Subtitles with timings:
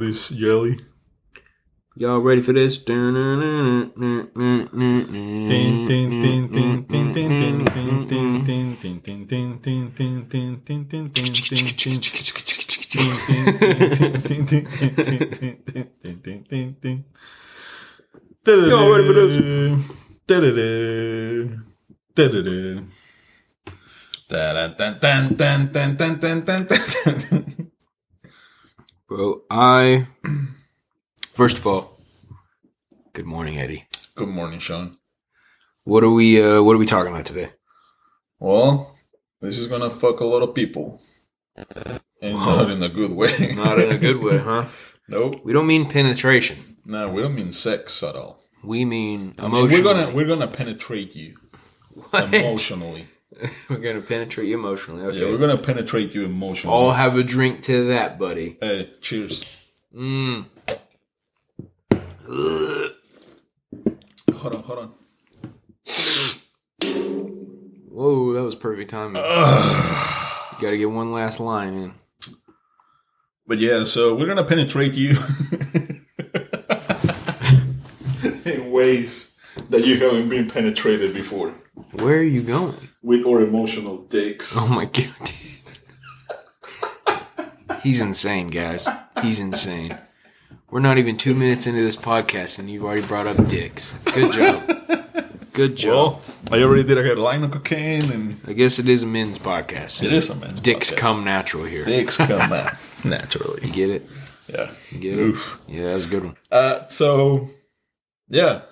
[0.00, 0.78] you ready for this, Jelly?
[1.96, 2.78] Y'all ready for this?
[18.46, 19.12] Y'all ready for
[26.84, 27.65] this?
[29.08, 30.08] Bro, I.
[31.32, 31.96] First of all,
[33.12, 33.86] good morning, Eddy.
[34.14, 34.96] Good morning, Shawn.
[35.84, 36.42] What are we?
[36.42, 37.50] Uh, what are we talking about today?
[38.40, 38.96] Well,
[39.40, 41.00] this is gonna fuck a lot of people,
[42.20, 43.30] and not in a good way.
[43.54, 44.64] Not in a good way, huh?
[45.08, 45.42] Nope.
[45.44, 46.56] We don't mean penetration.
[46.84, 48.40] No, we don't mean sex at all.
[48.64, 51.36] We mean I mean, we're gonna we're gonna penetrate you
[52.10, 52.34] What?
[52.34, 53.06] emotionally.
[53.68, 55.04] We're gonna penetrate you emotionally.
[55.04, 55.18] Okay.
[55.18, 56.74] Yeah, we're gonna penetrate you emotionally.
[56.74, 58.56] All have a drink to that, buddy.
[58.60, 59.68] Hey, cheers.
[59.94, 60.46] Mm.
[64.34, 64.92] Hold on, hold on.
[67.90, 69.16] Whoa, that was perfect timing.
[69.16, 69.22] You
[70.60, 71.92] gotta get one last line in.
[73.46, 75.10] But yeah, so we're gonna penetrate you
[78.44, 79.36] in ways
[79.70, 81.50] that you haven't been penetrated before
[81.92, 82.74] Where are you going?
[83.06, 84.52] With our emotional dicks.
[84.56, 85.30] Oh my god.
[87.82, 88.88] He's insane, guys.
[89.22, 89.96] He's insane.
[90.70, 93.92] We're not even two minutes into this podcast and you've already brought up dicks.
[94.12, 94.72] Good job.
[95.52, 96.20] Good job.
[96.50, 99.38] Well, I already did a line of cocaine, and I guess it is a men's
[99.38, 100.04] podcast.
[100.04, 100.96] it is a man's Dicks podcast.
[100.98, 101.84] come natural here.
[101.84, 103.66] Dicks come out naturally.
[103.66, 104.02] You get it?
[104.52, 104.70] Yeah.
[104.90, 105.62] You get Oof.
[105.66, 105.74] it?
[105.76, 106.36] Yeah, that's a good one.
[106.50, 107.48] Uh, so,
[108.28, 108.62] yeah,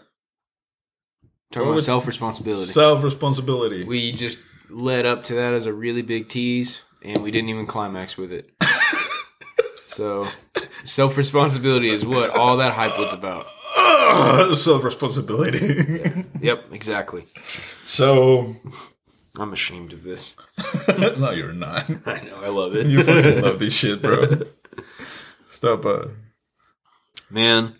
[1.55, 2.65] Talking about self responsibility.
[2.65, 3.85] self responsibility.
[3.85, 7.67] we just led up to that as a really big tease and we didn't even
[7.67, 8.51] climax with it.
[9.87, 10.27] so
[10.83, 13.47] self responsibility is what all that hype was about.
[14.57, 16.25] self responsibility.
[16.41, 17.25] Yep, exactly.
[17.85, 18.57] so,
[19.39, 20.37] I'm ashamed of this.
[21.19, 21.89] no, you're not.
[22.07, 22.87] I know, I love it.
[22.87, 24.41] You fucking love this shit, bro.
[25.49, 25.87] Stop.
[25.87, 26.07] Uh,
[27.31, 27.75] Man,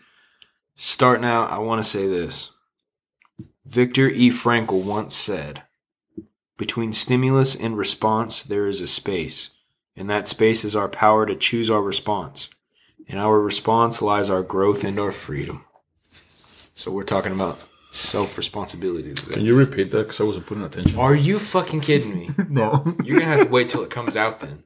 [0.75, 2.51] starting out, I want to say this.
[3.67, 4.29] Viktor E.
[4.31, 5.63] Frankl once said,
[6.59, 9.51] Between stimulus and response, there is a space,
[9.97, 12.51] and that space is our power to choose our response.
[13.07, 15.65] In our response lies our growth and our freedom.
[16.75, 19.35] So we're talking about self responsibility today.
[19.35, 19.99] Can you repeat that?
[19.99, 20.99] Because I wasn't putting attention.
[20.99, 22.31] Are you fucking kidding me?
[22.49, 22.85] No.
[23.03, 24.63] You're gonna have to wait till it comes out then.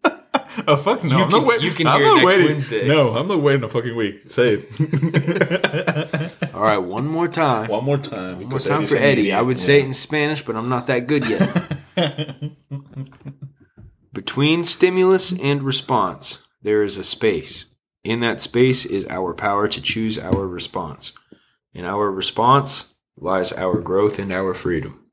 [0.67, 1.17] Oh fuck no!
[1.19, 1.65] You I'm can- not waiting.
[1.67, 2.47] you can I'm hear not next waiting.
[2.47, 2.89] Wednesday.
[2.89, 4.29] No, I'm not waiting a fucking week.
[4.29, 7.69] Say it All right, one more time.
[7.69, 8.41] one more time.
[8.41, 9.33] One more time for Eddy.
[9.33, 11.49] I would say it in Spanish, but I'm not that good yet.
[14.13, 17.67] Between stimulus and response, there is a space.
[18.05, 21.13] In that space is our power to choose our response.
[21.75, 25.05] In our response lies our growth and our freedom.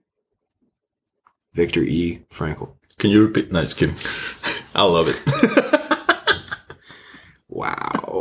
[1.53, 2.21] Victor E.
[2.31, 2.75] Frankel.
[2.97, 3.51] Can you repeat?
[3.51, 3.95] No, just kidding.
[4.75, 5.19] I love it.
[7.55, 8.19] Wow.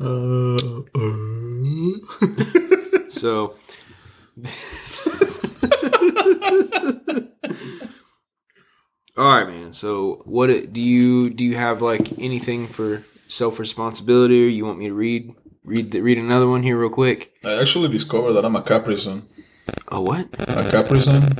[0.04, 0.06] uh.
[3.08, 3.54] so.
[9.18, 9.72] All right, man.
[9.72, 11.44] So, what do you do?
[11.44, 16.00] You have like anything for self responsibility, or you want me to read read the,
[16.00, 17.34] read another one here real quick?
[17.44, 19.24] I actually discovered that I'm a Capricorn.
[19.88, 20.26] A what?
[20.38, 21.34] A Capricorn?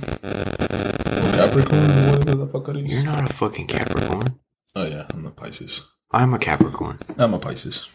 [1.57, 2.19] Or Capricorn?
[2.19, 2.93] Whatever the fuck it is.
[2.93, 4.39] You're not a fucking Capricorn.
[4.77, 5.89] Oh yeah, I'm a Pisces.
[6.11, 6.99] I'm a Capricorn.
[7.19, 7.89] I'm a Pisces.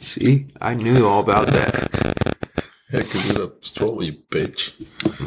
[0.00, 2.64] See, I knew all about that.
[2.90, 4.72] Yeah, because you're the astrology bitch.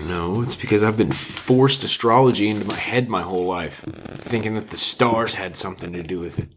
[0.10, 4.70] No, it's because I've been forced astrology into my head my whole life, thinking that
[4.70, 6.50] the stars had something to do with it.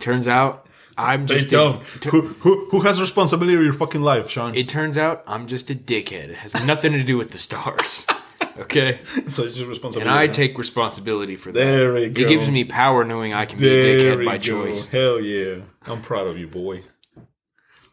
[0.00, 0.66] Turns out
[0.96, 1.84] I'm just a- don't.
[2.00, 4.56] tu- Who, who, who has responsibility of your fucking life, Shawn?
[4.56, 6.30] It turns out I'm just a dickhead.
[6.30, 8.06] It has nothing to do with the stars.
[8.58, 8.98] Okay?
[9.28, 9.70] so it's your
[10.00, 10.10] And.
[10.10, 11.58] I take responsibility for that.
[11.64, 12.22] There we go.
[12.22, 14.42] It gives me power knowing I can be a There dickhead by go.
[14.42, 14.86] choice.
[14.86, 15.62] Hell yeah.
[15.86, 16.82] I'm proud of you, boy.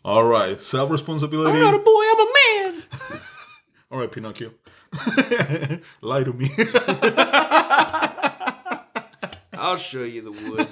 [0.04, 0.62] All right.
[0.62, 1.52] Self responsibility.
[1.52, 2.32] I'm not a boy, I'm a
[2.74, 2.84] man.
[3.92, 4.52] All right, Pinocchio.
[6.02, 6.50] Lie to me.
[9.54, 10.68] I'll show you the wood.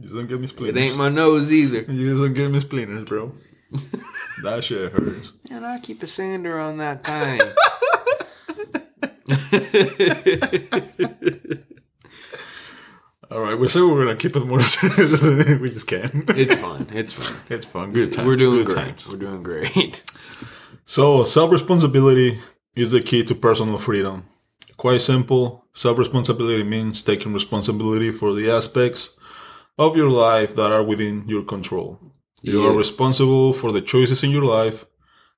[0.00, 0.76] Just don't give me splinters.
[0.82, 1.80] It ain't my nose either.
[1.90, 3.32] You just don't give me splinters, bro.
[4.42, 5.32] that shit hurts.
[5.50, 7.40] And I keep a sander on that thing.
[13.30, 14.62] All right, we said we were gonna keep it more.
[14.62, 15.22] Serious.
[15.60, 16.28] we just can't.
[16.30, 16.86] It's fun.
[16.92, 17.40] It's fun.
[17.48, 17.92] It's fun.
[17.92, 18.26] Good times.
[18.26, 18.84] We're doing Good great.
[18.86, 19.08] times.
[19.08, 20.02] We're doing great.
[20.84, 22.38] So self responsibility
[22.76, 24.24] is the key to personal freedom.
[24.76, 25.64] quite simple.
[25.72, 29.16] Self responsibility means taking responsibility for the aspects
[29.78, 31.98] of your life that are within your control.
[32.44, 32.68] You Yeah.
[32.68, 34.78] are responsible for the choices in your life,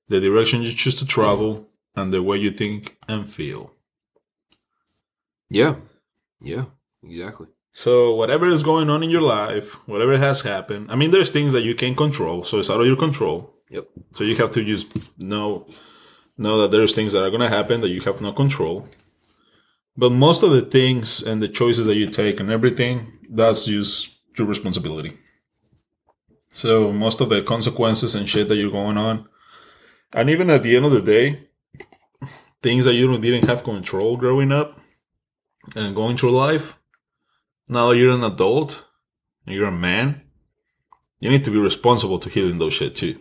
[0.09, 1.51] the direction you choose to travel,
[1.95, 3.63] and the way you think and feel.
[5.59, 5.77] Yeah.
[6.43, 6.65] Yeah.
[7.03, 7.47] Exactly.
[7.73, 11.53] So whatever is going on in your life, whatever has happened, I mean, there's things
[11.53, 13.53] that you can't control, so it's out of your control.
[13.71, 13.87] Yep.
[14.13, 14.87] So you have to just
[15.19, 15.67] know
[16.39, 18.87] know that there's things that are going to happen that you have no control.
[19.97, 22.95] But most of the things and the choices that you take and everything,
[23.31, 23.95] that's just
[24.39, 25.13] your responsibility.
[26.57, 29.29] So most of the consequences and shit that you're going on,
[30.15, 31.49] and even at the end of the day,
[32.63, 34.81] things that you didn't have control growing up
[35.77, 36.75] and going through life,
[37.69, 38.87] now you're an adult
[39.45, 40.23] and you're a man,
[41.21, 43.21] you need to be responsible to healing those shit too.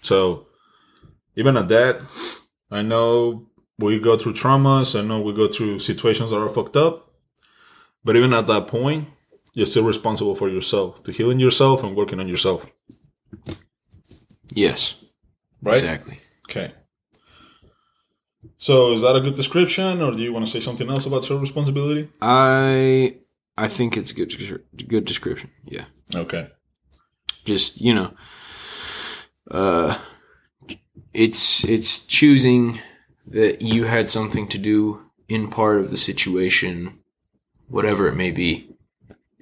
[0.00, 0.48] So
[1.36, 2.02] even at that,
[2.72, 3.46] I know
[3.78, 4.98] we go through traumas.
[4.98, 7.08] I know we go through situations that are fucked up.
[8.02, 9.06] But even at that point,
[9.56, 12.70] you're still responsible for yourself, to healing yourself and working on yourself.
[14.54, 15.02] Yes.
[15.62, 15.78] Right?
[15.78, 16.18] Exactly.
[16.44, 16.72] Okay.
[18.58, 21.24] So is that a good description, or do you want to say something else about
[21.24, 22.10] self responsibility?
[22.20, 23.16] I
[23.56, 24.30] I think it's good
[24.86, 25.50] good description.
[25.64, 25.86] Yeah.
[26.14, 26.50] Okay.
[27.46, 28.12] Just, you know,
[29.50, 29.98] uh
[31.14, 32.78] it's it's choosing
[33.26, 37.02] that you had something to do in part of the situation,
[37.68, 38.75] whatever it may be,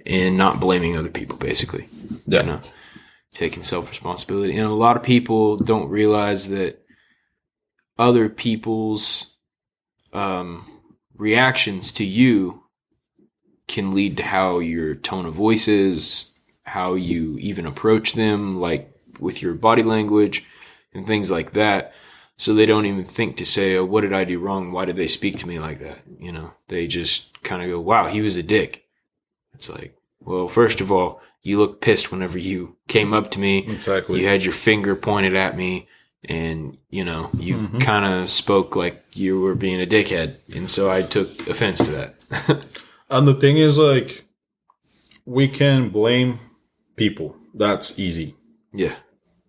[0.07, 1.87] and not blaming other people basically.
[2.27, 2.41] Yeah.
[2.41, 2.61] You know,
[3.33, 4.57] taking self responsibility.
[4.57, 6.83] And a lot of people don't realize that
[7.99, 9.37] other people's
[10.13, 10.65] um,
[11.17, 12.65] reactions to you
[13.69, 16.31] can lead to how your tone of voice is,
[16.65, 18.91] how you even approach them, like
[19.21, 20.47] with your body language
[20.93, 21.93] and things like that.
[22.37, 24.73] So they don't even think to say, oh, what did I do wrong?
[24.73, 26.03] Why did they speak to me like that?
[26.19, 28.84] You know, they just kind of go, wow, he was a dick.
[29.55, 33.59] It's like, well, first of all, you looked pissed whenever you came up to me.
[33.59, 34.21] Exactly.
[34.21, 35.89] You had your finger pointed at me
[36.27, 37.81] and, you know, you Mhm.
[37.81, 40.39] kind of spoke like you were being a dickhead.
[40.57, 42.65] And so I took offense to that.
[43.11, 44.25] And the thing is, like,
[45.27, 46.39] we can blame
[46.97, 47.37] people.
[47.53, 48.35] That's easy.
[48.73, 48.97] yeah.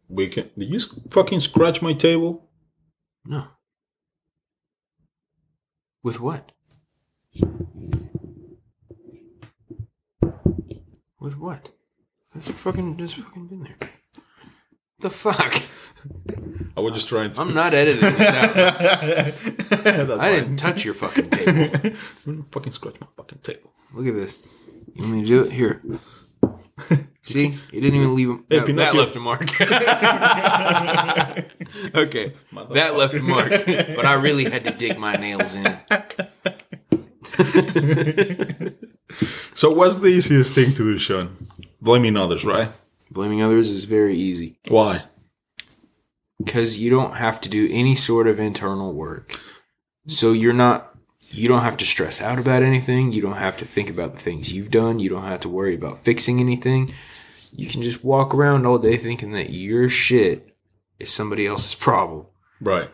[0.10, 0.52] We can.
[0.58, 0.80] Did you
[1.10, 2.48] fucking scratch my table?
[3.26, 3.48] No.
[6.04, 6.52] With what?
[11.26, 11.72] With what?
[12.36, 13.78] That's fucking just fucking been there.
[15.00, 15.64] The fuck?
[16.78, 17.42] I was just trying to.
[17.42, 20.20] I'm not editing this out.
[20.22, 21.96] I didn't touch your fucking table.
[22.52, 23.74] fucking scratch my fucking table.
[23.96, 24.40] Look at this.
[24.94, 25.52] You want me to do it?
[25.52, 25.82] Here.
[27.24, 27.56] See?
[27.72, 29.42] You didn't even leave a Hey, that, that left a mark.
[31.96, 32.34] okay.
[32.70, 33.50] That left a mark.
[33.50, 35.76] But I really had to dig my nails in.
[39.56, 41.48] So, what's the easiest thing to do, Shawn?
[41.82, 42.70] Blaming others, right?
[43.12, 44.60] Blaming others is very easy.
[44.68, 45.04] Why?
[46.44, 49.40] because you don't have to do any sort of internal work.
[50.08, 50.94] So you're not
[51.30, 53.14] you don't have to stress out about anything.
[53.14, 55.00] You don't have to think about the things you've done.
[55.00, 56.90] You don't have to worry about fixing anything.
[57.56, 60.56] You can just walk around all day thinking that your shit
[61.00, 62.26] is somebody else's problem,
[62.60, 62.90] Right.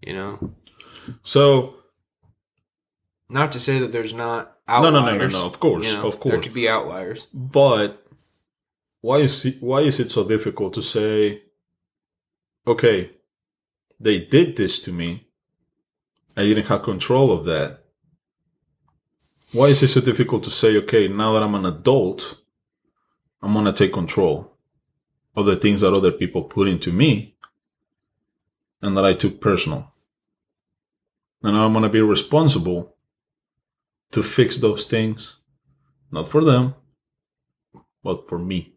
[0.00, 0.54] you know?
[1.22, 1.75] So,
[3.28, 5.46] Not to say that there's not no, no, no, no, no.
[5.46, 7.26] Of course, you know, of There could be outliers.
[7.32, 8.04] But
[9.00, 11.42] why is it, why is it so difficult to say,
[12.66, 13.12] okay,
[14.00, 15.28] they did this to me.
[16.36, 17.80] I didn't have control of that.
[19.52, 22.40] Why is it so difficult to say, okay, now that I'm an adult,
[23.40, 24.52] I'm gonna take control
[25.34, 27.36] of the things that other people put into me
[28.82, 29.92] and that I took personal.
[31.42, 32.95] And now I'm gonna be responsible
[34.12, 35.36] to fix those things,
[36.10, 36.74] not for them,
[38.02, 38.72] but for me.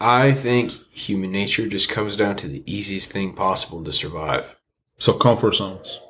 [0.00, 4.56] I think human nature just comes down to the easiest thing possible to survive.
[4.98, 6.00] So comfort zones.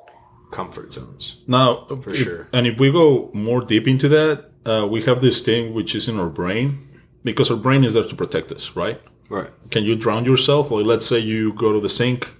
[0.52, 1.42] Comfort zones.
[1.46, 2.48] Now, For if- sure.
[2.52, 6.08] And if we go more deep into that, uh, we have this thing which is
[6.08, 6.78] in our brain
[7.24, 9.00] because our brain is there to protect us, right?
[9.28, 9.50] Right.
[9.70, 10.70] Can you drown yourself?
[10.70, 12.32] Or let's say you go to the sink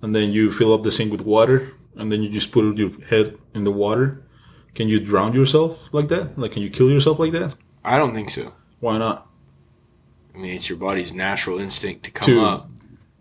[0.00, 2.90] and then you fill up the sink with water and then you just put your
[3.08, 4.22] head in the water.
[4.74, 6.38] Can you drown yourself like that?
[6.38, 7.54] Like, can you kill yourself like that?
[7.84, 8.52] I don't think so.
[8.80, 9.26] Why not?
[10.34, 12.70] I mean, it's your body's natural instinct to come To- up.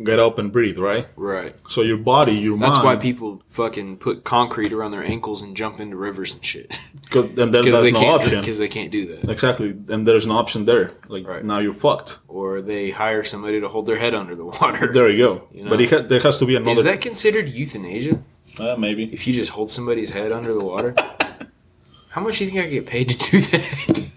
[0.01, 1.07] get up and breathe, right?
[1.17, 1.53] Right.
[1.67, 2.61] So your body, your mind.
[2.61, 6.45] That's mind, why people fucking put concrete around their ankles and jump into rivers and
[6.45, 6.77] shit.
[7.09, 8.39] Cause, and there, Because there's they no option.
[8.39, 9.29] Because they can't do that.
[9.29, 10.91] Exactly, and there's no option there.
[11.09, 11.43] Like Right.
[11.43, 12.19] now you're fucked.
[12.27, 14.93] Or they hire somebody to hold their head under the water.
[14.93, 15.47] There you go.
[15.51, 15.69] You know?
[15.71, 16.71] But it ha- there has to be another.
[16.79, 18.21] Is that considered euthanasia?
[18.59, 19.05] Uh, maybe.
[19.13, 20.93] If you just hold somebody's head under the water?
[22.09, 24.09] How much do you think I get paid to do that?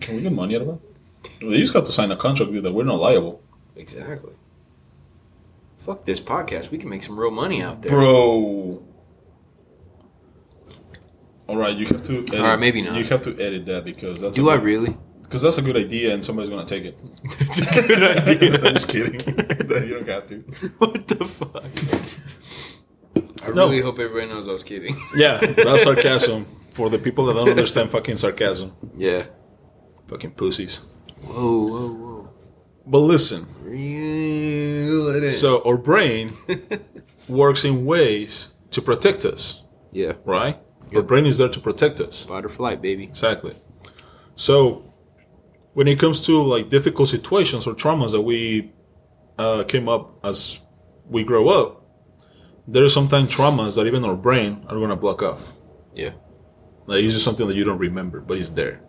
[0.00, 0.78] Can we get money out of that?
[1.42, 3.42] Well, you just got to sign a contract that we're not liable,
[3.76, 4.32] exactly.
[5.78, 6.70] Fuck this podcast.
[6.70, 7.90] We can make some real money out there.
[7.92, 8.82] bro.
[11.48, 12.18] All right, you have to.
[12.18, 12.96] Edit, All right, maybe not.
[12.96, 14.96] You have to edit that because that's Do a I good- really?
[15.22, 16.98] Because that's a good idea, and somebody's gonna take it.
[17.40, 18.54] It's a good idea.
[18.54, 19.14] I'm just kidding.
[19.88, 20.36] you don't have to.
[20.78, 22.69] what the fuck?
[23.46, 23.68] I No.
[23.68, 24.96] really hope everybody knows I was kidding.
[25.16, 28.72] Yeah, that's sarcasm for the people that don't understand fucking sarcasm.
[28.96, 29.24] yeah.
[30.08, 30.80] Fucking pussies.
[31.22, 32.28] Whoa, whoa, whoa.
[32.86, 36.32] But listen, Reel so our brain
[37.28, 39.62] works in ways to protect us,
[39.92, 40.14] yeah.
[40.24, 40.58] right?
[40.94, 42.24] Our brain is there to protect us.
[42.24, 43.04] Fight or flight, baby.
[43.04, 43.54] Exactly.
[44.34, 44.82] So,
[45.74, 48.72] when it comes to like difficult situations or traumas that we
[49.38, 50.58] uh, came up as
[51.08, 51.79] we grow up,
[52.70, 55.52] there are sometimes traumas that even our brain are gonna block off.
[55.92, 56.12] Yeah.
[56.86, 58.80] Like it's just something that you don't remember, but it's there.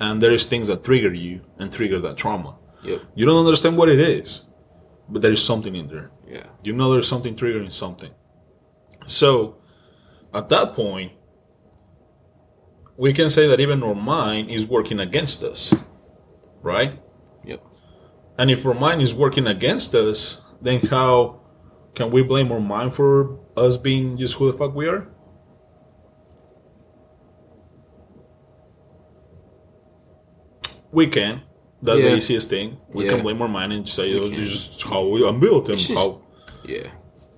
[0.00, 2.56] And there is things that trigger you and trigger that trauma.
[2.84, 3.02] Yep.
[3.14, 4.44] You don't understand what it is,
[5.10, 6.10] but there is something in there.
[6.26, 6.46] Yeah.
[6.62, 8.12] You know there's something triggering something.
[9.06, 9.58] So,
[10.34, 11.12] at that point,
[12.96, 15.74] we can say that even our mind is working against us,
[16.62, 17.00] right?
[17.44, 17.62] Yep.
[18.38, 21.45] And if our mind is working against us, then how
[21.96, 25.08] can we blame our mind for us being just who the fuck we are?
[30.92, 31.42] We can.
[31.82, 32.10] That's Yeah.
[32.10, 32.78] the easiest thing.
[32.94, 33.10] We Yeah.
[33.12, 34.38] can blame our mind and say, oh, can.
[34.40, 36.20] it's just how we, I'm built and just- how
[36.64, 36.88] Yeah.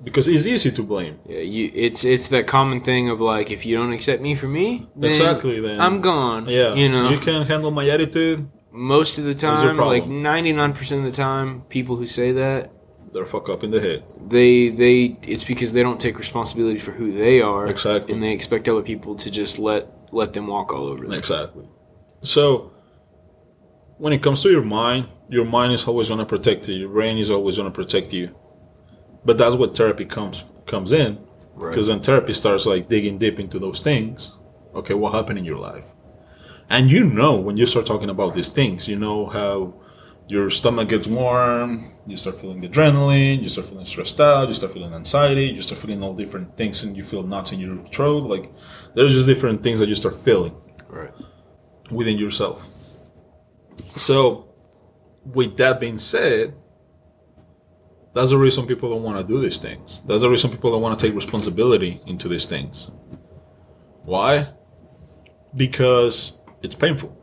[0.02, 1.18] because it's easy to blame.
[1.28, 4.46] Yeah, you, it's it's that common thing of like if you don't accept me for
[4.46, 6.46] me, then Exactly, then- I'm gone.
[6.48, 8.46] Yeah, you know, you can't handle my attitude.
[8.70, 12.70] most of the time, like ninety nine percent of the time, people who say that
[13.12, 14.04] They're fuck up in the head.
[14.28, 18.12] they they it's because they don't take responsibility for who they are, Exactly.
[18.12, 21.12] and they expect other people to just let let them walk all over them.
[21.18, 21.66] Exactly.
[22.22, 22.72] So,
[23.98, 26.74] when it comes to your mind, your mind is always going to protect you.
[26.76, 28.34] Your brain is always going to protect you.
[29.24, 31.18] But that's what therapy comes comes in,
[31.54, 31.70] Right.
[31.70, 34.36] because then therapy starts like digging deep into those things.
[34.74, 35.84] Okay, what happened in your life?
[36.70, 39.74] And you know when you start talking about these things, you know how
[40.28, 44.72] your stomach gets warm, you start feeling adrenaline, you start feeling stressed out, you start
[44.74, 48.24] feeling anxiety, you start feeling all different things, and you feel knots in your throat.
[48.24, 48.52] Like
[48.94, 50.54] there's just different things that you start feeling
[50.88, 51.12] Right.
[51.90, 52.66] within yourself.
[53.96, 54.48] So,
[55.24, 56.54] with that being said,
[58.14, 60.02] that's the reason people don't want to do these things.
[60.06, 62.90] That's the reason people don't want to take responsibility into these things.
[64.04, 64.48] Why?
[65.54, 67.14] Because it's painful.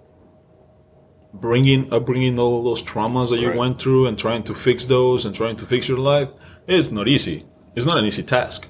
[1.42, 3.58] Bringing up, bringing all those traumas that you Right.
[3.58, 6.30] went through and trying to fix those and trying to fix your life,
[6.68, 7.46] it's not easy.
[7.76, 8.68] It's not an easy task.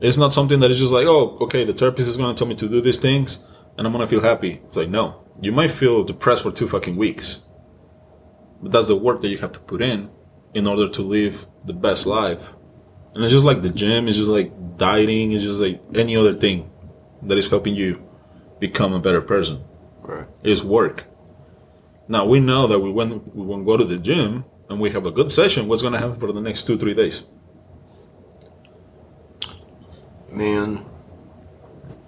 [0.00, 2.48] It's not something that is just like, oh, okay, the therapist is going to tell
[2.48, 3.42] me to do these things
[3.78, 4.60] and I'm going to feel happy.
[4.66, 5.22] It's like, no.
[5.40, 7.42] You might feel depressed for two fucking weeks.
[8.62, 10.10] But that's the work that you have to put in
[10.54, 12.54] in order to live the best life.
[13.14, 16.34] And it's just like the gym, it's just like dieting, it's just like any other
[16.34, 16.70] thing
[17.22, 18.02] that is helping you
[18.58, 19.64] become a better person.
[20.06, 20.26] Right.
[20.44, 21.04] It's work.
[22.08, 25.04] Now we know that we when we won't go to the gym and we have
[25.06, 27.24] a good session, what's gonna happen for the next two, three days?
[30.30, 30.84] Man,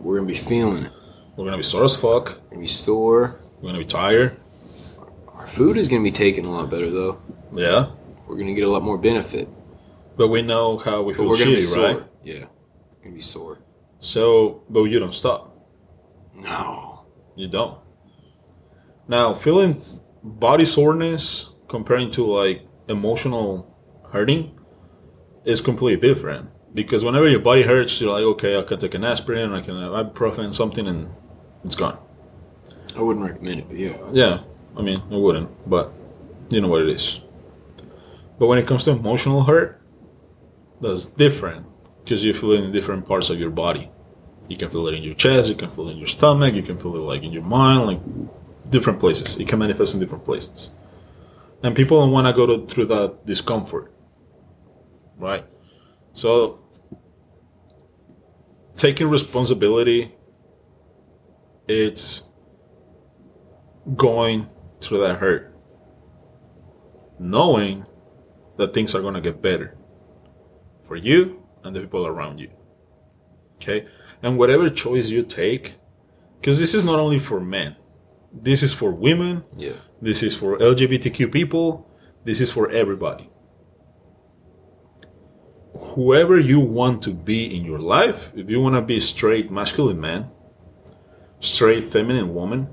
[0.01, 0.93] we're gonna be feeling it.
[1.37, 3.41] We're gonna be sore as fuck, We're gonna be sore.
[3.61, 4.37] we're gonna be tired.
[5.35, 7.21] Our food is gonna be taken a lot better though.
[7.53, 7.91] Yeah.
[8.27, 9.49] We're gonna get a lot more benefit.
[10.17, 11.85] But we know how we But feel we're gonna be shitty, sore.
[11.87, 12.03] right?
[12.25, 12.45] Yeah.
[13.03, 13.59] Gonna be sore.
[14.01, 15.57] So but you don't stop.
[16.35, 17.05] No.
[17.37, 17.79] You don't.
[19.09, 19.81] Now, feeling
[20.23, 23.75] body soreness comparing to like emotional
[24.13, 24.59] hurting
[25.45, 26.51] is completely different.
[26.75, 29.81] Because whenever your body hurts, you're like, okay, I can take an aspirin, I can
[29.81, 31.11] have ibuprofen, something, and
[31.65, 31.99] it's gone.
[32.95, 33.97] I wouldn't recommend it, but yeah.
[34.13, 34.41] Yeah,
[34.77, 35.93] I mean, I wouldn't, but
[36.51, 37.23] you know what it is.
[38.39, 39.81] But when it comes to emotional hurt,
[40.81, 41.67] that's different
[42.05, 43.91] because you feel it in different parts of your body.
[44.49, 46.63] You can feel it in your chest, you can feel it in your stomach, you
[46.63, 48.01] can feel it like in your mind, like
[48.69, 49.39] different places.
[49.39, 50.71] It can manifest in different places.
[51.63, 53.93] And people don't want to go to, through that discomfort,
[55.17, 55.45] right?
[56.13, 56.65] So,
[58.75, 60.15] taking responsibility,
[61.67, 62.29] it's
[63.97, 64.49] going
[64.81, 65.55] through that hurt,
[67.19, 67.87] knowing
[68.57, 69.77] that things are going to get better
[70.85, 72.51] for you and the people around you.
[73.57, 73.87] Okay?
[74.23, 75.75] And whatever choice you take,
[76.41, 77.77] because this is not only for men,
[78.43, 79.73] this is for women, Yeah.
[80.01, 81.91] this is for LGBTQ people,
[82.25, 83.31] this is for everybody.
[85.95, 89.51] Whoever you want to be in your life, if you want to be a straight
[89.51, 90.31] masculine man,
[91.41, 92.69] straight feminine woman,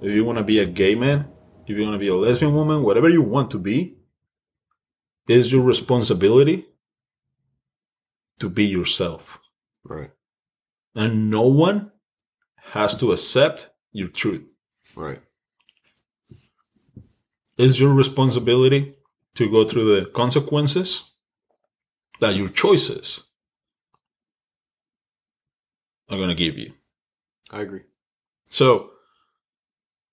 [0.00, 1.26] if you want to be a gay man,
[1.66, 3.96] if you want to be a lesbian woman, whatever you want to be,
[5.28, 6.66] is your responsibility
[8.38, 9.40] to be yourself.
[9.82, 10.10] Right.
[10.94, 11.90] And no one
[12.72, 14.42] has to accept your truth.
[14.96, 15.20] Right.
[17.58, 18.94] It's your responsibility
[19.34, 21.10] to go through the consequences
[22.20, 23.24] that your choices
[26.08, 26.72] are going to give you.
[27.50, 27.82] I agree.
[28.48, 28.90] So,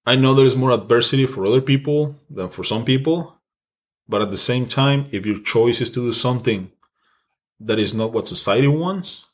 [0.06, 3.40] I know there's more adversity for other people than for some people,
[4.08, 6.72] but at the same time, if your choice is to do something
[7.60, 9.26] that is not what society wants,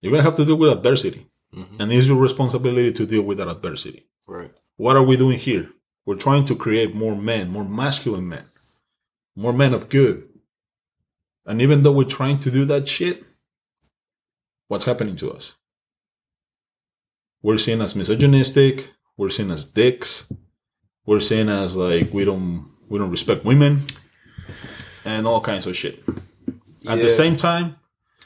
[0.00, 1.26] you're going to have to deal with adversity.
[1.54, 1.80] Mhm.
[1.80, 4.06] And it's your responsibility to deal with that adversity.
[4.26, 4.52] Right.
[4.76, 5.70] What are we doing here?
[6.04, 8.44] We're trying to create more men, more masculine men,
[9.34, 10.22] more men of good.
[11.46, 13.24] And even though we're trying to do that shit,
[14.68, 15.54] what's happening to us?
[17.42, 18.90] We're seen as misogynistic.
[19.16, 20.30] We're seen as dicks.
[21.06, 23.82] We're seen as like we don't we don't respect women,
[25.04, 26.02] and all kinds of shit.
[26.86, 27.76] At the same time,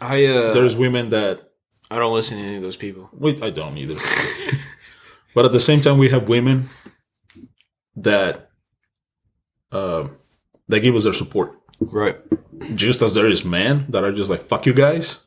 [0.00, 1.51] I uh there's women that
[1.92, 3.08] I don't listen to any of those people.
[3.12, 3.96] Wait, I don't either.
[5.34, 6.68] but at the same time, we have women
[7.96, 8.50] that
[9.70, 10.08] uh,
[10.68, 11.58] that give us their support.
[11.80, 12.16] Right.
[12.74, 15.26] Just as there is men that are just like "fuck you guys,"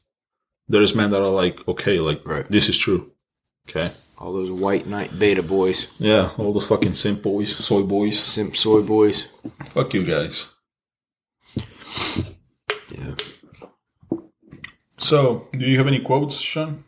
[0.67, 2.49] there is men that are like, "Okay, like Right.
[2.49, 3.11] this is true."
[3.69, 3.91] Okay,
[4.21, 8.19] All those white knight beta boys, yeah, all those fucking simp boys, soy boys.
[8.19, 9.27] simp soy boys.
[9.73, 10.47] Fuck you guys.
[12.95, 13.15] Yeah.
[14.97, 16.83] So, do you have any quotes, Shawn?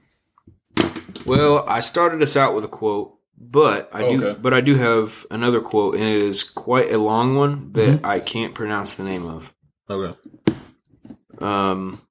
[1.26, 4.39] Well, I started us out with a quote, but I do Okay.
[4.41, 8.20] but I do have another quote and it is quite a long one that I
[8.20, 9.54] can't pronounce the name of.
[9.89, 10.17] Okay.
[11.41, 12.02] Um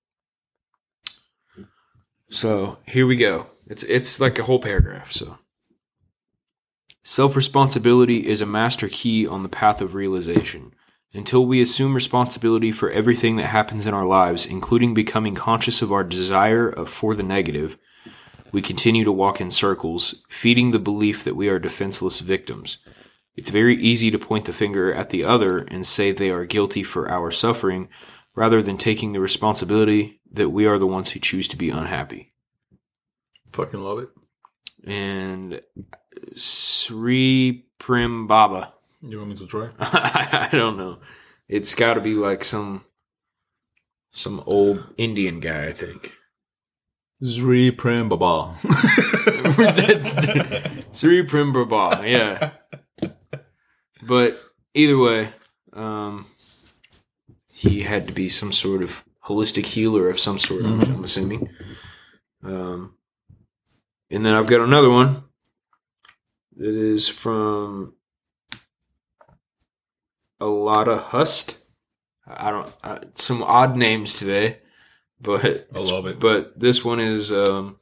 [2.30, 3.46] so here we go.
[3.66, 5.38] It's it's like a whole paragraph, so
[7.02, 10.74] Self-responsibility is a master key on the path of realization.
[11.16, 15.90] Until we assume responsibility for everything that happens in our lives, including becoming conscious of
[15.90, 17.78] our desire of, for the negative,
[18.52, 22.76] we continue to walk in circles, feeding the belief that we are defenseless victims.
[23.34, 26.82] It's very easy to point the finger at the other and say they are guilty
[26.82, 27.88] for our suffering,
[28.34, 32.34] rather than taking the responsibility that we are the ones who choose to be unhappy.
[33.54, 34.10] Fucking love it.
[34.86, 35.62] And
[36.36, 38.74] Sri Prim Baba.
[39.02, 39.70] You want me to try?
[39.78, 40.98] I don't know.
[41.48, 42.84] It's got to be like some
[44.12, 46.12] some old Indian guy, I think.
[47.22, 48.54] Sri Prem Baba.
[49.56, 52.50] That's Sri Prim Baba, yeah.
[54.02, 54.40] But
[54.74, 55.28] either way,
[55.72, 56.26] um,
[57.52, 60.64] he had to be some sort of holistic healer of some sort.
[60.64, 61.48] I'm- I'm assuming.
[62.42, 62.94] Um,
[64.10, 65.24] and then I've got another one
[66.56, 67.94] that is from
[70.40, 71.58] Alada Hust.
[72.26, 74.58] I don't I, some odd names today,
[75.20, 76.18] but I love it.
[76.18, 77.76] But this one is um,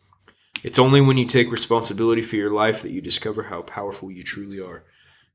[0.62, 4.22] it's only when you take responsibility for your life that you discover how powerful you
[4.22, 4.84] truly are.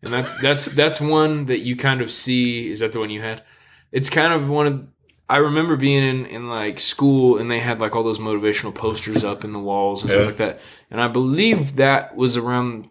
[0.04, 2.70] And that's that's that's one that you kind of see.
[2.72, 3.44] Is that the one you had?
[3.92, 4.88] It's kind of one of.
[5.32, 9.24] I remember being in, in like school and they had like all those motivational posters
[9.24, 10.16] up in the walls and Yeah.
[10.18, 10.62] stuff like that.
[10.90, 12.90] And I believe that was around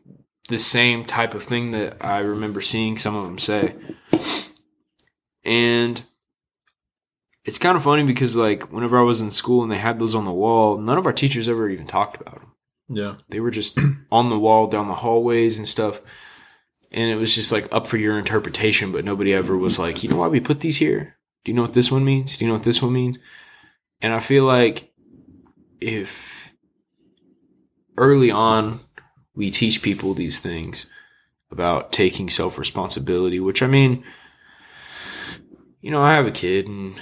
[0.48, 3.74] the same type of thing that I remember seeing some of them say.
[5.44, 6.02] And
[7.44, 10.14] it's kind of funny because like whenever I was in school and they had those
[10.14, 12.52] on the wall, none of our teachers ever even talked about them.
[12.88, 13.14] Yeah.
[13.30, 13.78] They were just
[14.12, 16.02] on the wall down the hallways and stuff.
[16.90, 20.10] And it was just like up for your interpretation, but nobody ever was like, you
[20.10, 21.16] know why we put these here?
[21.44, 22.36] Do you know what this one means?
[22.36, 23.18] Do you know what this one means?
[24.00, 24.92] And I feel like
[25.80, 26.54] if
[27.96, 28.80] early on
[29.34, 30.86] we teach people these things
[31.50, 34.04] about taking self responsibility, which I mean,
[35.80, 36.94] you know, I have a kid and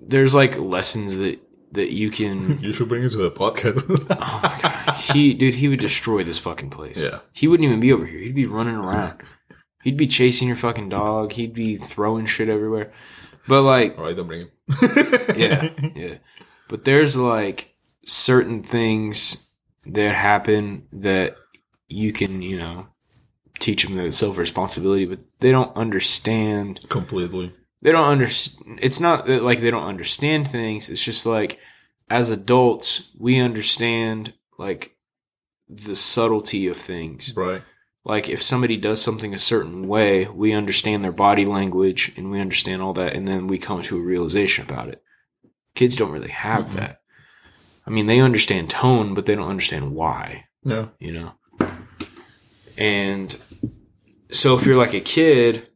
[0.00, 1.40] there's like lessons that
[1.72, 3.80] that you can You should bring it to the podcast.
[4.20, 7.00] Oh my god, he dude, he would destroy this fucking place.
[7.02, 7.20] Yeah.
[7.32, 8.18] he wouldn't even be over here.
[8.20, 9.20] He'd be running around.
[9.82, 11.32] He'd be chasing your fucking dog.
[11.32, 12.92] He'd be throwing shit everywhere.
[13.48, 14.50] But like, All right, don't bring him.
[15.36, 16.14] yeah, yeah.
[16.68, 17.74] But there's like
[18.04, 19.48] certain things
[19.86, 21.36] that happen that
[21.88, 22.88] you can, you know,
[23.60, 26.80] teach them the self responsibility, but they don't understand.
[26.88, 27.52] Completely.
[27.82, 28.80] They don't understand.
[28.82, 30.90] It's not that like they don't understand things.
[30.90, 31.60] It's just like
[32.10, 34.96] as adults, we understand like
[35.68, 37.32] the subtlety of things.
[37.36, 37.62] Right.
[38.04, 42.40] Like if somebody does something a certain way, we understand their body language and we
[42.40, 45.02] understand all that, and then we come to a realization about it.
[45.74, 46.72] Kids don't really have Mhm.
[46.76, 47.00] that.
[47.86, 50.86] I mean, they understand tone, but they don't understand why Yeah.
[50.98, 51.32] you know?
[52.78, 53.36] And
[54.32, 55.66] so if you're like a kid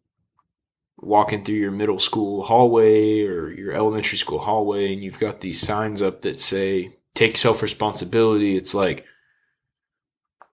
[0.96, 5.60] walking through your middle school hallway or your elementary school hallway and you've got these
[5.60, 9.04] signs up that say take self responsibility, it's like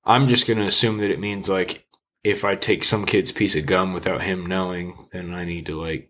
[0.04, 1.88] I'm just going to assume that it means like
[2.24, 5.80] if I take some kid's piece of gum without him knowing, then I need to
[5.80, 6.10] like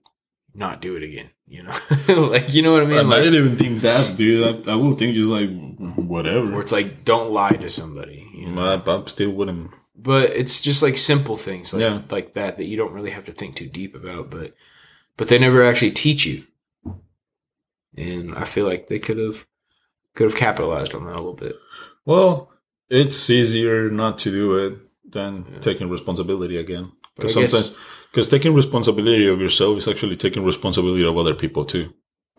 [0.53, 1.77] not do it again, you know?
[2.29, 2.97] like you know what I mean?
[2.97, 4.67] I Like didn't even think that, dude.
[4.67, 5.49] I, I will think just like
[5.95, 6.51] whatever.
[6.51, 8.81] where it's like don't lie to somebody, you know?
[8.85, 9.71] I, I still wouldn't.
[9.95, 12.01] But it's just like simple things like Yeah.
[12.09, 14.53] like that that you don't really have to think too deep about but
[15.17, 16.43] but they never actually teach you
[17.97, 19.45] and i feel like they could have
[20.15, 21.55] could have capitalized on that a little bit
[22.05, 22.49] Well,
[22.89, 24.73] it's easier not to do it
[25.13, 26.91] than taking responsibility again.
[27.15, 27.77] Because sometimes,
[28.11, 31.93] because taking responsibility of yourself is actually taking responsibility of other people too.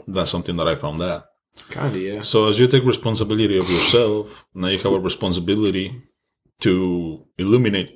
[0.09, 1.23] That's something that I found out.
[1.71, 5.87] kind of yeah So as you take responsibility of yourself, now you have a responsibility
[6.63, 7.95] to illuminate,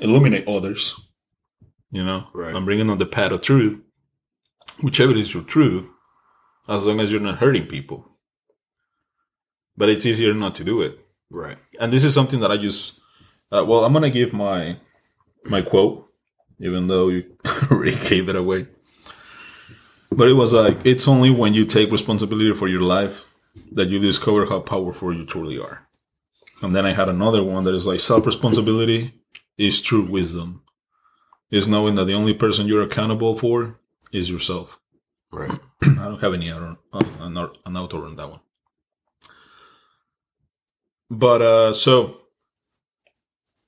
[0.00, 0.94] illuminate others.
[1.92, 2.54] You know, Right.
[2.54, 3.80] and bringing on the path of truth,
[4.80, 5.90] whichever is your truth,
[6.68, 8.06] as long as you're not hurting people.
[9.76, 10.98] But it's easier not to do it
[11.32, 12.98] right and this is something that I use.
[13.52, 14.76] Uh, well, I'm gonna give my
[15.44, 16.06] my quote,
[16.60, 17.24] even though you
[17.70, 18.66] already gave it away.
[20.12, 23.24] But it was like it's only when you take responsibility for your life
[23.72, 25.86] that you discover how powerful you truly are.
[26.62, 29.14] And then I had another one that is like self responsibility
[29.56, 30.62] is true wisdom.
[31.50, 33.78] Is knowing that the only person you're accountable for
[34.12, 34.78] is yourself.
[35.32, 35.50] right
[35.82, 38.40] I don't have any other uh, an, author on that one.
[41.10, 42.16] But uh so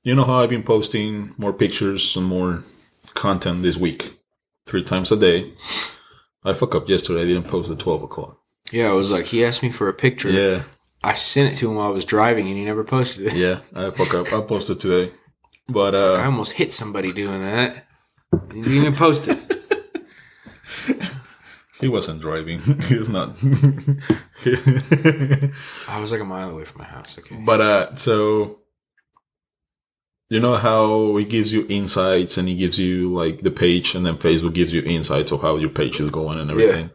[0.04, 2.62] you know how I've been posting more pictures and more
[3.14, 4.18] content this week,
[4.66, 5.52] three times a day.
[6.44, 7.22] I fuck up yesterday.
[7.22, 8.38] I didn't post at twelve o'clock.
[8.72, 10.62] yeah i was like he asked me for a picture Yeah,
[11.04, 13.58] i sent it to him while i was driving and he never posted it yeah.
[13.74, 14.32] I fuck up.
[14.32, 15.12] I posted today,
[15.68, 17.86] but i uh, almost hit somebody doing that
[18.52, 19.38] he didn't even post it
[21.80, 22.60] he wasn't driving.
[22.88, 23.36] he was not.
[25.88, 28.60] i was like a mile away from my house okay But uh so
[30.30, 34.06] you know how it gives you insights and it gives you like the page and
[34.06, 36.90] then Facebook gives you insights of how your page is going and everything.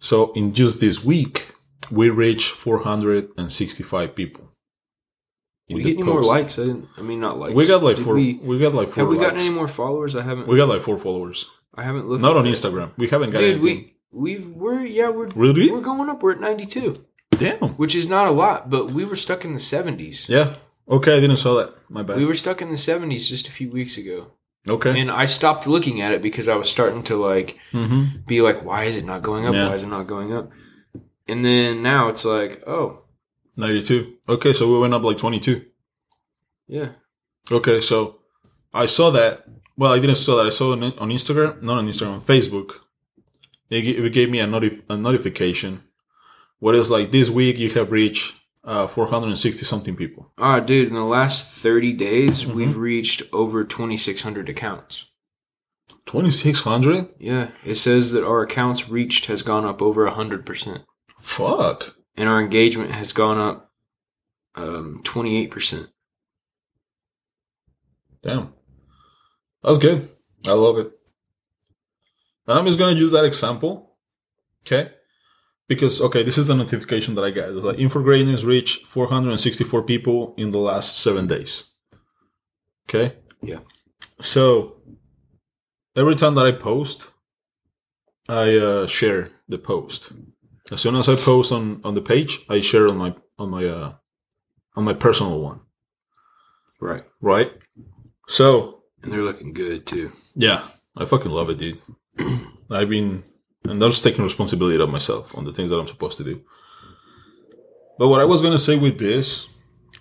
[0.00, 1.45] So in just this week,
[1.90, 4.52] we reached 465 people.
[5.70, 8.04] we get any more likes i didn't i mean not likes We got like Did
[8.04, 8.14] four.
[8.14, 9.02] we, We, got like four.
[9.04, 9.46] have we gotten likes.
[9.46, 11.50] any more followers i haven't We got like four followers.
[11.74, 12.50] i haven't looked Not on that.
[12.50, 12.90] Instagram.
[12.96, 13.90] We haven't got Dude, anything.
[14.12, 15.70] we we've we're yeah we're Really?
[15.70, 16.22] we're going up.
[16.22, 17.70] We're at ninety two, Damn.
[17.82, 20.28] which is not a lot, but we were stuck in the seventies.
[20.28, 20.54] Yeah.
[20.88, 21.74] Okay, I didn't saw that.
[21.90, 22.16] My bad.
[22.16, 24.30] We were stuck in the seventies just a few weeks ago,
[24.68, 24.98] okay.
[25.00, 28.20] and I stopped looking at it because I was starting to like mm-hmm.
[28.26, 29.54] be like, why is it not going up?
[29.54, 29.66] Yeah.
[29.68, 30.48] Why is it not going up?
[31.28, 33.04] And then now it's like, oh
[33.56, 34.14] 92.
[34.28, 35.64] Okay, so we went up like 22.
[36.68, 36.90] yeah,
[37.50, 38.18] Okay, so
[38.74, 39.44] I saw that.
[39.76, 40.46] Well, I didn't saw that.
[40.46, 42.80] I saw it on Instagram, not on Instagram, on Facebook.
[43.70, 45.82] It, gave me a, noti- a notification.
[46.60, 48.34] What is like this week you have reached
[48.64, 50.32] uh, 460 something people.
[50.38, 50.88] ah, dude.
[50.88, 52.56] In the last thirty days, Mm-hmm.
[52.56, 55.06] we've reached over twenty six hundred accounts.
[56.06, 57.08] 2600?
[57.18, 60.82] Yeah, it says that our accounts reached has gone up over hundred percent.
[61.18, 61.96] Fuck.
[62.16, 63.72] and our engagement has gone up
[64.54, 65.88] um, 28%.
[68.22, 68.52] Damn.
[69.62, 70.08] That's good.
[70.46, 70.92] I love it.
[72.46, 73.96] And I'm just going to use that example.
[74.66, 74.90] Okay.
[75.68, 77.50] Because, okay, this is the notification that I got.
[77.50, 81.70] It's like Greatness reached 464 people in the last seven days.
[82.88, 83.16] Okay.
[83.42, 83.60] Yeah.
[84.20, 84.76] So
[85.96, 87.10] every time that I post,
[88.28, 90.12] I uh, share the post.
[90.72, 93.64] As soon as I post on, on the page, I share on my on my
[93.64, 93.92] uh,
[94.74, 95.60] on my personal one.
[96.80, 97.04] Right.
[97.20, 97.52] Right.
[98.28, 100.12] So And they're looking good too.
[100.34, 101.80] yeah, I fucking love it, dude.
[102.70, 103.22] I've been,
[103.64, 106.42] and I'm just taking responsibility of myself on the things that I'm supposed to do.
[107.98, 109.48] But what I was gonna say with this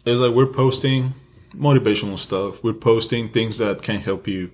[0.06, 1.14] is like we're posting
[1.54, 2.64] motivational stuff.
[2.64, 4.52] We're posting things that can help you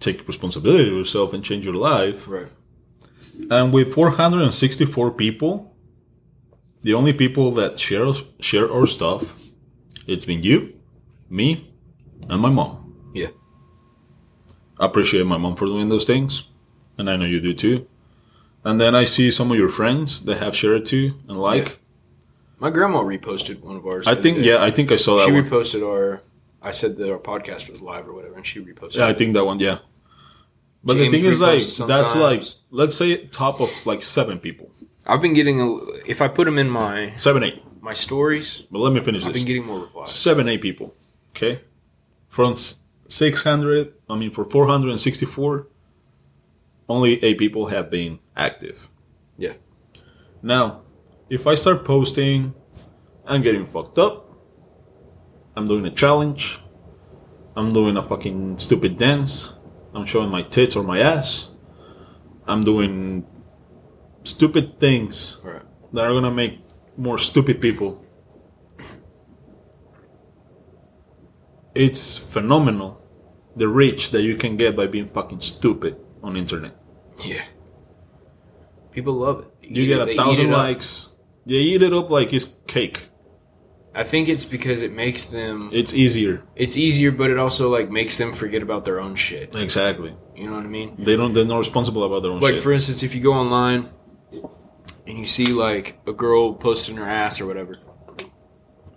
[0.00, 2.26] take responsibility of yourself and change your life.
[2.28, 2.50] Right.
[3.50, 5.74] And with 464 people,
[6.82, 9.50] the only people that share us- share our stuff,
[10.06, 10.74] it's been you,
[11.28, 11.72] me,
[12.28, 12.94] and my mom.
[13.14, 13.28] Yeah.
[14.78, 16.44] I appreciate my mom for doing those things,
[16.98, 17.86] and I know you do too.
[18.64, 21.66] And then I see some of your friends that have shared it too and like.
[21.68, 21.74] Yeah.
[22.58, 24.06] My grandma reposted one of ours.
[24.06, 25.44] I think yeah, I think I saw that she one.
[25.44, 26.22] reposted our.
[26.62, 28.96] I said that our podcast was live or whatever, and she reposted.
[28.98, 29.58] yeah, I think that one.
[29.60, 29.78] Yeah.
[30.82, 34.38] But James the thing is, like, reposts that's like, let's say top of like seven
[34.38, 34.70] people,
[35.06, 35.76] I've been getting a.
[36.06, 37.62] If I put them in my seven, eight.
[37.82, 39.28] my stories, But let me finish this.
[39.28, 39.42] I've this.
[39.42, 40.10] been getting more replies.
[40.10, 40.94] seven, eight people.
[41.36, 41.60] Okay,
[42.28, 42.56] from
[43.08, 45.68] six hundred, I mean, for four hundred and sixty-four,
[46.88, 48.88] only eight people have been active.
[49.36, 49.54] Yeah.
[50.42, 50.82] Now,
[51.28, 52.54] if I start posting,
[53.26, 54.28] I'm getting fucked up.
[55.54, 56.58] I'm doing a challenge.
[57.54, 59.54] I'm doing a fucking stupid dance.
[59.94, 61.54] I'm showing my tits or my ass.
[62.46, 63.26] I'm doing
[64.24, 65.62] stupid things right.
[65.92, 66.60] that are gonna make
[66.96, 68.04] more stupid people.
[71.74, 73.00] It's phenomenal
[73.56, 76.76] the reach that you can get by being fucking stupid on internet.
[77.24, 77.44] Yeah.
[78.92, 79.68] People love it.
[79.70, 80.58] You eat get a thousand it up.
[80.58, 81.10] likes.
[81.46, 83.09] They eat it up like it's cake.
[83.94, 85.70] I think it's because it makes them.
[85.72, 86.44] It's easier.
[86.54, 89.54] It's easier, but it also like makes them forget about their own shit.
[89.56, 90.14] Exactly.
[90.36, 90.94] You know what I mean?
[90.98, 91.32] They don't.
[91.32, 92.62] They're not responsible about their own Like shit.
[92.62, 93.88] for instance, if you go online
[95.06, 97.78] and you see like a girl posting her ass or whatever,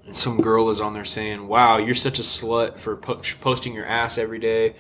[0.06, 3.74] and some girl is on there saying, "Wow, you're such a slut for po- posting
[3.74, 4.76] your ass every day."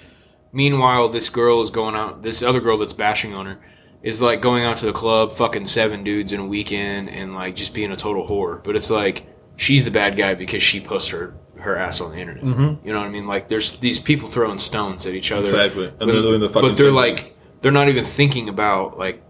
[0.51, 2.21] Meanwhile, this girl is going out.
[2.21, 3.59] This other girl that's bashing on her
[4.03, 7.55] is like going out to the club, fucking seven dudes in a weekend, and like
[7.55, 8.63] just being a total whore.
[8.63, 12.17] But it's like she's the bad guy because she posts her her ass on the
[12.17, 12.43] internet.
[12.43, 12.51] You
[12.91, 13.25] know what I mean?
[13.27, 15.41] Like there's these people throwing stones at each other.
[15.43, 15.87] Exactly.
[15.87, 19.23] And but, they're doing the fucking But they're like they're not even thinking about like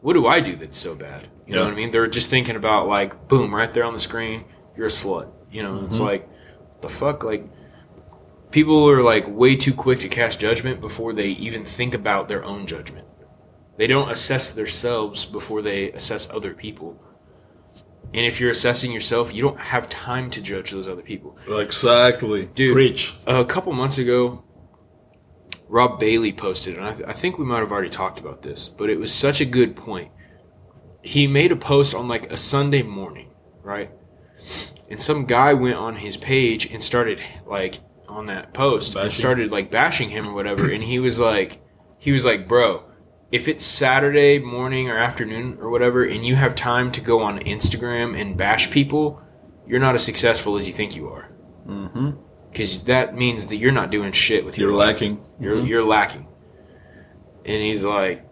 [0.00, 1.28] what do I do that's so bad?
[1.46, 1.90] You know what I mean?
[1.90, 4.44] They're just thinking about like boom, right there on the screen,
[4.76, 5.30] you're a slut.
[5.50, 5.86] You know, Mm-hmm.
[5.86, 6.28] it's like
[6.80, 7.44] the fuck like
[8.50, 12.44] people are like way too quick to cast judgment before they even think about their
[12.44, 13.06] own judgment.
[13.76, 17.00] They don't assess themselves before they assess other people.
[18.14, 21.38] And if you're assessing yourself, you don't have time to judge those other people.
[21.48, 22.46] exactly.
[22.54, 22.74] Dude.
[22.74, 23.14] Preach.
[23.26, 24.44] A couple months ago,
[25.68, 28.68] Rob Bailey posted, and I, th- I think we might have already talked about this,
[28.68, 30.10] but it was such a good point.
[31.02, 33.30] He made a post on like a Sunday morning,
[33.62, 33.90] right?
[34.90, 39.50] And some guy went on his page and started like on that post and started
[39.52, 40.70] like bashing him or whatever.
[40.70, 41.60] And he was like,
[41.98, 42.84] he was like, bro,
[43.30, 47.40] if it's Saturday morning or afternoon or whatever, and you have time to go on
[47.40, 49.22] Instagram and bash people,
[49.66, 51.28] you're not as successful as you think you are
[51.66, 52.10] mm-hmm.
[52.50, 54.94] because that means that you're not doing shit with You're life.
[54.94, 55.22] lacking.
[55.38, 55.66] You're mm-hmm.
[55.66, 56.26] you're lacking.
[57.44, 58.26] And he's like,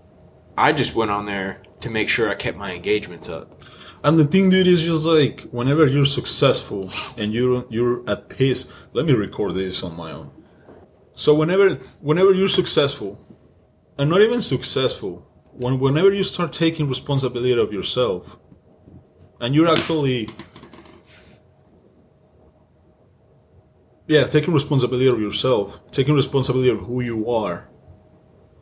[0.56, 3.62] I just went on there to make sure I kept my engagements up.
[4.02, 8.72] And the thing, dude, is just like whenever you're successful and you're you're at peace.
[8.92, 10.30] Let me record this on my own.
[11.14, 13.25] So whenever whenever you're successful,
[13.98, 18.36] and not even successful, when whenever you start taking responsibility of yourself,
[19.40, 20.28] and you're actually
[24.06, 27.68] yeah taking responsibility of yourself, taking responsibility of who you are,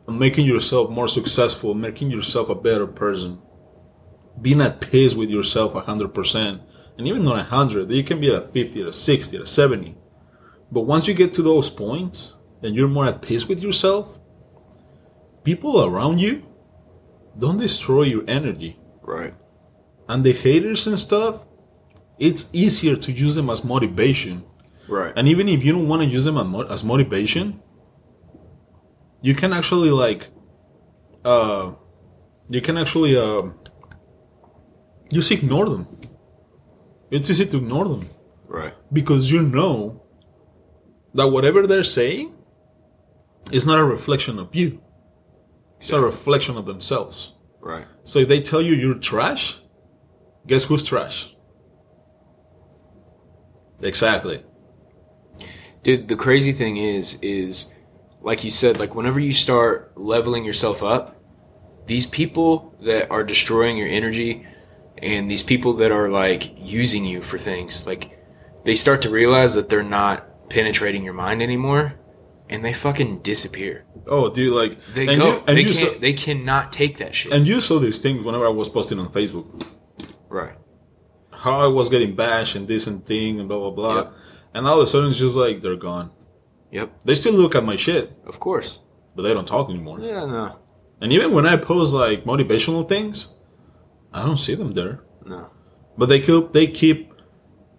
[0.07, 3.41] and making yourself more successful, making yourself a better person
[4.41, 6.59] being at peace with yourself 100%
[6.97, 9.47] and even not 100 you can be at a 50 at a 60 at a
[9.47, 9.95] 70
[10.71, 14.19] but once you get to those points and you're more at peace with yourself
[15.45, 16.33] people around you
[17.37, 19.33] don't destroy your energy Right.
[20.09, 21.45] and the haters and stuff
[22.17, 24.43] it's easier to use them as motivation
[24.87, 25.13] Right.
[25.15, 26.37] and even if you don't want to use them
[26.75, 27.61] as motivation
[29.21, 30.27] you can actually like
[31.23, 31.71] uh
[32.49, 33.43] you can actually uh
[35.11, 35.87] just ignore them
[37.11, 38.03] it's easy to ignore them
[38.47, 38.73] right.
[38.91, 40.01] because you know
[41.13, 42.31] that whatever they're saying
[43.51, 44.81] is not a reflection of you
[45.77, 47.33] it's a reflection of themselves.
[47.59, 47.87] Right.
[48.03, 49.59] so if they tell you you're trash
[50.47, 51.33] guess who's trash?
[53.81, 54.43] Exactly.
[55.83, 57.71] Dude, the crazy thing is, is
[58.21, 61.15] like you said, like whenever you start leveling yourself up,
[61.85, 64.47] these people that are destroying your energy
[64.97, 68.19] and these people that are like using you for things, like
[68.63, 71.93] they start to realize that they're not penetrating your mind anymore
[72.49, 73.85] and they fucking disappear.
[74.07, 75.27] oh dude like They and go.
[75.27, 75.93] you, and they you can't.
[75.93, 77.31] saw, they cannot take that shit.
[77.33, 79.45] and you saw these things whenever i was posting on facebook
[80.29, 80.57] right.
[81.31, 83.95] how I was getting bashed and this and thing and blah blah blah.
[83.95, 84.13] Yep.
[84.53, 86.11] And all of a sudden it's just like they're gone.
[86.71, 87.03] Yep.
[87.05, 88.79] They still look at my shit, Of course.
[89.15, 89.99] but they don't talk anymore.
[89.99, 90.25] Yeah.
[90.25, 90.59] No.
[91.01, 93.33] And even when I post like motivational things,
[94.13, 95.03] I don't see them there.
[95.25, 95.49] No.
[95.97, 97.13] But they keep they keep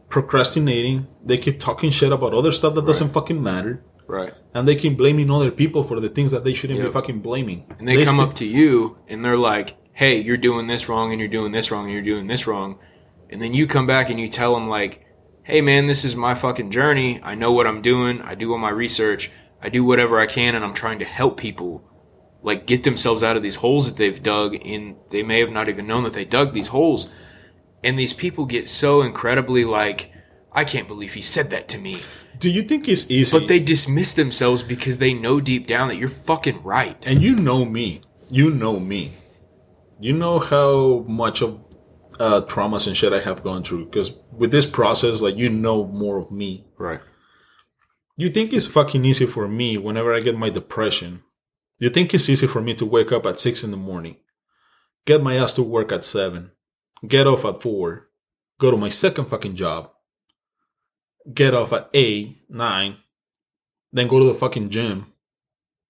[0.09, 1.07] procrastinating.
[1.25, 3.83] They keep talking shit about other stuff that doesn't fucking matter.
[4.07, 4.33] Right.
[4.55, 6.89] And they keep blaming other people for the things that they shouldn't Yep.
[6.89, 7.67] be fucking blaming.
[7.79, 11.11] And they, come sti- up to you and they're like, "Hey, you're doing this wrong,
[11.13, 12.79] and you're doing this wrong, and you're doing this wrong,"
[13.31, 15.05] and then you come back and you tell them like,
[15.43, 17.21] "Hey, man, this is my fucking journey.
[17.23, 18.21] I know what I'm doing.
[18.23, 19.31] I do all my research.
[19.63, 21.83] I do whatever I can, and I'm trying to help people."
[22.43, 25.69] Like get themselves out of these holes that they've dug, and they may have not
[25.69, 27.11] even known that they dug these holes.
[27.83, 30.13] And these people get so incredibly like,
[30.53, 31.99] I can't believe he said that to me.
[32.39, 33.39] Do you think it's easy?
[33.39, 37.07] But they dismiss themselves because they know deep down that you're fucking right.
[37.07, 38.03] and you know me.
[38.31, 39.13] You know me.
[40.01, 41.61] You know how much of
[42.19, 43.87] uh, traumas and shit I have gone through.
[43.87, 46.67] Because with this process, like you know more of me.
[46.77, 47.01] Right.
[48.17, 51.23] You think it's fucking easy for me whenever I get my depression?
[51.79, 54.17] You think it's easy for me to wake up at six in the morning,
[55.05, 56.53] get my ass to work at seven,
[57.07, 58.09] get off at four,
[58.59, 59.91] go to my second fucking job,
[61.33, 62.97] get off at eight, nine,
[63.93, 65.13] then go to the fucking gym,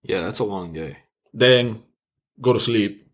[0.03, 0.99] Yeah, that's a long day.
[1.33, 1.83] then
[2.41, 3.09] go to sleep,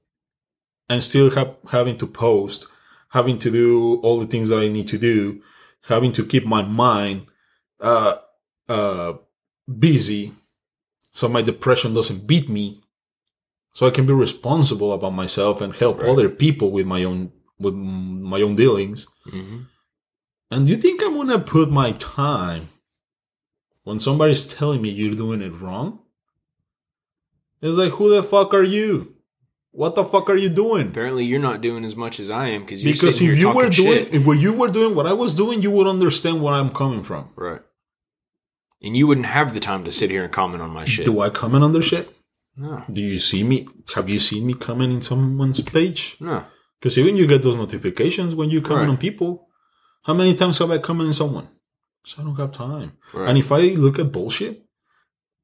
[0.89, 2.67] and still have, having to post,
[3.11, 5.41] having to do all the things that I need to do,
[5.89, 7.27] having to keep my mind
[7.81, 8.17] uh,
[8.69, 9.15] uh,
[9.79, 10.33] busy
[11.13, 12.81] so my depression doesn't beat me,
[13.75, 16.09] so I can be responsible about myself and help Right.
[16.11, 19.07] other people with my own with my own dealings.
[19.25, 19.63] hmm
[20.53, 22.69] And you think I'm gonna put my time
[23.85, 26.01] when somebody's telling me you're doing it wrong?
[27.63, 29.15] It's like, who the fuck are you?
[29.71, 30.89] What the fuck are you doing?
[30.89, 33.49] Apparently, you're not doing as much as I am because you're Because sitting if here
[33.51, 34.15] you were doing, shit.
[34.15, 37.31] if you were doing what I was doing, you would understand where I'm coming from.
[37.37, 37.63] right,
[38.83, 41.07] and you wouldn't have the time to sit here and comment on my shit.
[41.07, 42.15] Do I comment on their shit?
[42.57, 43.67] No, Do you see me?
[43.95, 46.17] Have you seen me comment in someone's page?
[46.21, 46.45] no,
[46.79, 48.91] Because even you get those notifications when you comment Right.
[48.91, 49.49] on people.
[50.05, 51.49] How many times have I come in someone?
[52.05, 52.93] So I don't have time.
[53.15, 53.29] right.
[53.29, 54.65] And if I look at bullshit,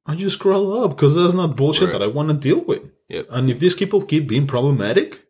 [0.05, 1.93] I just scroll up because that's not bullshit Right.
[1.99, 2.89] that I want to deal with.
[3.09, 3.27] Yep.
[3.31, 5.25] And if these people keep being problematic,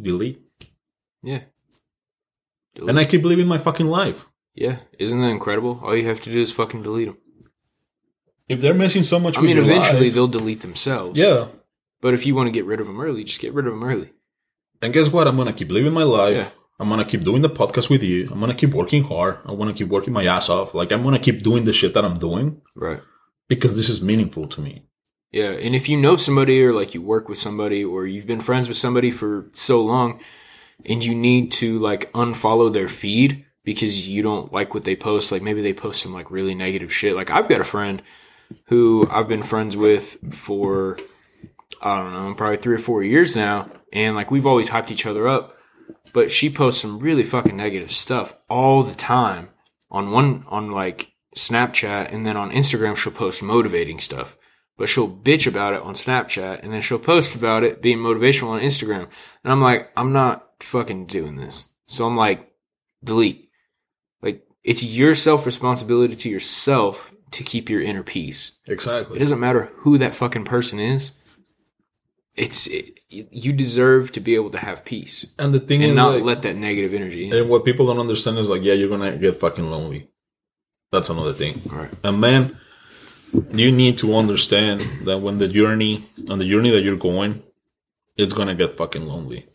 [0.00, 0.40] delete.
[1.22, 1.42] yeah.
[2.88, 4.26] And I keep living my fucking life.
[4.54, 5.80] yeah, isn't that incredible?
[5.82, 7.18] All you have to do is fucking delete them.
[8.48, 11.18] If they're messing so much I with mean, eventually life- they'll delete themselves.
[11.18, 11.48] yeah.
[12.00, 13.84] But if you want to get rid of them early, just get rid of them
[13.84, 14.10] early.
[14.80, 15.28] And guess what?
[15.28, 16.36] I'm gonna keep living my life.
[16.36, 16.50] Yeah.
[16.82, 18.28] I'm gonna keep doing the podcast with you.
[18.32, 19.38] I'm gonna keep working hard.
[19.46, 20.74] I want to keep working my ass off.
[20.74, 23.00] Like I'm gonna keep doing the shit that I'm doing Right.
[23.48, 24.86] because this is meaningful to me.
[25.30, 28.40] Yeah, and if you know somebody or like you work with somebody or you've been
[28.40, 30.20] friends with somebody for so long
[30.84, 35.30] and you need to like unfollow their feed because you don't like what they post,
[35.32, 37.14] like maybe they post some like really negative shit.
[37.16, 38.02] Like I've got a friend
[38.66, 40.98] who I've been friends with for
[41.80, 45.06] I don't know, probably 3 or 4 years now and like we've always hyped each
[45.06, 45.56] other up,
[46.12, 49.50] but she posts some really fucking negative stuff all the time
[49.90, 54.36] on one on like Snapchat and then on Instagram she'll post motivating stuff
[54.76, 58.48] but she'll bitch about it on Snapchat and then she'll post about it being motivational
[58.48, 59.08] on Instagram.
[59.44, 61.70] And I'm like, I'm not fucking doing this.
[61.86, 62.50] So I'm like,
[63.04, 63.50] delete.
[64.22, 68.58] Like, it's your self responsibility to yourself to keep your inner peace.
[68.66, 69.16] Exactly.
[69.16, 71.12] It doesn't matter who that fucking person is.
[72.36, 75.96] It's, it, you deserve to be able to have peace And the thing and is,
[75.96, 77.34] not like, let that negative energy in.
[77.34, 80.08] and what people don't understand is like, yeah, you're gonna get fucking lonely.
[80.90, 81.60] That's another thing.
[81.66, 81.92] Right.
[82.02, 82.56] And man,
[83.52, 87.42] you need to understand that when the journey on the journey that you're going,
[88.16, 89.46] it's gonna get fucking lonely.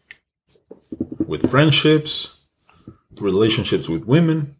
[1.25, 2.37] With friendships,
[3.19, 4.55] relationships with women,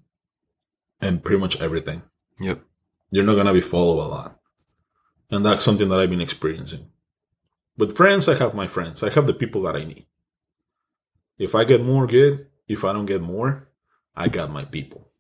[1.02, 2.02] and pretty much everything.
[2.40, 2.62] Yep.
[3.12, 4.40] You're not gonna be followed a lot.
[5.30, 6.88] And that's something that I've been experiencing.
[7.78, 9.04] With friends, I have my friends.
[9.04, 10.08] I have the people that I need.
[11.38, 12.48] If I get more, good.
[12.68, 13.70] If I don't get more,
[14.16, 15.12] I got my people.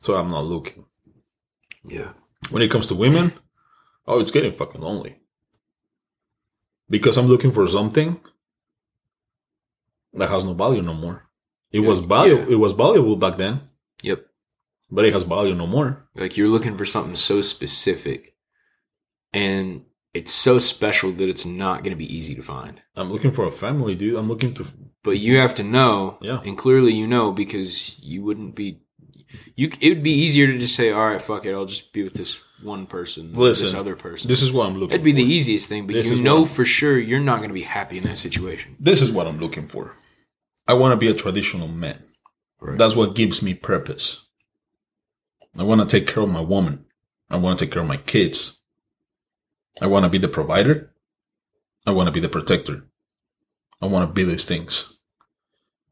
[0.00, 0.84] So I'm not looking.
[1.84, 2.12] Yeah.
[2.50, 3.32] When it comes to women,
[4.06, 5.20] oh, it's getting fucking lonely.
[6.90, 8.20] Because I'm looking for something
[10.14, 11.28] that has no value no more.
[11.70, 11.88] It Yeah.
[11.88, 12.44] was valuable.
[12.44, 12.52] Yeah.
[12.52, 13.68] It was valuable back then,
[14.02, 14.26] Yep.
[14.90, 16.08] but it has value no more.
[16.14, 18.36] Like you're looking for something so specific
[19.32, 19.84] and
[20.18, 22.82] it's so special that it's not going to be easy to find.
[22.96, 24.16] I'm looking for a family, dude.
[24.18, 24.66] I'm looking to.
[25.04, 26.40] But you have to know, Yeah.
[26.44, 28.80] and clearly you know because you wouldn't be.
[29.56, 32.02] You it would be easier to just say, "All right, fuck it, I'll just be
[32.02, 34.88] with this one person, or this other person." This is what I'm looking.
[34.88, 34.98] For.
[34.98, 37.54] That'd be the easiest thing, but This you know for sure you're not going to
[37.54, 38.76] be happy in that situation.
[38.80, 39.94] This is what I'm looking for.
[40.66, 42.02] I want to be a traditional man.
[42.60, 42.78] Right.
[42.78, 44.24] That's what gives me purpose.
[45.58, 46.86] I want to take care of my woman.
[47.30, 48.57] I want to take care of my kids.
[49.80, 50.90] I want to be the provider.
[51.86, 52.84] I want to be the protector.
[53.80, 54.96] I want to be these things.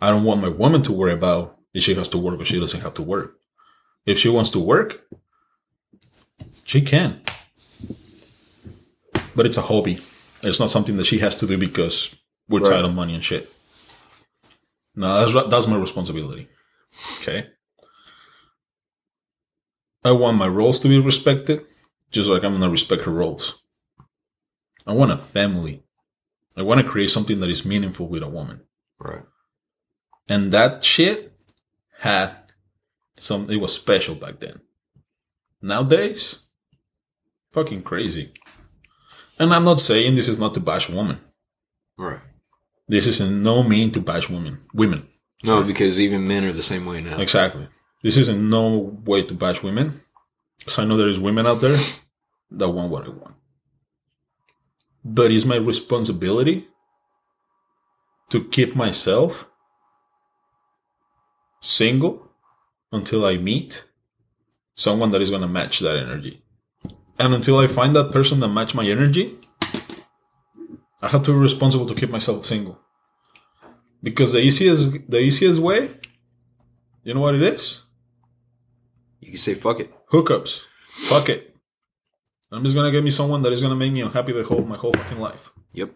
[0.00, 2.58] I don't want my woman to worry about if she has to work or she
[2.60, 3.38] doesn't have to work.
[4.04, 5.06] If she wants to work,
[6.64, 7.20] she can.
[9.34, 9.98] But it's a hobby.
[10.42, 12.14] It's not something that she has to do because
[12.48, 12.70] we're Right.
[12.70, 13.50] tired of money and shit.
[14.94, 16.48] No, that's that's my responsibility.
[17.20, 17.50] Okay.
[20.04, 21.64] I want my roles to be respected,
[22.10, 23.60] just like I'm gonna respect her roles.
[24.86, 25.82] I want a family.
[26.56, 28.62] I want to create something that is meaningful with a woman.
[28.98, 29.24] Right.
[30.28, 31.32] And that shit
[32.00, 32.30] had
[33.14, 34.60] some, it was special back then.
[35.60, 36.46] Nowadays,
[37.52, 38.32] fucking crazy.
[39.38, 41.18] And I'm not saying this is not to bash women.
[41.98, 42.20] Right.
[42.88, 44.58] This is in no mean to bash women.
[44.72, 45.06] Women.
[45.44, 47.18] No, because even men are the same way now.
[47.18, 47.68] Exactly.
[48.02, 50.00] This is in no way to bash women.
[50.58, 51.76] Because I know there is women out there
[52.52, 53.34] that want what I want.
[55.08, 56.66] But it's my responsibility
[58.30, 59.48] to keep myself
[61.60, 62.32] single
[62.90, 63.84] until I meet
[64.74, 66.42] someone that is going to match that energy.
[67.20, 69.36] And until I find that person that match my energy,
[71.00, 72.80] I have to be responsible to keep myself single.
[74.02, 75.90] Because the easiest the easiest way,
[77.04, 77.82] you know what it is?
[79.20, 79.92] You can say fuck it.
[80.10, 80.62] Hookups.
[81.08, 81.55] Fuck it.
[82.52, 84.76] I'm just gonna get me someone that is gonna make me unhappy the whole my
[84.76, 85.52] whole fucking life.
[85.72, 85.92] Yep.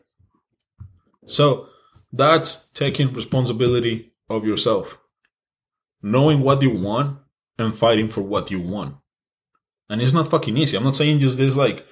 [1.26, 1.68] So
[2.12, 4.98] that's taking responsibility of yourself.
[6.02, 7.18] Knowing what you want
[7.58, 8.96] and fighting for what you want.
[9.88, 10.76] And it's not fucking easy.
[10.76, 11.86] I'm not saying just this like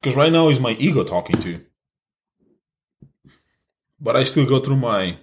[0.00, 1.66] because right now is my ego talking to you.
[4.00, 5.18] But I still go through my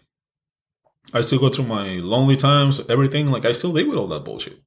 [1.13, 3.28] I still go through my lonely times, everything.
[3.28, 4.61] Like I still live with all that bullshit.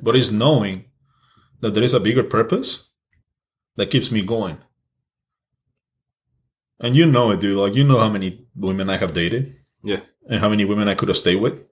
[0.00, 0.86] But it's knowing
[1.60, 2.90] that there is a bigger purpose
[3.76, 4.58] that keeps me going.
[6.78, 7.56] And you know it, dude.
[7.56, 10.00] Like you know how many women I have dated Yeah.
[10.28, 11.66] and how many women I could have stayed with.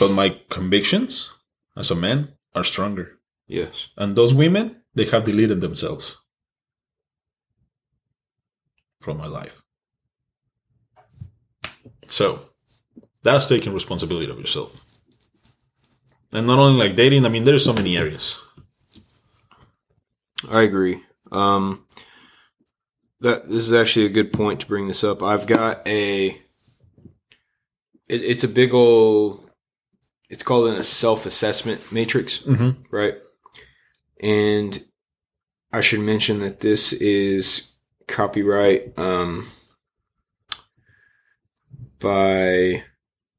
[0.00, 1.32] But my convictions
[1.76, 3.18] as a man are stronger.
[3.46, 3.90] Yes.
[3.96, 6.18] And those women, they have deleted themselves
[9.00, 9.62] from my life.
[12.08, 12.40] So
[13.22, 14.84] that's taking responsibility of yourself.
[16.32, 18.42] And not only like dating, I mean, there's so many areas.
[20.50, 21.02] I agree.
[21.32, 21.84] Um,
[23.20, 25.22] that this is actually a good point to bring this up.
[25.22, 26.26] I've got a.
[26.28, 26.36] It,
[28.08, 29.48] it's a big old.
[30.30, 32.82] It's called a self-assessment matrix, Mm-hmm.
[32.94, 33.14] right?
[34.20, 34.78] And
[35.72, 37.72] I should mention that this is
[38.06, 39.46] copyright um,
[41.98, 42.84] by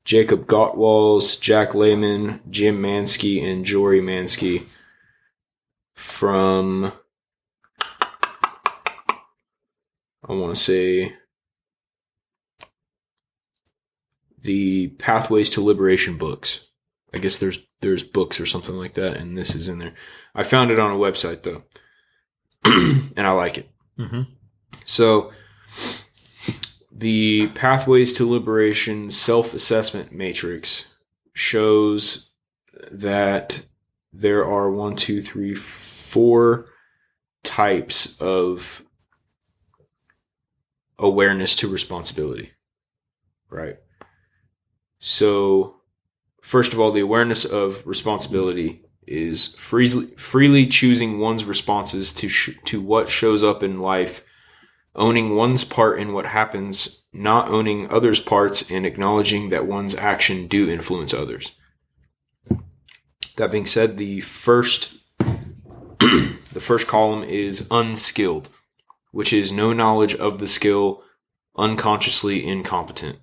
[0.09, 4.65] Jacob Gotwals, Jack Lehman, Jim Manske, and Jori Manske
[5.93, 6.91] from
[10.27, 11.13] I want to say
[14.41, 16.67] the Pathways to Liberation books.
[17.13, 19.93] I guess there's there's books or something like that, and this is in there.
[20.33, 21.61] I found it on a website though,
[23.15, 23.69] and I like it.
[23.99, 24.23] Mm-hmm.
[24.85, 25.31] So,
[26.99, 30.97] the Pathways to Liberation self assessment matrix
[31.33, 32.31] shows
[32.91, 33.65] that
[34.11, 36.65] there are one, two, three, four
[37.43, 38.83] types of
[40.97, 42.51] awareness to responsibility.
[43.49, 43.77] Right.
[44.99, 45.77] So,
[46.41, 52.59] first of all, the awareness of responsibility is freely, freely choosing one's responses to sh-
[52.65, 54.25] to what shows up in life
[54.95, 60.47] owning one's part in what happens, not owning others' parts, and acknowledging that one's action
[60.47, 61.53] do influence others.
[63.37, 64.97] That being said, the first
[65.99, 68.49] the first column is unskilled,
[69.11, 71.03] which is no knowledge of the skill,
[71.57, 73.19] unconsciously incompetent.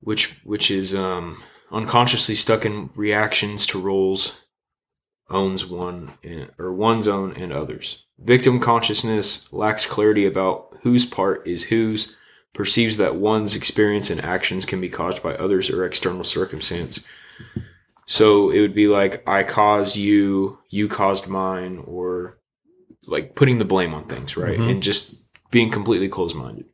[0.00, 4.42] Which which is um, unconsciously stuck in reactions to roles
[5.30, 8.04] owns one and, or one's own and others.
[8.18, 12.16] Victim consciousness lacks clarity about whose part is whose,
[12.52, 17.04] perceives that one's experience and actions can be caused by others or external circumstance.
[18.06, 22.38] So it would be like I caused you, you caused mine, or
[23.06, 24.58] like putting the blame on things, right?
[24.58, 24.70] Mhm.
[24.70, 25.14] And just
[25.50, 26.66] being completely closed minded.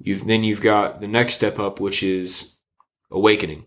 [0.00, 2.56] You've then you've got the next step up, which is
[3.10, 3.66] awakening.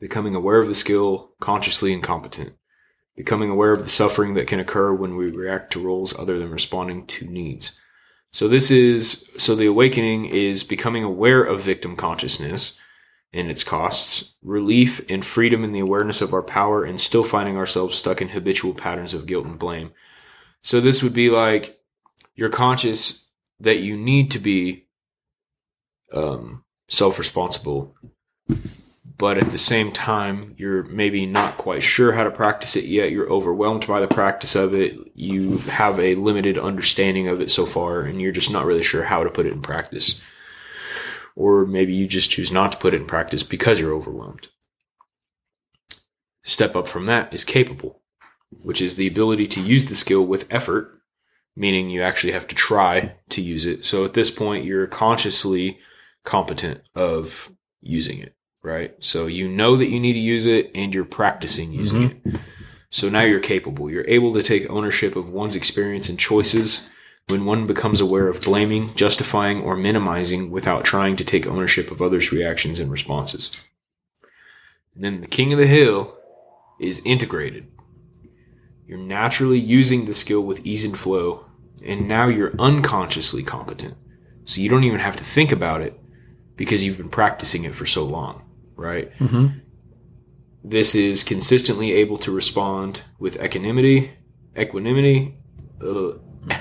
[0.00, 2.54] Becoming aware of the skill, consciously incompetent
[3.20, 6.50] becoming aware of the suffering that can occur when we react to roles other than
[6.50, 7.78] responding to needs.
[8.32, 12.80] So this is so the awakening is becoming aware of victim consciousness
[13.30, 17.58] and its costs, relief and freedom in the awareness of our power and still finding
[17.58, 19.90] ourselves stuck in habitual patterns of guilt and blame.
[20.62, 21.78] So this would be like
[22.34, 23.26] you're conscious
[23.60, 24.86] that you need to be
[26.10, 27.94] um, self responsible.
[29.20, 33.10] But at the same time, you're maybe not quite sure how to practice it yet.
[33.10, 34.96] You're overwhelmed by the practice of it.
[35.14, 39.04] You have a limited understanding of it so far, and you're just not really sure
[39.04, 40.22] how to put it in practice.
[41.36, 44.48] Or maybe you just choose not to put it in practice because you're overwhelmed.
[46.42, 48.00] Step up from that is capable,
[48.64, 50.98] which is the ability to use the skill with effort,
[51.54, 53.84] meaning you actually have to try to use it.
[53.84, 55.78] So at this point, you're consciously
[56.24, 57.52] competent of
[57.82, 58.94] using it, right?
[59.02, 62.28] So you know that you need to use it and you're practicing using mm-hmm.
[62.36, 62.40] it.
[62.90, 63.90] So now you're capable.
[63.90, 66.88] You're able to take ownership of one's experience and choices
[67.28, 72.02] when one becomes aware of blaming, justifying, or minimizing without trying to take ownership of
[72.02, 73.64] others' reactions and responses.
[74.94, 76.16] And then the king of the hill
[76.80, 77.68] is integrated.
[78.86, 81.46] You're naturally using the skill with ease and flow,
[81.84, 83.94] and now you're unconsciously competent.
[84.44, 85.98] So you don't even have to think about it
[86.56, 88.42] because you've been practicing it for so long,
[88.80, 89.12] right?
[90.62, 94.12] This is consistently able to respond with equanimity,
[94.56, 95.36] equanimity.
[95.80, 96.12] Uh,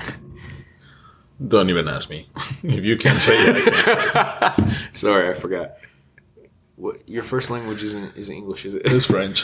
[1.46, 2.28] Don't even ask me.
[2.64, 3.74] if you can't say it,
[4.16, 4.96] I can't say it.
[4.96, 5.78] sorry, I forgot.
[6.76, 8.84] What your first language isn't isn't English, is it?
[8.86, 9.44] It's French.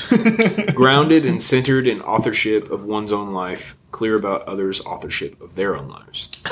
[0.73, 5.75] grounded and centered in authorship of one's own life, clear about others' authorship of their
[5.75, 6.43] own lives.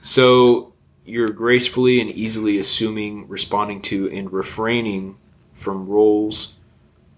[0.00, 0.74] so
[1.04, 5.16] you're gracefully and easily assuming, responding to, and refraining
[5.58, 6.54] from roles,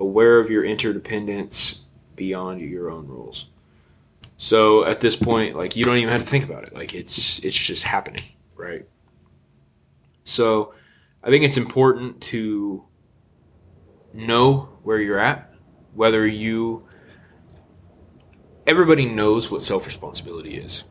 [0.00, 1.82] aware of your interdependence
[2.16, 3.50] beyond your own rules.
[4.38, 6.74] So at this point, like you don't even have to think about it.
[6.74, 8.24] Like it's it's just happening,
[8.56, 8.86] right?
[10.24, 10.72] So
[11.22, 12.84] I think it's important to
[14.14, 15.52] know where you're at,
[15.94, 16.86] whether you
[18.66, 20.84] everybody knows what self responsibility is,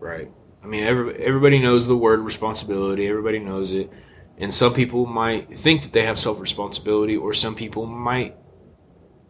[0.00, 0.30] right?
[0.64, 3.06] I mean, every, everybody knows the word responsibility.
[3.06, 3.92] Everybody knows it,
[4.38, 8.36] and some people might think that they have self responsibility, or some people might,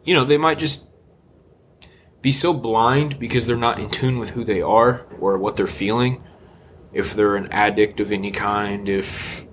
[0.05, 0.87] you know, they might just
[2.23, 5.67] be so blind because they're not in tune with who they are or what they're
[5.67, 6.23] feeling.
[6.93, 9.47] If they're an addict of any kind, if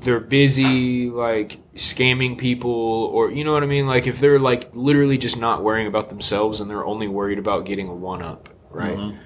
[0.00, 3.86] they're busy like scamming people or you know what I mean?
[3.86, 7.64] Like if they're like literally just not worrying about themselves and they're only worried about
[7.64, 8.96] getting a one up right?
[8.96, 9.18] Mm-hmm.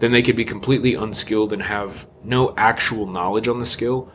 [0.00, 4.12] Then they could be completely unskilled and have no actual knowledge on the skill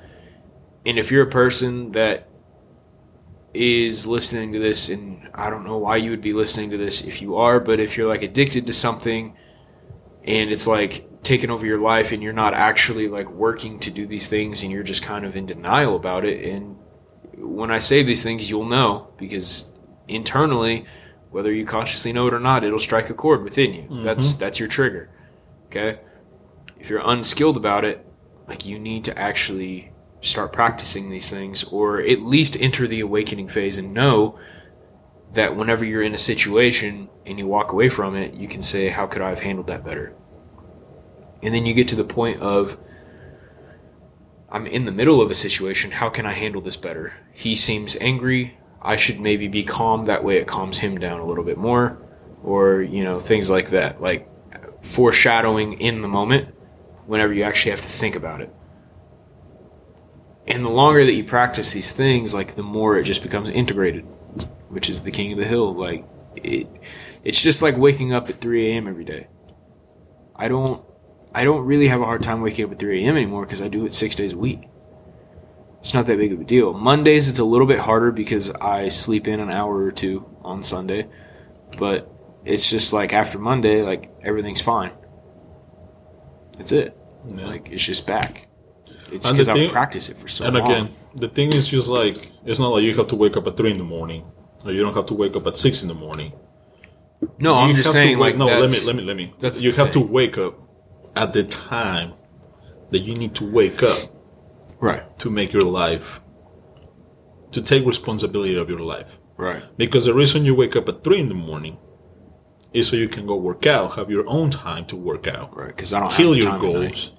[0.86, 2.28] and if you're a person that
[3.54, 7.02] is listening to this and I don't know why you would be listening to this
[7.02, 9.36] if you are but if you're like addicted to something
[10.24, 14.06] and it's like taking over your life and you're not actually like working to do
[14.06, 16.78] these things and you're just kind of in denial about it and
[17.38, 19.74] when i say these things you'll know because
[20.08, 20.86] internally
[21.32, 23.84] whether you consciously know it or not it'll strike a chord within you.
[23.84, 24.04] Mm-hmm.
[24.04, 25.10] That's that's your trigger
[25.68, 26.00] okay?
[26.80, 28.06] If you're unskilled about it
[28.48, 29.92] like you need to actually
[30.22, 34.38] start practicing these things or at least enter the awakening phase and know
[35.34, 38.90] that whenever you're in a situation and you walk away from it, you can say,
[38.90, 40.16] How could I have handled that better?
[41.42, 42.78] And then you get to the point of,
[44.52, 45.92] I'm in the middle of a situation.
[45.92, 47.14] How can I handle this better?
[47.32, 48.58] He seems angry.
[48.82, 50.06] I should maybe be calm.
[50.06, 52.02] That way it calms him down a little bit more.
[52.44, 54.02] Or, you know, things like that.
[54.02, 54.28] Like
[54.84, 56.56] foreshadowing in the moment
[57.06, 58.54] whenever you actually have to think about it.
[60.50, 64.06] And the longer that you practice these things, like the more it just becomes integrated
[64.70, 65.74] which is the king of the hill.
[65.74, 66.68] Like it,
[67.24, 68.88] it's just like waking up at 3 a.m.
[68.88, 69.28] every day.
[70.36, 70.84] I don't,
[71.34, 73.18] I don't really have a hard time waking up at 3 a.m.
[73.18, 74.70] anymore because I do it six days a week.
[75.82, 76.74] It's not that big of a deal.
[76.74, 80.62] Mondays it's a little bit harder because I sleep in an hour or two on
[80.62, 81.08] Sunday,
[81.78, 82.12] but
[82.44, 84.92] it's just like after Monday, like everything's fine.
[86.58, 86.98] That's it.
[87.26, 87.48] Yeah.
[87.48, 88.49] Like it's just back.
[89.12, 90.64] It's And because I've thing- practiced it for so and long.
[90.72, 93.58] again, the thing is just like it's not like you have to wake up at
[93.58, 94.24] three in the morning,
[94.66, 96.34] or you don't have to wake up at six in the morning.
[97.40, 98.18] no, I'm You just have to saying.
[98.20, 99.34] wake- Like no, let me let me let me.
[99.40, 100.54] that's you have to wake up
[101.16, 102.14] at the time
[102.92, 103.98] that you need to wake up
[104.80, 105.04] Right.
[105.20, 106.22] to make your life
[107.52, 109.18] to take responsibility of your life.
[109.38, 109.62] Right.
[109.78, 111.78] Because the reason you wake up at three in the morning
[112.74, 115.68] is so you can go work out, have your own time to work out, Right.
[115.70, 117.12] Because I don't kill your goals.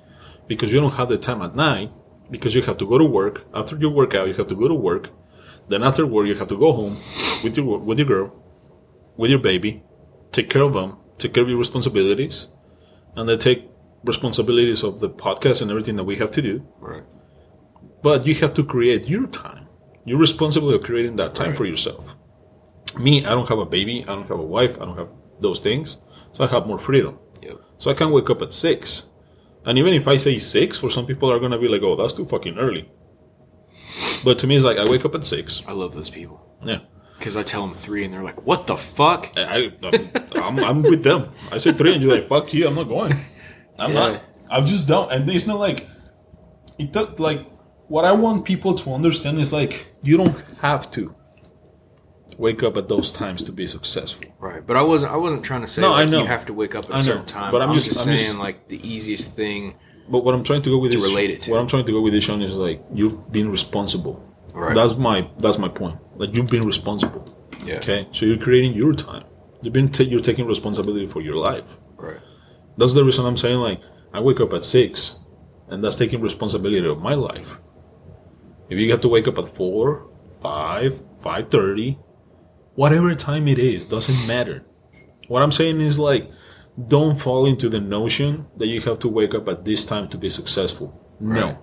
[0.50, 1.88] Because you don't have the time at night,
[2.34, 3.46] because you have to go to work.
[3.54, 5.04] After you work out, you have to go to work.
[5.68, 6.94] Then after work, you have to go home
[7.44, 8.28] with your with your girl,
[9.16, 9.72] with your baby,
[10.32, 12.48] take care of them, take care of your responsibilities,
[13.14, 13.60] and then take
[14.02, 16.66] responsibilities of the podcast and everything that we have to do.
[16.80, 17.04] Right.
[18.02, 19.68] But you have to create your time.
[20.04, 21.58] You're responsible of creating that time Right.
[21.58, 22.16] for yourself.
[22.98, 24.02] Me, I don't have a baby.
[24.08, 24.74] I don't have a wife.
[24.80, 25.98] I don't have those things.
[26.32, 27.18] So I have more freedom.
[27.42, 27.56] Yep.
[27.78, 29.06] So I can wake up at six.
[29.66, 31.94] And even if I say six, for some people are going to be like, oh,
[31.96, 32.88] that's too fucking early.
[34.24, 35.62] But to me, it's like I wake up at six.
[35.66, 36.80] I love those people Yeah.
[37.18, 40.10] because I tell them three, and they're like, "What the fuck?" I, I'm,
[40.42, 41.28] I'm, I'm with them.
[41.52, 43.12] I say three, and you're like, "Fuck you!" I'm not going.
[43.78, 43.98] I'm Yeah.
[44.00, 44.22] not.
[44.50, 45.10] I'm just don't.
[45.12, 45.88] And it's not like
[46.78, 46.92] it.
[46.92, 47.46] does- Like
[47.88, 51.14] what I want people to understand is like you don't have to
[52.46, 54.24] wake up at those times to be successful.
[54.38, 55.12] Right, but I wasn't.
[55.12, 56.20] I wasn't trying to say No, I know.
[56.22, 57.52] you have to wake up at I a know, certain time.
[57.52, 59.74] but I'm I'm, just- just, I'm saying just- like the easiest thing.
[60.08, 61.50] But what I'm trying to go with To this, relate it to.
[61.52, 64.16] what I'm trying to go with this Shawn, is like you've been responsible.
[64.52, 64.74] Right.
[64.74, 65.98] That's my that's my point.
[66.16, 67.24] Like you've been responsible.
[67.64, 67.76] Yeah.
[67.76, 68.08] Okay.
[68.12, 69.24] So you're creating your time.
[69.62, 71.68] You've been you're taking responsibility for your life.
[71.96, 72.18] Right.
[72.78, 73.80] That's the reason I'm saying like
[74.12, 75.20] I wake up at six,
[75.68, 77.58] and that's taking responsibility of my life.
[78.70, 80.08] If you have to wake up at four,
[80.42, 81.98] five, five thirty,
[82.80, 84.64] whatever time it is, doesn't matter.
[85.28, 86.30] What I'm saying is like,
[86.88, 90.16] don't fall into the notion that you have to wake up at this time to
[90.16, 90.88] be successful.
[91.20, 91.40] Right.
[91.40, 91.58] No,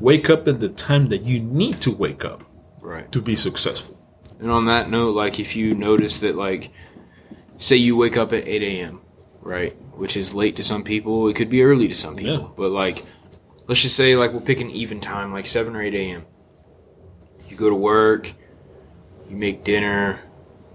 [0.00, 2.42] wake up at the time that you need to wake up
[2.82, 3.10] Right.
[3.10, 3.96] to be successful.
[4.38, 6.70] And on that note, like if you notice that, like,
[7.56, 9.00] say you wake up at 8 a.m.,
[9.40, 9.72] right?
[9.96, 12.44] Which is late to some people, it could be early to some people.
[12.48, 12.54] Yeah.
[12.56, 13.02] But, like,
[13.66, 16.22] let's just say, like, we'll pick an even time, like 7 or 8 a.m.
[17.48, 18.32] You go to work,
[19.28, 20.20] you make dinner,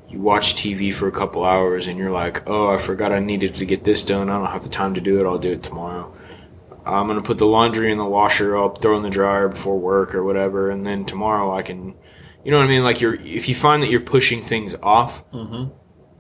[0.08, 3.56] you watch TV for a couple hours, and you're like, oh, I forgot I needed
[3.56, 4.30] to get this done.
[4.30, 5.28] I don't have the time to do it.
[5.28, 6.14] I'll do it tomorrow.
[6.86, 8.56] I'm gonna put the laundry in the washer.
[8.56, 11.96] I'll throw in the dryer before work or whatever, and then tomorrow I can,
[12.44, 12.84] you know what I mean?
[12.84, 15.74] Like you're, if you find that you're pushing things off, mm-hmm.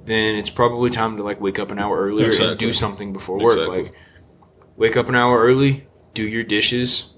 [0.05, 3.37] then it's probably time to like wake up an hour earlier and do something before
[3.37, 3.57] work.
[3.57, 3.83] Exactly.
[3.83, 3.93] Like
[4.75, 7.13] wake up an hour early, do your dishes,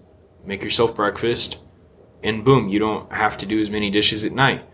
[0.46, 1.64] make yourself breakfast,
[2.24, 4.68] and boom, you don't have to do as many dishes at night.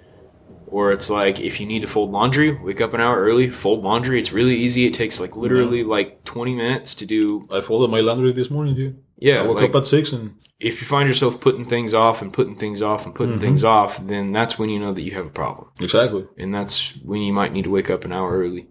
[0.74, 3.84] Or it's like if you need to fold laundry, wake up an hour early, fold
[3.84, 4.18] laundry.
[4.20, 4.86] It's really easy.
[4.88, 8.74] It takes like literally like 20 minutes to do I folded my laundry this morning,
[8.76, 8.96] dude.
[9.18, 12.22] yeah, I woke like, up at six and if you find yourself putting things off
[12.24, 13.24] and putting things off and Mm-hmm.
[13.24, 15.68] putting things off, then that's when you know that you have a problem.
[15.80, 16.26] exactly.
[16.40, 18.66] And that's when you might need to wake up an hour early.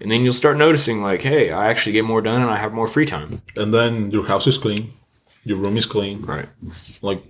[0.00, 2.72] And then you'll start noticing, like, hey, I actually get more done and I have
[2.72, 3.42] more free time.
[3.56, 4.84] And then your house is clean,
[5.44, 6.22] your room is clean.
[6.22, 6.48] Right.
[7.02, 7.22] like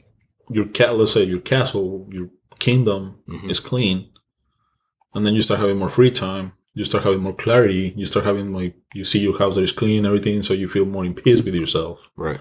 [0.48, 2.28] your cat let's say your castle your
[2.66, 3.50] kingdom Mm-hmm.
[3.50, 3.96] is clean
[5.14, 6.46] and then you start having more free time
[6.78, 9.72] you start having more clarity you start having like you see your house that is
[9.80, 12.40] clean everything so you feel more in peace with yourself Right.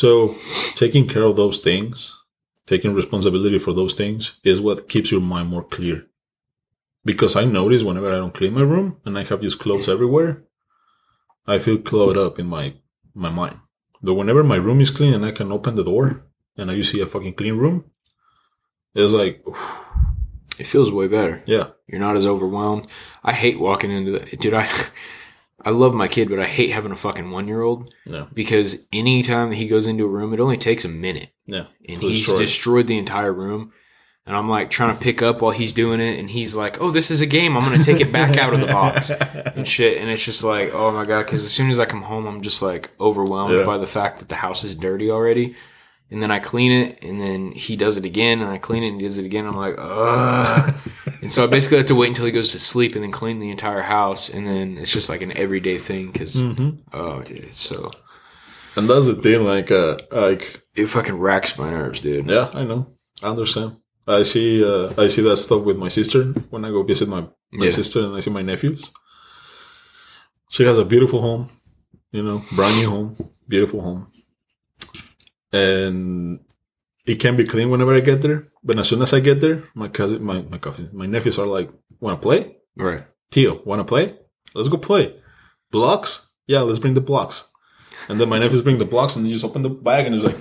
[0.00, 0.08] so
[0.82, 1.96] taking care of those things
[2.72, 5.98] taking responsibility for those things is what keeps your mind more clear
[7.10, 10.32] because i notice whenever i don't clean my room and i have just clothes everywhere
[11.46, 12.74] i feel cluttered up in my
[13.14, 13.56] my mind
[14.06, 16.06] but whenever my room is clean and i can open the door
[16.60, 17.84] and I see a fucking clean room,
[18.94, 19.42] it's like,
[20.58, 21.42] It feels way better.
[21.46, 22.86] yeah, You're not as overwhelmed.
[23.22, 24.54] I hate walking into the dude.
[24.54, 24.68] I
[25.64, 28.86] I love my kid, but I hate having a fucking one year old yeah, because
[28.92, 31.64] anytime that he goes into a room, it only takes a minute, yeah.
[31.88, 33.72] and To he's destroy destroyed the entire room.
[34.24, 36.90] And I'm like trying to pick up while he's doing it, and he's like, "Oh,
[36.90, 37.56] this is a game.
[37.56, 39.10] I'm gonna take it back out of the box
[39.56, 42.02] and shit." And it's just like, "Oh my god!" Because as soon as I come
[42.02, 43.64] home, I'm just like overwhelmed Yeah.
[43.64, 45.56] by the fact that the house is dirty already.
[46.10, 48.88] And then I clean it, and then he does it again, and I clean it,
[48.88, 49.44] and he does it again.
[49.46, 50.74] I'm like, ugh.
[51.20, 53.40] and so I basically have to wait until he goes to sleep, and then clean
[53.40, 56.10] the entire house, and then it's just like an everyday thing.
[56.10, 56.70] Because Mm-hmm.
[56.94, 57.90] oh, dude, it's so
[58.76, 62.26] And that's the thing, like, uh, like, it fucking racks my nerves, dude.
[62.26, 62.86] yeah, I know,
[63.22, 63.76] I understand.
[64.06, 67.20] I see, uh, I see that stuff with my sister when I go visit my
[67.52, 67.70] my Yeah.
[67.70, 68.90] sister and I see my nephews.
[70.48, 71.50] She has a beautiful home,
[72.12, 74.06] you know, brand new home, beautiful home,
[75.52, 76.40] and
[77.06, 78.44] it can be clean whenever I get there.
[78.62, 81.46] But as soon as I get there, my cousin, my my cousins, my nephews are
[81.46, 81.70] like,
[82.00, 83.02] "Want to play?" Right.
[83.30, 84.14] Tio, want to play?
[84.54, 85.14] Let's go play.
[85.70, 86.28] Blocks?
[86.46, 87.48] Yeah, let's bring the blocks.
[88.08, 90.24] And then my nephews bring the blocks, and they just open the bag, and it's
[90.24, 90.38] like,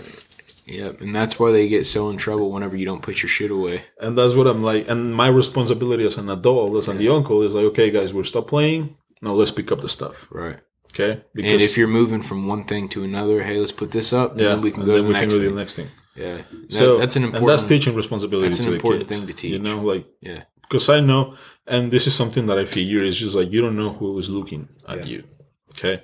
[0.67, 3.51] Yep, and that's why they get so in trouble whenever you don't put your shit
[3.51, 3.85] away.
[4.01, 4.87] and that's what I'm like.
[4.89, 8.25] And my responsibility as an adult, as an the uncle, is like, okay, guys, we're
[8.25, 8.95] stop playing.
[9.21, 10.27] Now let's pick up the stuff.
[10.29, 10.59] Right.
[10.93, 14.31] Okay, and if you're moving from one thing to another, hey, let's put this up,
[14.31, 15.55] and yeah, then we can go to the we next can go to thing.
[15.55, 15.87] the next thing.
[16.15, 17.59] Yeah, That- So that's an and important.
[17.59, 18.47] that's teaching responsibility.
[18.47, 19.51] that's an important kids, thing to teach.
[19.51, 21.35] You know, like yeah, because I know,
[21.67, 24.29] and this is something that I figure is just like you don't know who is
[24.29, 25.05] looking at Yeah.
[25.11, 25.23] you.
[25.71, 26.03] Okay,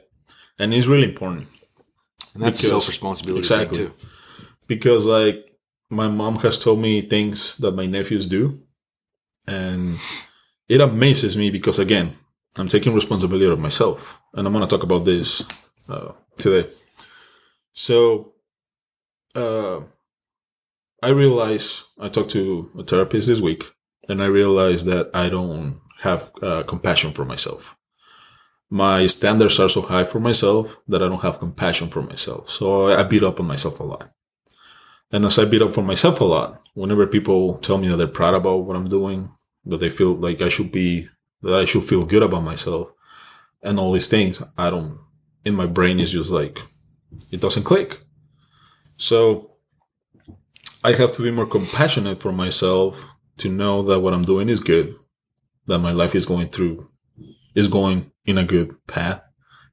[0.60, 1.48] and it's really important.
[2.36, 3.78] and that's self responsibility exactly.
[3.86, 3.92] too.
[4.68, 5.38] because like
[5.90, 8.42] my mom has told me things that my nephews do
[9.48, 9.98] and
[10.68, 12.08] it amazes me because again
[12.58, 15.44] i'm taking responsibility of myself and i'm going to talk about this
[15.90, 16.68] uh, today.
[17.74, 18.34] So
[19.36, 19.82] uh,
[21.02, 23.64] i realize i talked to a therapist this week
[24.08, 27.78] and i realized that i don't have uh, compassion for myself.
[28.70, 32.90] My standards are so high for myself that i don't have compassion for myself so
[32.90, 34.14] i beat up on myself a lot.
[35.14, 38.08] And as I beat up for myself a lot, whenever people tell me that they're
[38.08, 39.30] proud about what I'm doing,
[39.66, 41.08] that they feel like I should be,
[41.44, 42.90] that I should feel good about myself
[43.62, 45.00] and all these things, I don't,
[45.46, 46.60] in my brain is just like,
[47.32, 48.00] it doesn't click.
[48.98, 49.52] So
[50.84, 53.06] I have to be more compassionate for myself
[53.38, 54.96] to know that what I'm doing is good,
[55.68, 56.90] that my life is going through,
[57.56, 59.22] is going in a good path.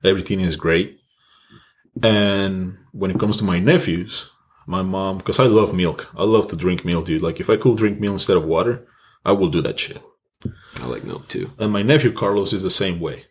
[0.05, 0.99] Everything is great.
[2.03, 4.31] And when it comes to my nephews,
[4.67, 6.11] my mom, because I love milk.
[6.17, 7.23] I love to drink milk, dude.
[7.23, 8.87] Like if I could drink milk instead of water,
[9.25, 10.01] I will do that shit.
[10.77, 11.51] I like milk too.
[11.59, 13.25] And my nephew Carlos is the same way.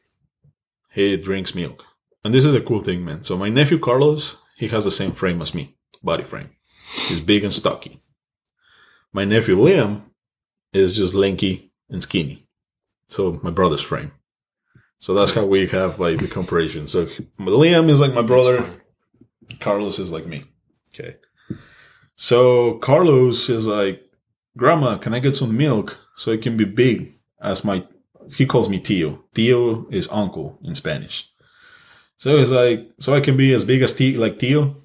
[0.91, 1.85] He drinks milk.
[2.23, 3.23] And this is a cool thing, man.
[3.23, 6.49] So my nephew Carlos, he has the same frame as me, body frame.
[7.07, 7.99] He's big and stocky.
[9.13, 10.03] My nephew Liam
[10.73, 12.47] is just lanky and skinny.
[13.07, 14.11] So my brother's frame.
[14.99, 16.87] So that's how we have like the comparison.
[16.87, 17.05] So
[17.39, 18.65] Liam is like my brother.
[19.59, 20.43] Carlos is like me.
[20.93, 21.15] Okay.
[22.15, 24.03] So Carlos is like,
[24.57, 27.11] Grandma, can I get some milk so it can be big
[27.41, 27.85] as my,
[28.35, 29.23] he calls me Tio.
[29.33, 31.29] Tio is uncle in Spanish.
[32.17, 34.75] So he's like, so I can be as big as Tio, like Tio.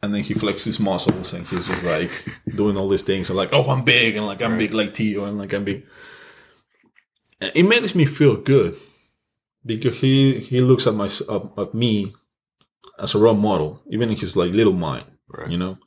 [0.00, 2.10] And then he flexes muscles and he's just like
[2.54, 4.60] doing all these things and like, oh, I'm big and like I'm Right.
[4.60, 5.84] big like Tio and like I'm big.
[7.40, 8.76] And it makes me feel good
[9.66, 12.14] because he he looks at my at, at me
[13.00, 15.50] as a role model, even in his like little mind, Right.
[15.50, 15.78] you know.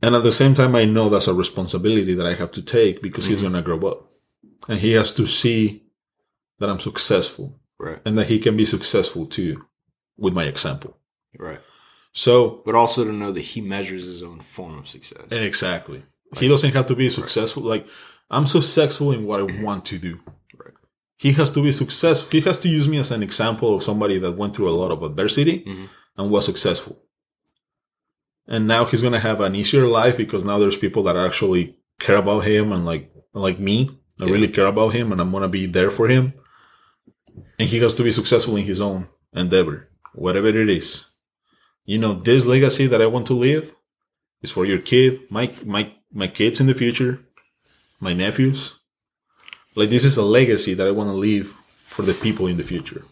[0.00, 3.02] And at the same time, I know that's a responsibility that I have to take
[3.02, 3.52] because he's mm-hmm.
[3.52, 4.08] gonna grow up,
[4.68, 5.82] and he has to see
[6.58, 7.98] that I'm successful Right.
[8.04, 9.64] and that he can be successful too
[10.16, 10.96] with my example.
[11.38, 11.60] Right.
[12.12, 15.26] So But also to know that he measures his own form of success.
[15.30, 16.02] exactly,
[16.38, 17.62] he doesn't have to be successful.
[17.62, 17.86] Like
[18.30, 20.20] I'm successful in what I want to do.
[20.62, 20.74] Right.
[21.16, 22.28] He has to be successful.
[22.30, 24.90] He has to use me as an example of somebody that went through a lot
[24.90, 25.88] of adversity Mhm.
[26.16, 27.00] and was successful.
[28.46, 32.16] And now he's gonna have an easier life because now there's people that actually care
[32.16, 33.90] about him and like like me.
[34.20, 34.32] I Yeah.
[34.32, 36.32] really care about him and I'm gonna be there for him.
[37.58, 41.06] And he has to be successful in his own endeavor, whatever it is.
[41.84, 43.74] You know, this legacy that I want to leave
[44.42, 47.20] is for your kid, my my my kids in the future,
[48.00, 48.74] my nephews.
[49.74, 51.52] Like this is a legacy that I want to leave
[51.94, 53.02] for the people in the future.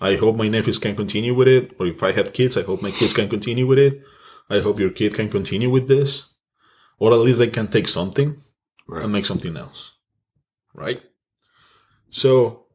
[0.00, 2.82] I hope my nephews can continue with it, or if I have kids, I hope
[2.82, 4.00] my kids can continue with it.
[4.48, 6.34] I hope your kid can continue with this,
[6.98, 8.36] or at least they can take something
[8.86, 9.02] Right.
[9.04, 9.92] and make something else.
[10.74, 11.02] Right?
[12.10, 12.66] So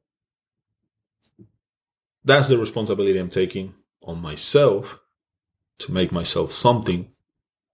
[2.24, 5.00] that's the responsibility I'm taking on myself
[5.80, 7.10] to make myself something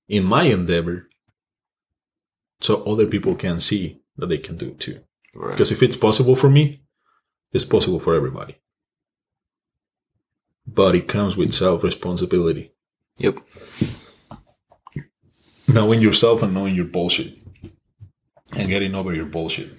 [0.08, 1.10] in my endeavor
[2.62, 5.00] so other people can see that they can do it too.
[5.36, 5.52] Right.
[5.52, 6.82] Because if it's possible for me,
[7.52, 8.56] it's possible for everybody.
[10.68, 12.74] But it comes with self responsibility.
[13.18, 13.40] Yep.
[15.68, 17.38] Knowing yourself and knowing your bullshit.
[18.56, 19.72] And getting over your bullshit.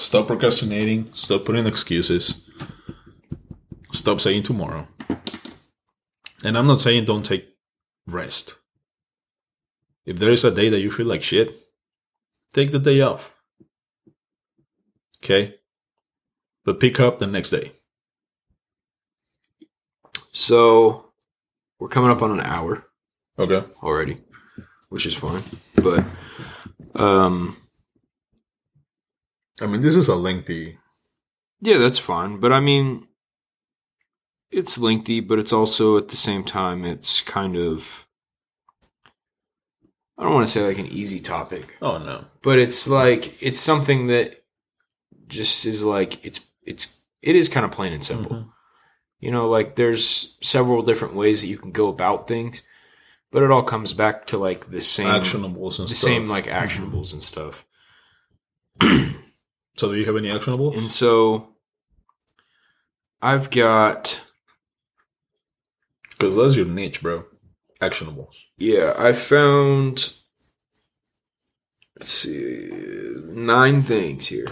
[0.00, 1.04] Stop procrastinating.
[1.14, 2.48] Stop putting excuses.
[3.92, 4.88] Stop saying tomorrow.
[6.42, 7.46] And I'm not saying don't take
[8.06, 8.56] rest.
[10.06, 11.54] If there is a day that you feel like shit,
[12.54, 13.36] take the day off.
[15.22, 15.56] Okay?
[16.64, 17.72] But pick up the next day.
[20.32, 21.12] So
[21.78, 22.86] we're coming up on an hour
[23.38, 23.62] Okay.
[23.82, 24.16] already,
[24.88, 25.42] which is fine.
[25.84, 26.04] But
[26.98, 27.58] um
[29.60, 30.78] I mean, this is a lengthy.
[31.60, 32.40] yeah, that's fine.
[32.40, 33.06] But I mean
[34.50, 38.04] it's lengthy, but it's also at the same time it's kind of
[40.18, 42.24] I don't want to say like an easy topic, Oh no.
[42.42, 44.42] but it's like it's something that
[45.28, 48.36] just is like it's it's it is kind of plain and simple.
[48.36, 48.48] Mhm.
[49.20, 52.62] You know, like there's several different ways that you can go about things,
[53.30, 56.10] but it all comes back to like the same Actionables and the stuff.
[56.10, 57.66] same like actionables and stuff.
[59.80, 60.74] So, do you have any actionable?
[60.76, 61.54] And so
[63.22, 64.20] I've got
[66.10, 67.24] Because that's your niche, bro.
[67.80, 68.30] Actionable.
[68.58, 70.12] yeah, I found
[71.96, 72.68] let's see
[73.28, 74.48] nine things here.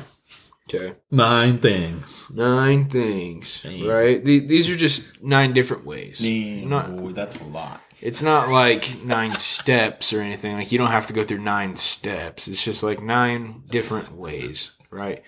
[0.67, 0.95] Okay.
[1.11, 2.25] Nine things.
[2.35, 3.87] Nine things, Damn.
[3.87, 4.25] right?
[4.25, 6.23] The- These are just nine different ways.
[6.25, 7.83] Not- that's a lot.
[8.01, 10.53] It's not like nine steps or anything.
[10.55, 12.49] Like you don't have to go through nine steps.
[12.49, 15.23] It's just like nine different ways, right?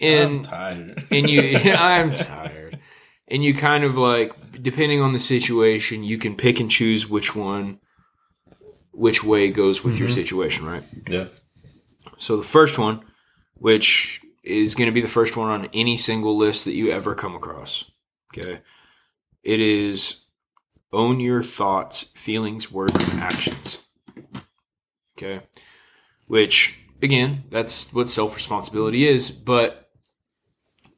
[0.00, 1.04] And tired.
[1.10, 2.78] and you, I'm tired.
[3.28, 7.34] And you kind of like, depending on the situation, you can pick and choose which
[7.34, 7.80] one,
[8.92, 10.14] which way goes with your mm-hmm.
[10.14, 10.84] situation, right?
[11.08, 11.26] yeah.
[12.18, 13.02] So the first one,
[13.54, 17.14] which is going to be the first one on any single list that you ever
[17.14, 17.90] come across.
[18.36, 18.60] Okay.
[19.42, 20.26] It is
[20.92, 23.78] own your thoughts, feelings, words, and actions.
[25.16, 25.40] Okay.
[26.26, 29.30] which again, that's what self responsibility is.
[29.30, 29.90] But,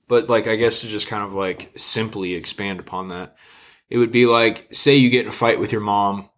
[0.08, 3.36] but like, I guess to just kind of like simply expand upon that,
[3.88, 6.30] it would be like, say you get in a fight with your mom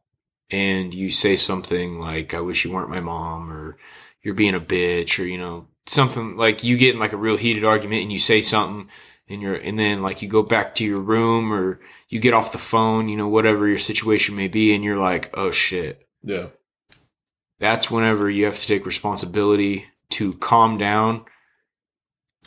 [0.50, 3.76] and you say something like, I wish you weren't my mom, or
[4.22, 7.36] you're being a bitch, or, you know, something like you get in like a real
[7.36, 8.88] heated argument and you say something
[9.28, 12.52] and you're, and then like you go back to your room or you get off
[12.52, 16.06] the phone, you know, whatever your situation may be, and you're like, oh shit.
[16.22, 16.48] Yeah.
[17.58, 21.24] That's whenever you have to take responsibility to calm down,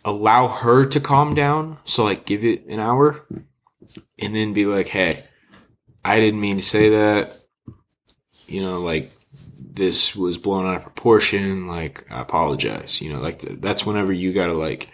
[0.05, 1.77] allow her to calm down.
[1.85, 3.25] So, like, give it an hour
[4.19, 5.11] and then be like, hey,
[6.05, 7.35] I didn't mean to say that.
[8.47, 9.11] You know, like,
[9.59, 11.67] this was blown out of proportion.
[11.67, 13.01] Like, I apologize.
[13.01, 14.89] You know, like, that's whenever you got to, like,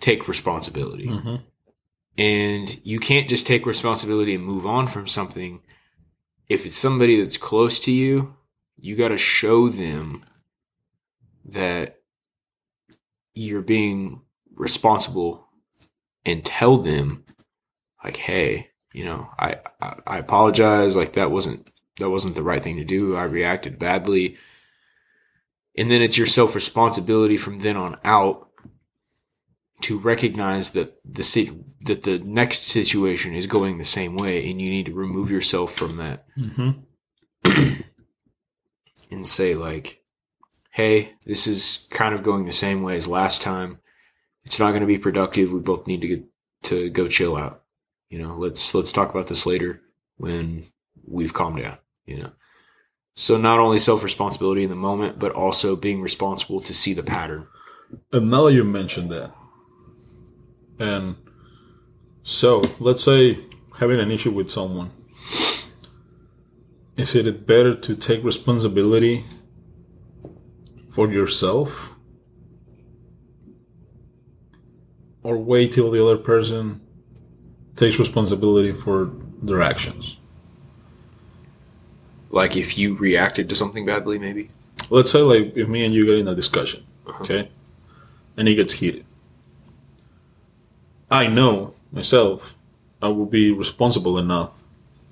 [0.00, 1.06] take responsibility.
[1.06, 1.36] Mm-hmm.
[2.18, 5.60] And you can't just take responsibility and move on from something.
[6.48, 8.34] If it's somebody that's close to you,
[8.80, 10.22] you got to show them
[11.44, 12.00] that
[13.34, 14.22] you're being
[14.54, 15.48] responsible
[16.26, 17.24] and tell them
[18.04, 21.70] like hey you know I, I i apologize like that wasn't
[22.00, 23.14] that wasn't the right thing to do.
[23.14, 24.36] I reacted badly.
[25.76, 28.48] And then it's your self responsibility from then on out
[29.82, 34.60] to recognize that the sit- that the next situation is going the same way and
[34.60, 36.26] you need to remove yourself from that.
[36.36, 36.70] Mm-hmm.
[39.10, 40.02] and say like
[40.72, 43.78] hey this is kind of going the same way as last time.
[44.44, 45.52] It's not going to be productive.
[45.52, 46.24] We both need to get
[46.64, 47.62] to go chill out.
[48.08, 49.80] You know let's let's talk about this later
[50.16, 50.64] when
[51.06, 51.78] we've calmed down
[52.10, 52.30] you know?
[53.14, 57.02] So not only self responsibility in the moment but also being responsible to see the
[57.02, 57.46] pattern.
[58.12, 59.34] And now you mentioned that,
[60.78, 61.16] and
[62.22, 63.38] so let's say
[63.80, 64.92] having an issue with someone,
[67.00, 69.24] is it better to take responsibility
[70.90, 71.94] for yourself
[75.22, 76.80] or wait till the other person
[77.76, 79.10] takes responsibility for
[79.42, 80.16] their actions?
[82.32, 84.48] like if you reacted to something badly maybe
[84.90, 87.22] Let's say, like, if me and you get in a discussion, uh-huh.
[87.22, 87.48] okay,
[88.36, 89.06] and it gets heated.
[91.08, 92.56] I know myself,
[93.00, 94.50] I will be responsible enough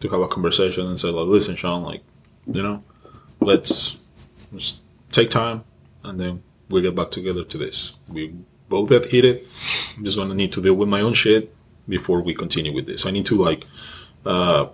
[0.00, 2.02] to have a conversation and say, like, listen, Shawn, like,
[2.46, 2.82] you know,
[3.40, 4.00] let's
[4.54, 5.64] just take time
[6.04, 7.94] and then we get back together to this.
[8.08, 8.34] We
[8.68, 9.46] both get it.
[9.96, 11.54] I'm just gonna need to deal with my own shit
[11.88, 13.06] before we continue with this.
[13.06, 13.64] I need to like,
[14.24, 14.68] uh,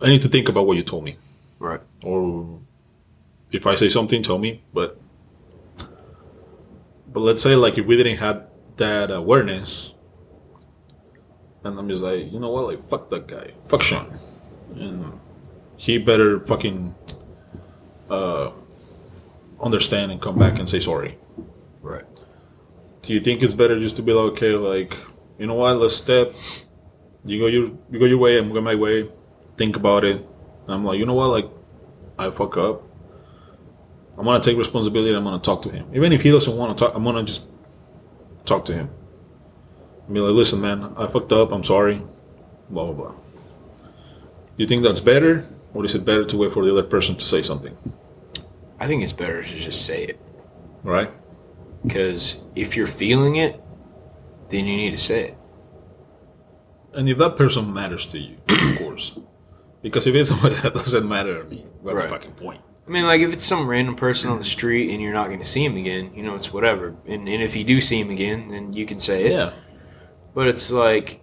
[0.00, 1.16] I need to think about what you told me
[1.58, 2.58] right or
[3.52, 4.62] if I say something, tell me.
[4.72, 4.98] But
[7.12, 8.46] but let's say like if we didn't have
[8.78, 9.94] that awareness,
[11.64, 14.18] and I'm just like, you know what, like fuck that guy, fuck Shawn,
[14.74, 15.20] and
[15.76, 16.94] he better fucking
[18.10, 18.50] uh
[19.60, 21.18] understand and come back and say sorry.
[21.80, 22.04] right
[23.02, 24.96] Do you think it's better just to be like, okay, like
[25.38, 26.34] you know what, let's step.
[27.24, 29.08] You go your you go your way, I'm going my way.
[29.56, 30.16] Think about it.
[30.16, 31.48] And I'm like, you know what, like
[32.18, 32.82] I fuck up.
[34.18, 35.14] I'm gonna take responsibility.
[35.14, 36.94] I'm gonna talk to him, even if he doesn't want to talk.
[36.94, 37.46] I'm gonna just
[38.44, 38.90] talk to him.
[40.10, 41.52] Be like, listen, man, I fucked up.
[41.52, 42.02] I'm sorry.
[42.70, 43.10] Blah blah blah.
[43.12, 47.14] Do you think that's better, or is it better to wait for the other person
[47.16, 47.76] to say something?
[48.80, 50.18] i think it's better to just say it
[50.82, 51.08] Right?
[51.84, 53.62] because if you're feeling it
[54.48, 55.36] then you need to say it
[56.94, 59.16] And if that person matters to you, of course.
[59.82, 62.04] Because if it's somebody that doesn't matter to me, what's Right.
[62.10, 62.60] the fucking point?
[62.86, 65.38] I mean, like if it's some random person on the street and you're not going
[65.38, 66.96] to see him again, you know, it's whatever.
[67.06, 69.32] And, and if you do see him again, then you can say it.
[69.32, 69.52] Yeah.
[70.34, 71.22] But it's like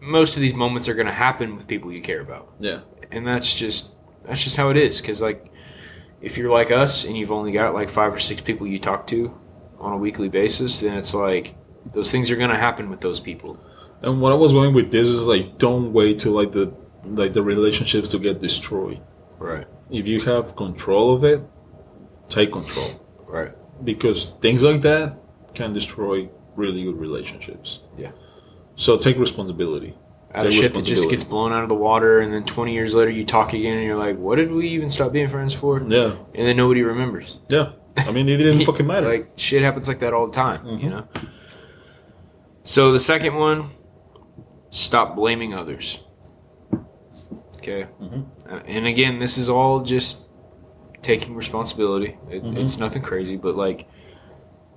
[0.00, 2.80] most of these moments are going to happen with people you care about, Yeah.
[3.10, 5.00] and that's just that's just how it is.
[5.00, 5.52] Because like,
[6.20, 9.06] if you're like us and you've only got like five or six people you talk
[9.08, 9.38] to
[9.78, 11.54] on a weekly basis, then it's like
[11.92, 13.58] those things are going to happen with those people.
[14.02, 16.72] And what I was going with this is like don't wait till like the
[17.04, 19.02] like the relationships to get destroyed.
[19.38, 19.66] Right.
[19.90, 21.42] If you have control of it,
[22.28, 23.06] take control.
[23.26, 23.52] Right.
[23.82, 25.18] Because things like that
[25.54, 27.80] can destroy really good relationships.
[27.96, 28.12] Yeah.
[28.76, 29.94] So take responsibility.
[30.34, 32.92] Out of shit that just gets blown out of the water, and then 20 years
[32.92, 35.78] later you talk again, and you're like, "What did we even stop being friends for?"
[35.78, 36.16] Yeah.
[36.34, 37.38] And then nobody remembers.
[37.48, 37.72] Yeah.
[37.96, 39.06] I mean it didn't fucking matter.
[39.08, 41.06] Like shit happens like that all the time, you know.
[42.64, 43.66] So the second one,
[44.70, 46.02] stop blaming others.
[47.58, 47.86] Okay,
[48.50, 50.28] Uh, and again, this is all just
[51.00, 52.16] taking responsibility.
[52.28, 53.88] It, It's nothing crazy, but like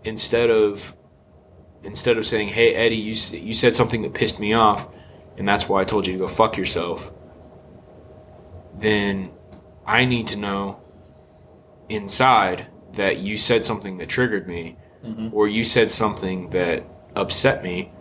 [0.04, 0.96] instead of
[1.84, 4.88] instead of saying, "Hey Eddy, you you said something that pissed me off,
[5.38, 7.12] and that's why I told you to go fuck yourself,"
[8.76, 9.32] then
[9.86, 10.80] I need to know
[11.90, 15.30] inside that you said something that triggered me, mm-hmm.
[15.32, 17.92] or you said something that upset me,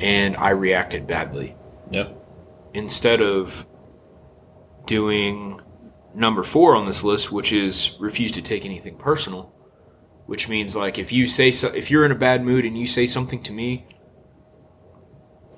[0.00, 1.56] and I reacted badly.
[1.90, 2.08] Yeah.
[2.74, 3.66] Instead of
[4.86, 5.60] doing
[6.14, 9.52] number four on this list, which is refuse to take anything personal,
[10.26, 12.86] which means like if you say so, if you're in a bad mood and you
[12.86, 13.86] say something to me,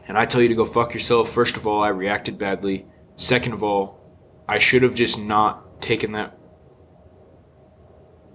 [0.07, 2.87] and I tell you to go fuck yourself, first of all, I reacted badly.
[3.17, 4.01] Second of all,
[4.49, 6.37] I should have just not taken that.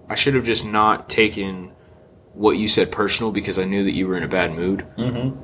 [0.08, 1.72] I should have just not taken
[2.32, 4.86] what you said personal because I knew that you were in a bad mood.
[4.96, 5.38] Mm-hmm.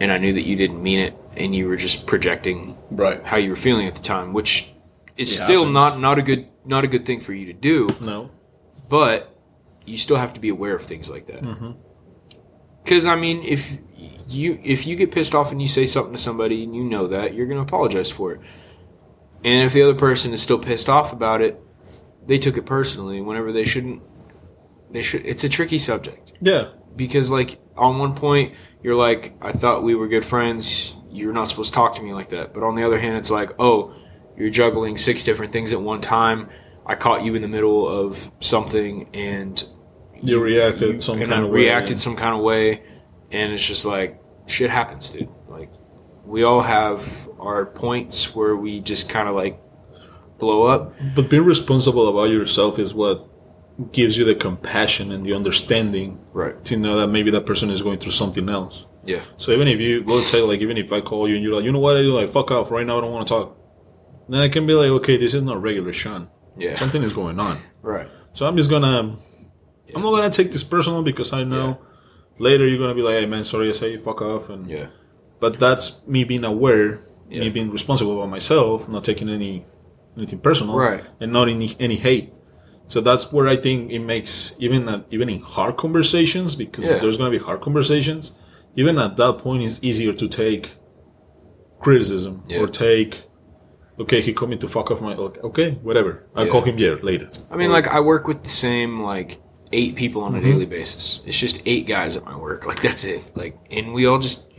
[0.00, 3.24] And I knew that you didn't mean it and you were just projecting Right.
[3.24, 4.72] how you were feeling at the time, which
[5.16, 8.28] is still not, not a good not a good thing for you to do No.
[8.88, 9.35] but
[9.86, 11.42] you still have to be aware of things like that.
[11.42, 11.72] Mm-hmm.
[12.82, 13.78] Because I mean, if
[14.28, 17.08] you if you get pissed off and you say something to somebody and you know
[17.08, 18.40] that, you're going to apologize for it.
[19.44, 21.60] And if the other person is still pissed off about it,
[22.26, 23.20] they took it personally.
[23.20, 24.02] Whenever they shouldn't,
[24.90, 25.24] they should.
[25.26, 26.70] It's a tricky subject Yeah.
[26.96, 30.96] because, like, on one point, you're like, I thought we were good friends.
[31.10, 32.54] You're not supposed to talk to me like that.
[32.54, 33.94] But on the other hand, it's like, oh,
[34.36, 36.48] you're juggling six different things at one time.
[36.84, 39.62] I caught you in the middle of something, and
[40.22, 41.60] You reacted you- some and kind I of way.
[41.60, 42.82] reacted some kind of way,
[43.30, 45.28] and it's just like shit happens, dude.
[45.48, 45.70] Like
[46.24, 49.60] we all have our points where we just kind of like
[50.38, 50.94] blow up.
[51.14, 53.28] But being responsible about yourself is what
[53.92, 56.62] gives you the compassion and the understanding Right.
[56.64, 58.86] to know that maybe that person is going through something else.
[59.04, 59.20] Yeah.
[59.36, 61.64] So even if you, let's say, like, even if I call you and you're like,
[61.64, 63.56] you know what, I do, like, fuck off, right now I don't want to talk.
[64.28, 66.28] Then I can be like, okay, this is not regular Shawn.
[66.56, 66.74] Yeah.
[66.74, 67.58] Something is going on.
[67.82, 68.08] Right.
[68.32, 69.16] So I'm just gonna,
[69.94, 71.78] I'm not gonna take this personal because I know
[72.38, 74.48] later you're gonna be like, hey man, sorry I say you fuck off.
[74.50, 74.88] And Yeah.
[75.40, 79.64] but that's me being aware, me being responsible about myself, not taking any
[80.16, 81.02] anything personal, Right.
[81.20, 82.32] and not any any hate.
[82.88, 86.98] So that's where I think it makes even at, even in hard conversations because Yeah.
[86.98, 88.32] there's gonna be hard conversations.
[88.76, 90.76] Even at that point, it's easier to take
[91.80, 92.60] criticism Yeah.
[92.60, 93.24] or take.
[93.98, 95.14] Okay, he called me to fuck off my.
[95.14, 96.24] Okay, whatever.
[96.34, 96.50] I'll Yeah.
[96.50, 97.30] call him yeah later.
[97.50, 99.40] I mean, like I work with the same like
[99.76, 100.50] eight people on a Mm-hmm.
[100.50, 101.20] daily basis.
[101.26, 102.66] It's just eight guys at my work.
[102.66, 103.30] Like that's it.
[103.36, 104.50] Like, and we all just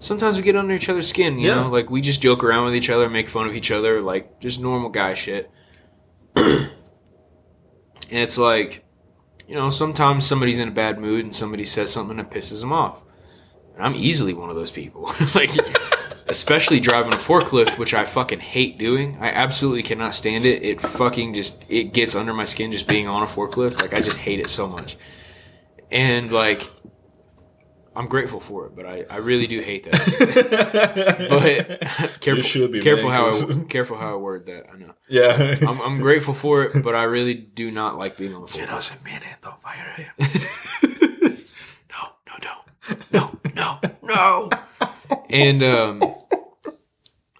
[0.00, 1.38] sometimes we get under each other's skin.
[1.38, 1.54] You Yeah.
[1.62, 4.40] know, like we just joke around with each other, make fun of each other, like
[4.40, 5.50] just normal guy shit.
[6.36, 6.68] and
[8.10, 8.84] it's like,
[9.48, 12.72] you know, sometimes somebody's in a bad mood and somebody says something that pisses them
[12.72, 13.02] off.
[13.76, 15.10] And I'm easily one of those people.
[15.34, 15.50] like.
[16.34, 19.16] Especially driving a forklift, which I fucking hate doing.
[19.20, 20.62] I absolutely cannot stand it.
[20.64, 23.80] It fucking just it gets under my skin just being on a forklift.
[23.80, 24.96] Like I just hate it so much.
[25.92, 26.68] And like
[27.96, 31.26] I'm grateful for it, but I, I really do hate that.
[31.30, 34.66] but careful should be, careful how I, 'cause- careful how I word that.
[34.72, 34.90] I know.
[35.08, 35.56] Yeah.
[35.68, 38.66] I'm, I'm grateful for it, but I really do not like being on the forklift.
[38.66, 39.36] doesn't mean it.
[39.40, 40.12] Don't fire him.
[41.92, 42.36] no, no,
[43.12, 44.50] no, no, no, no.
[45.30, 46.00] And um,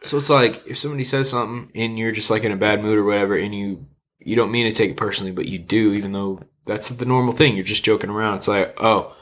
[0.03, 2.99] so it's like if somebody says something and you're just like in a bad mood
[2.99, 3.87] or whatever, and you
[4.19, 7.33] you don't mean to take it personally, but you do, even though that's the normal
[7.35, 7.55] thing.
[7.57, 8.37] You're just joking around.
[8.37, 9.15] It's like, oh,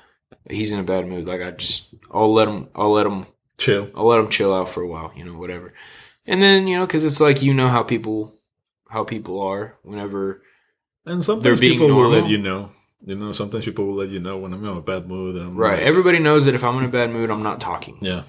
[0.49, 1.27] he's in a bad mood.
[1.27, 3.27] Like I just, I'll let him, I'll let him,
[3.59, 3.91] Chill.
[3.97, 5.73] I'll let him chill out for a while, you know, whatever.
[6.27, 8.35] And then you know, because it's like you know how people,
[8.89, 10.43] how people are whenever
[11.05, 12.21] And sometimes They're being people will normal.
[12.21, 12.71] let you know.
[13.05, 15.35] You know, sometimes people will let you know when I'm in a bad mood.
[15.35, 15.79] And I'm Right.
[15.79, 18.23] like- Everybody knows that if I'm in a bad mood, I'm not talking yeah.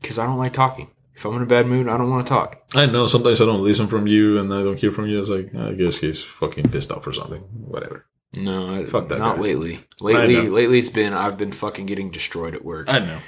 [0.00, 0.90] Because I don't like talking.
[1.14, 2.62] If I'm in a bad mood, I don't want to talk.
[2.74, 3.06] I know.
[3.06, 5.20] Sometimes I don't listen from you and I don't hear from you.
[5.20, 7.40] It's like, I guess he's fucking pissed off or something.
[7.40, 8.06] Whatever.
[8.34, 9.42] No, I- Fuck that not guy.
[9.42, 9.80] lately.
[10.00, 12.88] Lately, lately it's been I've been fucking getting destroyed at work.
[12.88, 13.18] I know.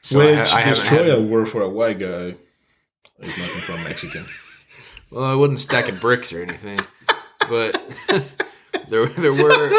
[0.00, 2.36] So I, Which ha- I destroy word for a white guy
[3.18, 4.24] is nothing from Mexican.
[5.08, 6.80] Well, I wasn't stacking bricks or anything,
[7.48, 7.80] but
[8.88, 9.70] there there were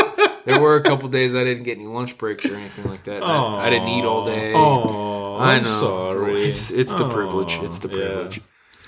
[0.46, 3.22] there were a couple days I didn't get any lunch breaks or anything like that.
[3.22, 4.54] I, I didn't eat all day.
[4.56, 6.34] Oh, I I'm sorry.
[6.42, 7.56] It's it's the Aw, privilege.
[7.62, 7.96] It's the yeah.
[7.96, 8.38] privilege.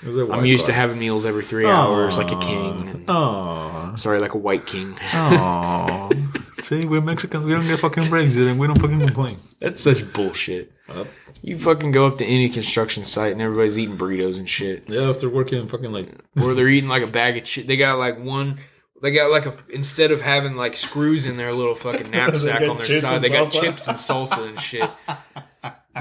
[0.02, 3.04] It was a I'm white used to having meals every three hours, like a king.
[3.06, 4.96] Oh, sorry, like a white king.
[5.14, 6.10] oh.
[6.60, 7.44] See, we're Mexicans.
[7.44, 9.38] We don't get fucking breaks, and we don't fucking complain.
[9.60, 10.72] That's such bullshit.
[10.88, 11.06] Up.
[11.42, 14.88] You fucking go up to any construction site and everybody's eating burritos and shit.
[14.88, 16.08] Yeah, if they're working fucking like
[16.42, 17.66] or they're eating like a bag of shit.
[17.66, 18.58] They got like one.
[19.00, 22.68] They got like a instead of having like screws in their little fucking knapsack got
[22.68, 23.60] on their chips side, and they got salsa.
[23.62, 24.90] chips and salsa and shit.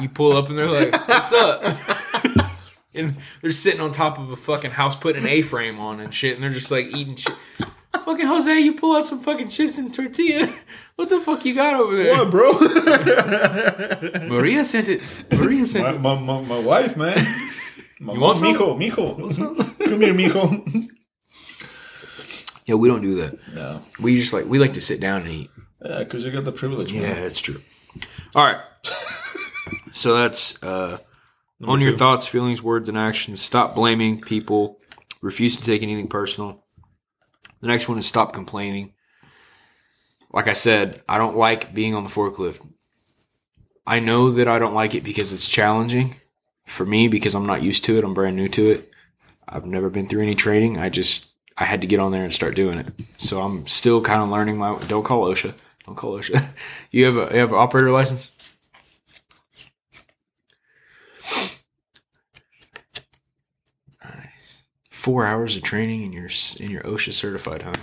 [0.01, 1.63] You pull up and they're like, "What's up?"
[2.93, 6.35] and they're sitting on top of a fucking house putting an A-frame on and shit,
[6.35, 7.35] and they're just like eating shit.
[8.05, 10.47] Fucking Jose, you pull out some fucking chips and tortilla.
[10.95, 12.13] What the fuck you got over there?
[12.13, 12.51] what, bro?
[14.27, 15.01] Maria sent it.
[15.31, 15.99] Maria sent my, it.
[16.01, 17.17] my, my, my wife, man.
[18.01, 18.53] My You want some?
[18.53, 19.87] mijo, mijo.
[19.87, 20.89] Come here, mijo.
[22.65, 23.39] Yeah, we don't do that.
[23.55, 23.81] No.
[24.03, 25.49] We just like we like to sit down and eat.
[25.83, 26.91] Yeah, because you got the privilege.
[26.91, 27.01] man.
[27.01, 27.61] Yeah, it's true.
[28.35, 28.59] All right.
[29.99, 30.97] So that's uh,
[31.59, 31.97] Number own your two.
[31.97, 33.41] thoughts, feelings, words, and actions.
[33.41, 34.79] Stop blaming people.
[35.21, 36.63] Refuse to take anything personal.
[37.61, 38.93] The next one is stop complaining.
[40.31, 42.65] Like I said, I don't like being on the forklift.
[43.85, 46.15] I know that I don't like it because it's challenging
[46.65, 48.03] for me because I'm not used to it.
[48.03, 48.91] I'm brand new to it.
[49.47, 50.77] I've never been through any training.
[50.77, 51.27] I just
[51.57, 52.87] I had to get on there and start doing it.
[53.17, 54.77] So I'm still kind of learning my.
[54.87, 55.59] Don't call OSHA.
[55.85, 56.45] Don't call OSHA.
[56.91, 58.31] You have a you have an operator license.
[64.03, 64.61] Nice.
[64.89, 67.73] Four hours of training and you're and you're OSHA certified, huh?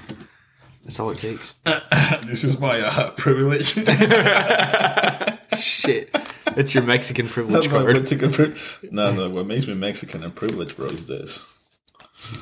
[0.83, 1.55] That's all it takes.
[2.25, 3.73] this is my uh, privilege.
[5.59, 6.13] Shit,
[6.55, 7.97] that's your Mexican privilege That's card.
[7.97, 8.55] Mexican pri-
[8.91, 9.29] no, no.
[9.31, 11.45] What makes me Mexican and privileged, bro, is this.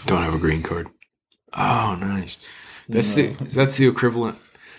[0.07, 0.88] Don't have a green card.
[1.55, 2.38] Oh, nice.
[2.88, 4.36] That's the that's the equivalent.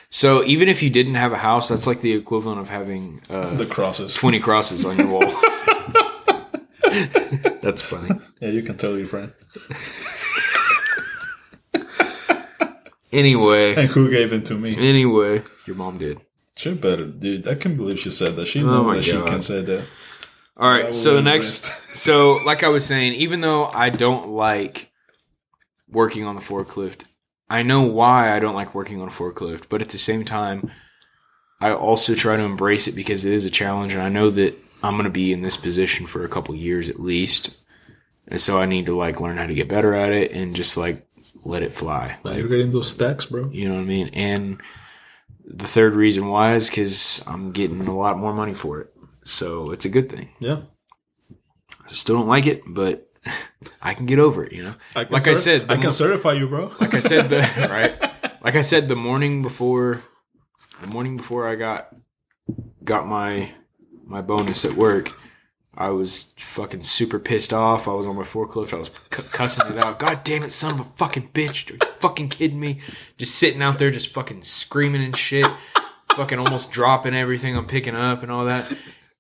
[0.10, 3.56] So even if you didn't have a house, that's like the equivalent of having uh,
[3.56, 4.14] The crosses.
[4.14, 5.24] 20 crosses on your wall.
[7.62, 8.10] That's funny.
[8.40, 9.32] Yeah, you can tell your friend.
[13.12, 14.76] Anyway, And who gave it to me?
[14.78, 16.20] anyway, your mom did.
[16.58, 17.48] She better, dude.
[17.48, 18.46] I can't believe she said that.
[18.48, 19.28] She Oh knows my that she God.
[19.28, 19.86] can say that.
[20.58, 21.66] All right, so the will next
[21.96, 24.92] so like I was saying, even though I don't like
[25.90, 27.04] working on the forklift,
[27.50, 30.70] I know why I don't like working on a forklift, but at the same time,
[31.62, 34.56] I also try to embrace it because it is a challenge and I know that
[34.84, 37.58] I'm going to be in this position for a couple years at least.
[38.28, 40.78] And so I need to like learn how to get better at it and just
[40.78, 41.06] like
[41.44, 42.18] let it fly.
[42.26, 43.50] Now you're getting those stacks, bro.
[43.52, 44.10] You know what I mean?
[44.14, 44.62] And
[45.46, 48.92] the third reason why is because I'm getting a lot more money for it.
[49.24, 50.30] So it's a good thing.
[50.40, 50.62] Yeah.
[51.88, 53.08] I still don't like it, but
[53.82, 54.76] I can get over it, you know?
[54.96, 56.72] I Like I said, I can mo- certify you, bro.
[56.80, 58.12] Like I said, the right?
[58.44, 60.04] Like I said, the morning before
[60.82, 61.94] the morning before I got
[62.84, 63.52] got my
[64.06, 65.12] my bonus at work,
[65.78, 67.88] I was fucking super pissed off.
[67.88, 68.74] I was on my forklift.
[68.74, 70.00] I was c- cussing it out.
[70.00, 71.70] God damn it, son of a fucking bitch!
[71.70, 72.80] Are you fucking kidding me?
[73.18, 75.48] Just sitting out there, just fucking screaming and shit,
[76.16, 78.72] fucking almost dropping everything I'm picking up and all that.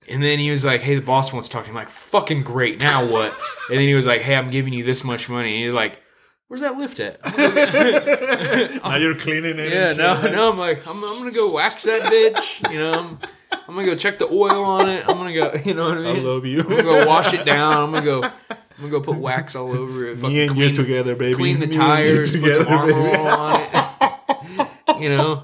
[0.08, 1.90] And then he was like, "Hey, the boss wants to talk to me." I'm like,
[1.90, 2.80] "Fucking great!
[2.80, 3.34] Now what?"
[3.70, 6.00] And then he was like, "Hey, I'm giving you this much money." And you're like,
[6.48, 7.20] "Where's that lift at?"
[8.84, 9.74] now you're cleaning it.
[9.74, 10.52] Yeah, no, no.
[10.52, 12.72] I'm like, I'm, I'm gonna go wax that bitch.
[12.72, 13.20] You know, I'm,
[13.68, 15.08] I'm gonna go check the oil on it.
[15.08, 16.18] I'm gonna go, you know what I mean?
[16.18, 16.60] I love you.
[16.62, 17.78] I'm gonna go wash it down.
[17.78, 20.22] I'm gonna go, I'm gonna go put wax all over it.
[20.22, 21.36] Me and clean, you together, baby.
[21.36, 25.00] clean the Me tires, put some together, armor on it.
[25.02, 25.44] you know,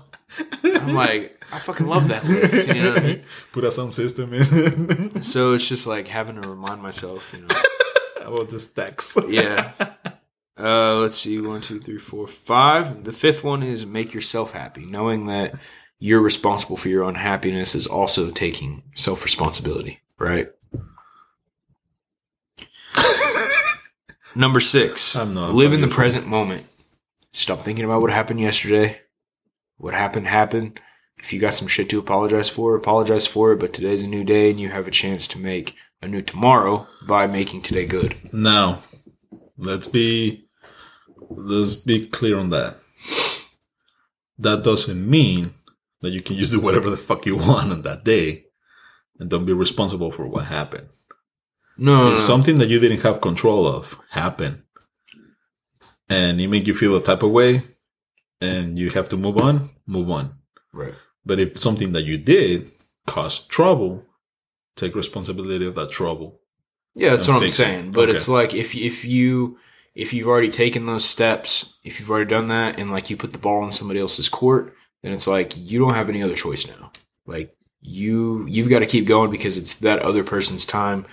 [0.64, 2.68] I'm like, I fucking love that lift.
[2.68, 3.24] You know what I mean?
[3.52, 5.22] Put a sound system in.
[5.22, 7.56] So it's just like having to remind myself, you know.
[8.22, 9.18] About the stacks.
[9.28, 9.74] Yeah.
[10.58, 11.42] Uh, let's see.
[11.42, 13.04] One, two, three, four, five.
[13.04, 14.86] The fifth one is make yourself happy.
[14.86, 15.56] Knowing that
[16.04, 20.50] you're responsible for your own happiness is also taking self responsibility, right?
[24.36, 25.16] Number six.
[25.16, 26.66] I'm not live in the present moment.
[27.34, 29.00] Stop thinking about what happened yesterday.
[29.78, 30.80] What happened happened.
[31.18, 33.60] If you got some shit to apologize for, apologize for it.
[33.60, 36.88] But today's a new day, and you have a chance to make a new tomorrow
[37.08, 38.16] by making today good.
[38.34, 38.80] Now,
[39.56, 40.48] let's be
[41.30, 42.78] let's be clear on that.
[44.40, 45.52] That doesn't mean
[46.02, 48.46] that you can just do whatever the fuck you want on that day
[49.20, 50.88] and don't be responsible for what happened.
[51.78, 54.62] No, something that you didn't have control of happened
[56.10, 57.64] and it made you feel a type of way
[58.40, 60.36] and you have to move on, move on.
[60.74, 60.94] right.
[61.24, 62.68] But if something that you did
[63.06, 64.04] caused trouble,
[64.76, 66.40] take responsibility of that trouble.
[66.96, 67.58] Yeah, that's what I'm fix it.
[67.64, 67.92] saying.
[67.92, 68.16] But Okay.
[68.16, 69.58] it's like if if you
[69.94, 73.34] if you've already taken those steps, if you've already done that, and like you put
[73.34, 76.68] the ball in somebody else's court, then it's like you don't have any other choice
[76.68, 76.92] now.
[77.26, 81.06] Like you you've got to keep going because it's that other person's time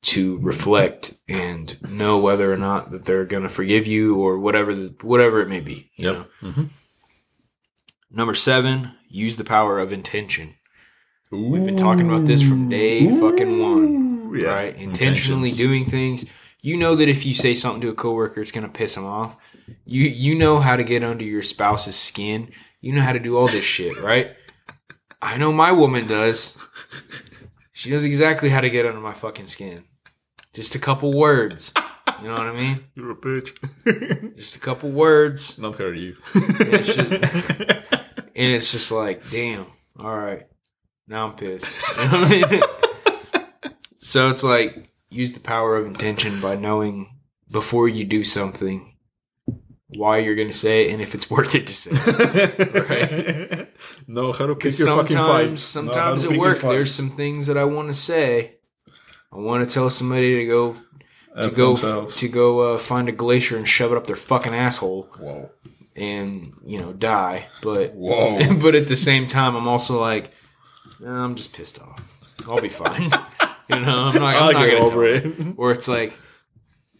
[0.00, 4.72] to reflect and know whether or not that they're going to forgive you or whatever
[4.74, 5.90] the, whatever it may be.
[5.96, 6.26] You know?
[6.40, 6.62] hmm
[8.10, 10.54] Number seven, use the power of intention.
[11.30, 14.34] We've been talking about this from day fucking one.
[14.34, 14.54] Yeah.
[14.54, 14.74] right?
[14.76, 15.56] Intentionally Intentions.
[15.58, 16.24] doing things.
[16.62, 19.36] You know that if you say something to a coworker, it's gonna piss them off.
[19.84, 22.50] You you know how to get under your spouse's skin.
[22.80, 24.34] You know how to do all this shit, right?
[25.20, 26.56] I know my woman does.
[27.72, 29.84] She knows exactly how to get under my fucking skin.
[30.54, 31.72] Just a couple words.
[32.22, 32.78] You know what I mean?
[32.94, 33.54] You're a bitch.
[34.36, 35.58] Just a couple words.
[35.58, 36.16] Not her, you.
[36.34, 37.10] It's just-
[38.34, 39.66] and it's just like, damn,
[39.98, 40.46] all right.
[41.08, 41.82] Now I'm pissed.
[41.98, 43.42] You know what I mean?
[43.98, 47.10] so it's like use the power of intention by knowing
[47.50, 48.87] before you do something
[49.88, 51.90] why you're going to say it and if it's worth it to say.
[51.94, 52.88] it.
[53.58, 53.68] right?
[54.06, 55.16] know how to pick your fucking.
[55.16, 58.54] Sometimes, how sometimes to at work, there's some things that I want to say.
[59.32, 60.72] I want to tell somebody to go
[61.36, 62.16] to F go themselves.
[62.16, 65.50] to go uh, find a glacier and shove it up their fucking asshole Whoa.
[65.94, 67.48] and you know die.
[67.62, 68.38] But Whoa.
[68.60, 70.32] but at the same time, I'm also like,
[71.00, 72.34] "Nah, I'm just pissed off.
[72.48, 73.02] I'll be fine.
[73.68, 74.34] you know, I'm not.
[74.34, 75.54] I'm I'll not get gonna over tell it.
[75.58, 76.12] Or it's like,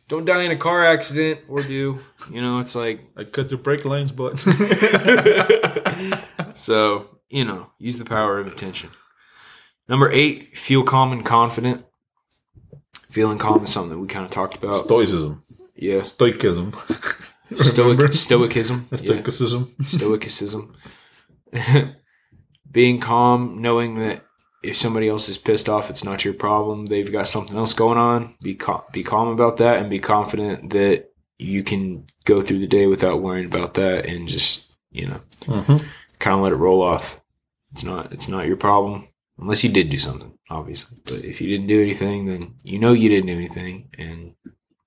[0.09, 2.01] don't die in a car accident or do.
[2.33, 4.39] You know, it's like I cut your brake lanes, but
[6.55, 7.11] so.
[7.31, 8.89] You know, use the power of intention.
[9.87, 11.85] Number eight, feel calm and confident.
[13.11, 14.75] Feeling calm is something that we kind of talked about.
[14.75, 15.43] stoicism,
[15.77, 16.73] Yeah, stoicism,
[17.55, 18.89] Stoic, stoicism.
[18.91, 18.97] Yeah.
[18.97, 19.75] stoicism.
[19.83, 20.75] stoicism.
[22.71, 24.25] Being calm, knowing that
[24.69, 26.87] if somebody else is pissed off, it's not your problem.
[26.87, 28.35] They've got something else going on.
[28.43, 32.67] Be cal- be calm about that, and be confident that you can go through the
[32.67, 35.79] day without worrying about that, and just you know, Mhm.
[36.19, 37.21] kind of let it roll off.
[37.73, 39.05] It's not it's not your problem
[39.39, 40.99] unless you did do something, obviously.
[41.05, 44.35] But if you didn't do anything, then you know you didn't do anything, and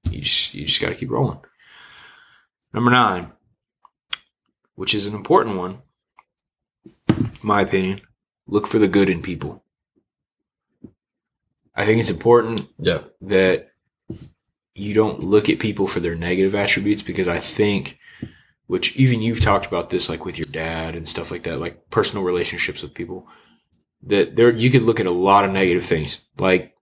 [0.09, 1.39] you just you just got to keep rolling.
[2.73, 3.31] Number nine,
[4.75, 5.81] which is an important one,
[7.09, 7.99] in my opinion,
[8.47, 9.63] look for the good in people.
[11.81, 13.71] I think it's important Yeah, that
[14.75, 17.97] you don't look at people for their negative attributes because I think,
[18.67, 21.89] which even you've talked about this, like with your dad and stuff like that, like
[21.89, 23.27] personal relationships with people,
[24.03, 26.21] that there you could look at a lot of negative things.
[26.37, 26.75] Like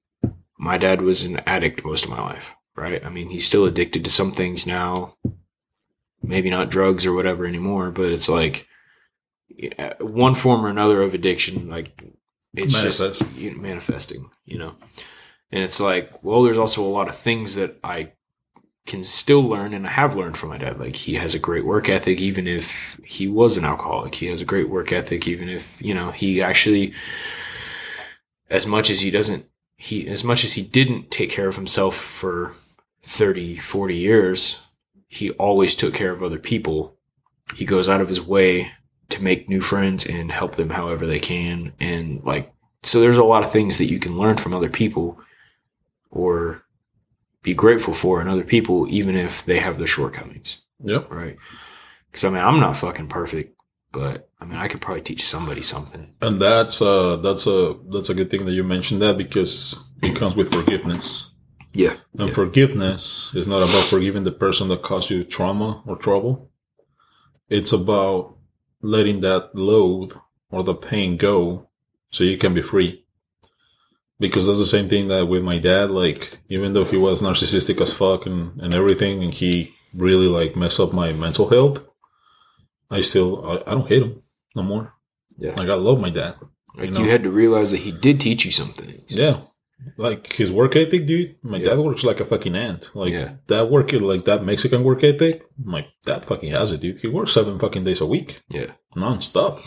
[0.57, 3.03] my dad was an addict most of my life, right?
[3.05, 5.15] I mean, he's still addicted to some things now,
[6.21, 8.67] maybe not drugs or whatever anymore, but it's like
[10.01, 12.03] one form or another of addiction, like
[12.53, 14.75] it's just you know, manifesting, you know.
[15.51, 18.13] And it's like, well, there's also a lot of things that I
[18.85, 20.79] can still learn and I have learned from my dad.
[20.79, 24.15] Like he has a great work ethic, even if he was an alcoholic.
[24.15, 26.93] He has a great work ethic, even if, you know, he actually,
[28.49, 29.45] as much as he doesn't,
[29.77, 32.53] he, as much as he didn't take care of himself for
[33.03, 34.67] 30, 40 years,
[35.07, 36.97] he always took care of other people.
[37.55, 38.71] He goes out of his way
[39.09, 41.73] to make new friends and help them however they can.
[41.79, 42.53] And like,
[42.83, 45.19] so there's a lot of things that you can learn from other people
[46.09, 46.63] or
[47.41, 51.09] be grateful for in other people, even if they have their shortcomings, yep.
[51.09, 51.37] right?
[52.11, 53.55] Because I mean, I'm not fucking perfect,
[53.91, 56.13] but I mean, I could probably teach somebody something.
[56.21, 60.15] And that's uh that's a that's a good thing that you mentioned that because it
[60.15, 61.31] comes with forgiveness.
[61.73, 61.95] Yeah.
[62.17, 66.49] And forgiveness is not about forgiving the person that caused you trauma or trouble.
[67.47, 68.38] It's about
[68.81, 70.13] letting that load
[70.51, 71.67] or the pain go
[72.09, 73.05] so you can be free.
[74.19, 77.79] Because that's the same thing that with my dad, like, even though he was narcissistic
[77.79, 81.87] as fuck and, and everything, and he really like messed up my mental health,
[82.91, 84.21] I still, I, I don't hate him
[84.55, 84.93] no more.
[85.37, 85.51] Yeah.
[85.51, 86.35] Like, I love my dad.
[86.75, 89.11] Like You you, had to realize that he did teach you some things.
[89.11, 89.41] Yeah.
[89.97, 91.35] Like his work ethic, dude.
[91.43, 91.69] My Yeah.
[91.69, 92.91] dad works like a fucking ant.
[92.93, 93.33] Like Yeah.
[93.47, 95.43] that work, like that Mexican work ethic.
[95.63, 96.97] My dad fucking has it, dude.
[97.01, 98.71] He works seven fucking days a week, Yeah.
[98.95, 99.59] non-stop.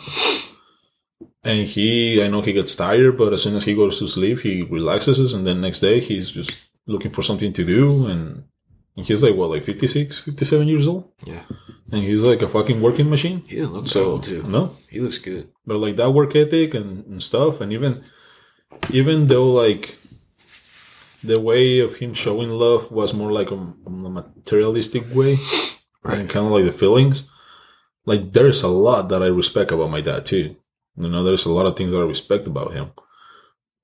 [1.44, 4.40] And he, I know he gets tired, but as soon as he goes to sleep,
[4.40, 8.06] he relaxes, and then next day he's just looking for something to do.
[8.06, 8.44] And,
[8.96, 11.10] and he's like, what, like 56, 57 years old?
[11.26, 11.42] Yeah.
[11.90, 13.42] And he's like a fucking working machine.
[13.48, 14.42] He didn't look so too.
[14.44, 15.48] no, He looks good.
[15.66, 18.00] but like that work ethic and, and stuff and even
[18.90, 19.96] even though like
[21.22, 25.36] the way of him showing love was more like a, a materialistic way
[26.04, 27.28] and kind of like the feelings.
[28.04, 30.56] Like there's a lot that i respect about my dad too.
[30.96, 32.90] You know there's a lot of things that i respect about him.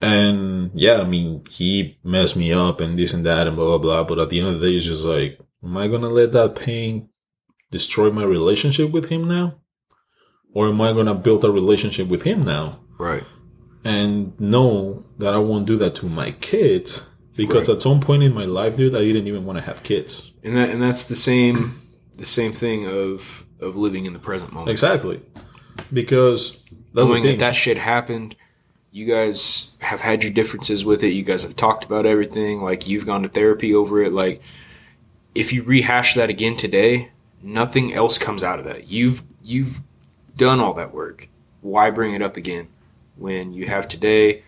[0.00, 3.78] And yeah i mean he messed me up and this and that and blah blah
[3.78, 4.04] blah.
[4.04, 6.56] But at the end of the day it's just like am i gonna let that
[6.56, 7.08] pain
[7.70, 9.60] destroy my relationship with him now?
[10.54, 12.72] Or am I going to build a relationship with him now?
[12.98, 13.22] Right.
[13.84, 17.07] and know that I won't do that to my kids?
[17.46, 20.32] Because at some point in my life, dude, I didn't even want to have kids.
[20.42, 21.80] And that and that's the same
[22.16, 24.70] the same thing of of living in the present moment.
[24.70, 25.20] Exactly.
[25.92, 26.62] Because
[26.92, 27.38] that's Knowing thing.
[27.38, 28.36] that that shit happened.
[28.90, 31.10] You guys have had your differences with it.
[31.10, 32.60] You guys have talked about everything.
[32.62, 34.12] Like you've gone to therapy over it.
[34.12, 34.42] Like
[35.34, 37.10] if you rehash that again today,
[37.42, 38.88] nothing else comes out of that.
[38.88, 39.80] You've you've
[40.36, 41.28] done all that work.
[41.60, 42.68] Why bring it up again
[43.16, 44.42] when you have today?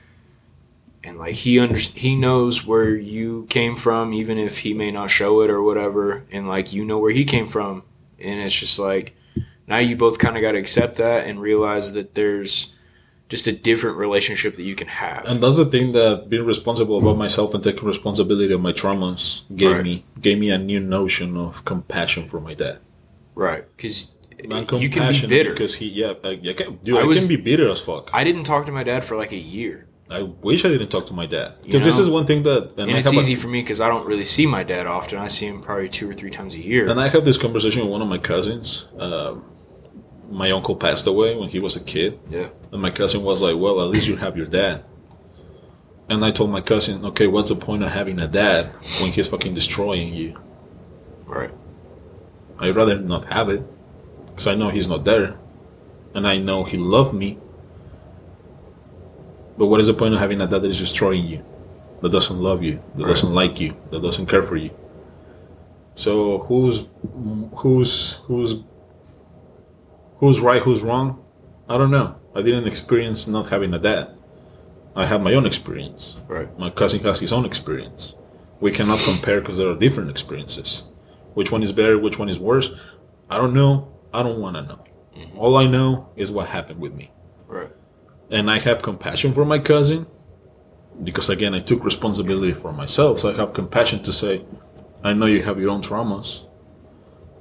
[1.02, 5.10] And like he under he knows where you came from, even if he may not
[5.10, 6.24] show it or whatever.
[6.30, 7.82] And like you know where he came from,
[8.18, 9.16] and it's just like
[9.66, 12.74] now you both kind of got to accept that and realize that there's
[13.30, 15.24] just a different relationship that you can have.
[15.24, 19.42] and that's the thing that being responsible about myself and taking responsibility of my traumas
[19.54, 19.84] gave Right.
[19.84, 22.80] me gave me a new notion of compassion for my dad.
[23.36, 23.64] Right.
[23.76, 25.50] Because you can be bitter.
[25.50, 28.10] because he, yeah, I, I can, dude, I I, was- can be bitter as fuck.
[28.12, 29.86] I didn't talk to my dad for like a year.
[30.10, 32.02] I wish I didn't talk to my dad because this know?
[32.04, 33.88] is one thing that, and, And I it's have a- easy for me because I
[33.88, 35.18] don't really see my dad often.
[35.18, 36.90] I see him probably two or three times a year.
[36.90, 38.88] And I have this conversation with one of my cousins.
[38.98, 39.44] Um,
[40.28, 42.48] my uncle passed away when he was a kid, yeah.
[42.72, 44.84] and my cousin was like, "Well, at least you have your dad."
[46.08, 48.66] And I told my cousin, "Okay, what's the point of having a dad
[49.00, 50.36] when he's fucking destroying you?
[51.26, 51.50] Right.
[52.58, 53.62] I'd rather not have it,
[54.26, 55.36] because I know he's not there,
[56.14, 57.38] and I know he loved me.
[59.60, 61.44] But what is the point of having a dad that is destroying you,
[62.00, 63.10] that doesn't love you, that Right.
[63.10, 64.70] doesn't like you, that doesn't care for you?
[65.94, 66.88] So who's
[67.56, 68.64] who's who's
[70.16, 71.22] who's right, who's wrong?
[71.68, 72.16] I don't know.
[72.34, 74.16] I didn't experience not having a dad.
[74.96, 76.16] I have my own experience.
[76.26, 76.48] Right.
[76.58, 78.14] My cousin has his own experience.
[78.60, 80.88] We cannot compare because there are different experiences.
[81.34, 81.98] Which one is better?
[81.98, 82.70] Which one is worse?
[83.28, 83.92] I don't know.
[84.14, 84.80] I don't want to know.
[85.16, 85.38] Mm-hmm.
[85.38, 87.10] All I know is what happened with me.
[87.46, 87.70] Right.
[88.30, 90.06] And I have compassion for my cousin
[91.02, 93.18] because, again, I took responsibility for myself.
[93.18, 94.44] So I have compassion to say,
[95.02, 96.46] I know you have your own traumas.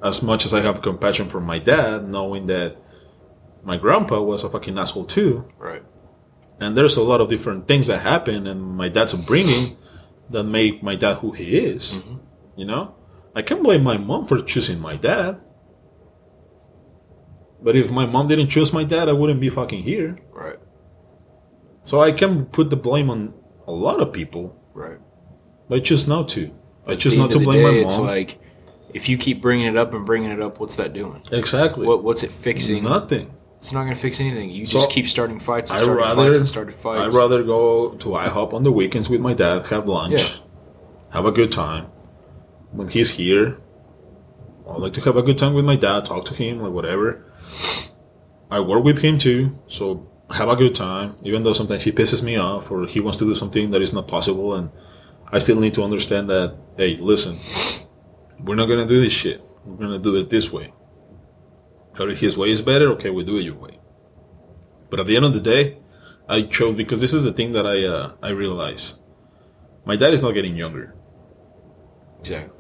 [0.02, 2.78] As much as I have compassion for my dad, knowing that
[3.64, 5.48] my grandpa was a fucking asshole too.
[5.58, 5.84] Right.
[6.60, 9.78] And there's a lot of different things that happen and my dad's upbringing
[10.30, 11.94] that make my dad who he is.
[11.94, 12.16] Mm-hmm.
[12.56, 12.96] You know?
[13.36, 15.40] I can't blame my mom for choosing my dad.
[17.62, 20.18] But if my mom didn't choose my dad, I wouldn't be fucking here.
[20.32, 20.58] Right.
[21.90, 23.34] So I can put the blame on
[23.66, 25.00] a lot of people, Right.
[25.68, 26.52] but I choose not to.
[26.86, 27.80] I choose not to blame day, my mom.
[27.80, 28.38] It's like
[28.94, 31.24] if you keep bringing it up and bringing it up, what's that doing?
[31.32, 31.88] exactly.
[31.88, 32.84] What What's it fixing?
[32.84, 33.32] Nothing.
[33.58, 34.52] It's not going to fix anything.
[34.52, 37.00] You So, just keep starting fights and I starting rather fights and starting fights.
[37.16, 40.28] I'd rather go to IHOP on the weekends with my dad, have lunch, Yeah.
[41.16, 41.88] have a good time.
[42.72, 43.58] When he's here,
[44.70, 47.26] I like to have a good time with my dad, talk to him or whatever.
[48.52, 51.16] I work with him too, so have a good time.
[51.24, 53.94] Even though sometimes he pisses me off or he wants to do something that is
[53.94, 54.70] not possible, and
[55.32, 56.58] I still need to understand that.
[56.78, 57.36] Hey, listen,
[58.40, 59.44] we're not gonna do this shit.
[59.66, 60.74] We're gonna do it this way.
[62.00, 63.80] Or his way is better, okay, we do it your way.
[64.90, 65.78] But at the end of the day,
[66.28, 68.96] I chose because this is the thing that I uh, I realize.
[69.86, 70.96] My dad is not getting younger.
[72.20, 72.56] exactly.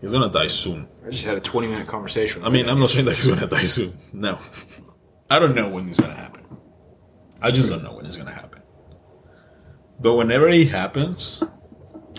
[0.00, 0.88] He's gonna die soon.
[1.06, 2.40] I just had a 20 minute conversation.
[2.40, 3.98] With I mean, I'm not saying that he's gonna die soon.
[4.12, 4.38] No,
[5.30, 6.39] I don't know when it's gonna happen.
[7.42, 8.60] I just don't know when it's gonna happen.
[10.00, 11.42] But whenever it happens,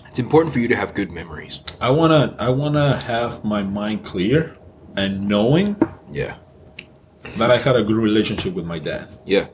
[0.10, 1.62] It's important for you to have good memories.
[1.80, 4.58] I wanna I wanna have my mind clear
[4.98, 5.78] and knowing
[6.12, 6.36] Yeah.
[7.38, 9.08] that I had a good relationship with my dad.
[9.26, 9.46] Yeah.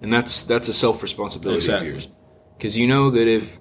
[0.00, 1.88] And that's that's a self responsibility Exactly.
[1.88, 2.08] of yours.
[2.56, 3.58] Because you know that if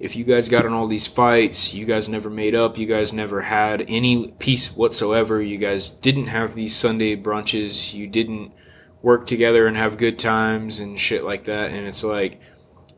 [0.00, 3.12] if you guys got in all these fights, you guys never made up, you guys
[3.12, 8.50] never had any peace whatsoever, you guys didn't have these Sunday brunches, you didn't
[9.04, 12.40] work together and have good times and shit like that, and it's like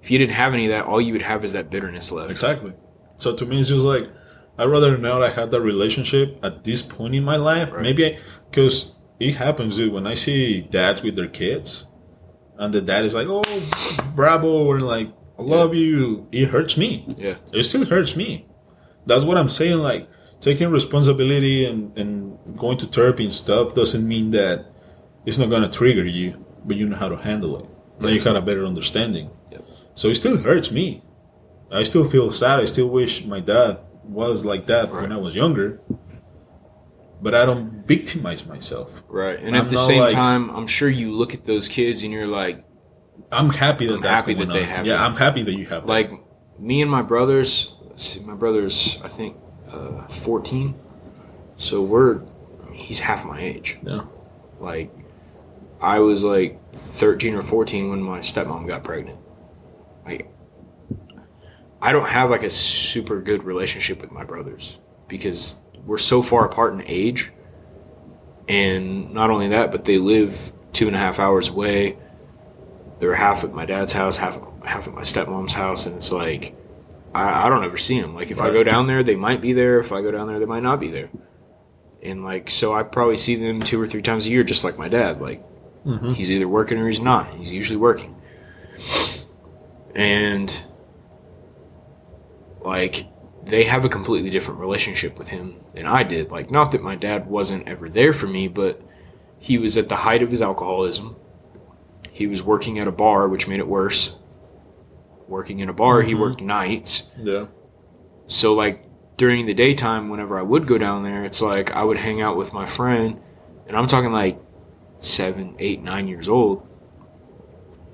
[0.03, 2.31] if you didn't have any of that, all you would have is that bitterness left.
[2.31, 2.73] Exactly.
[3.19, 4.07] So to me, it's just like
[4.57, 7.73] I'd rather know I had that relationship at this point in my life.
[7.73, 7.83] Right.
[7.83, 8.19] Maybe
[8.49, 9.93] because it happens, dude.
[9.93, 11.87] When I see dads with their kids,
[12.57, 13.43] and the dad is like, "Oh,
[14.15, 15.09] bravo," or like,
[15.41, 17.05] "I love you," it hurts me.
[17.19, 17.35] Yeah.
[17.53, 18.47] It still hurts me.
[19.07, 19.79] That's what I'm saying.
[19.79, 20.09] Like
[20.41, 24.71] taking responsibility and and going to therapy and stuff doesn't mean that
[25.27, 27.67] it's not gonna trigger you, but you know how to handle it.
[28.01, 29.31] Now you got a better understanding.
[29.51, 29.65] Yep.
[29.95, 31.03] So it still hurts me.
[31.71, 32.61] I still feel sad.
[32.61, 35.81] I still wish my dad was like that when I was younger.
[37.21, 39.03] But I don't victimize myself.
[39.09, 39.39] Right.
[39.41, 42.13] And I'm at the same like- time, I'm sure you look at those kids and
[42.13, 42.63] you're like,
[43.33, 45.03] I'm happy that I'm that's happy that they have Yeah, that.
[45.11, 45.93] I'm happy that you have that.
[45.93, 46.13] like
[46.59, 49.37] me and my brothers see, my brother's i think
[49.71, 50.75] uh, 14
[51.57, 52.23] so we're
[52.73, 54.03] he's half my age Yeah.
[54.61, 54.91] like
[55.87, 59.19] i was like 13 or 14 when my stepmom got pregnant
[60.05, 60.31] like
[61.81, 66.45] i don't have like a super good relationship with my brothers because we're so far
[66.45, 67.33] apart in age
[68.49, 71.97] and not only that but they live two and a half hours away
[72.99, 76.57] they're half at my dad's house, half half at my stepmom's house, and it's like
[77.15, 78.15] I, I don't ever see them.
[78.15, 79.79] Like if I go down there, they might be there.
[79.79, 81.11] If I go down there, they might not be there.
[82.03, 84.79] And like so, I probably see them two or three times a year, just like
[84.79, 85.21] my dad.
[85.21, 85.45] Like
[85.87, 86.11] Mm-hmm.
[86.11, 87.33] he's either working or he's not.
[87.35, 88.15] He's usually working,
[89.95, 90.65] and
[92.61, 93.07] like
[93.45, 96.33] they have a completely different relationship with him than I did.
[96.33, 98.83] Like not that my dad wasn't ever there for me, but
[99.39, 101.17] he was at the height of his alcoholism.
[102.11, 104.17] He was working at a bar, which made it worse.
[105.29, 106.21] Working in a bar, he mm-hmm.
[106.23, 107.11] worked nights.
[107.17, 107.47] Yeah.
[108.27, 108.85] So, like,
[109.17, 112.37] during the daytime, whenever I would go down there, it's like I would hang out
[112.37, 113.21] with my friend,
[113.67, 114.41] and I'm talking like
[115.07, 116.67] seven, eight, nine years old,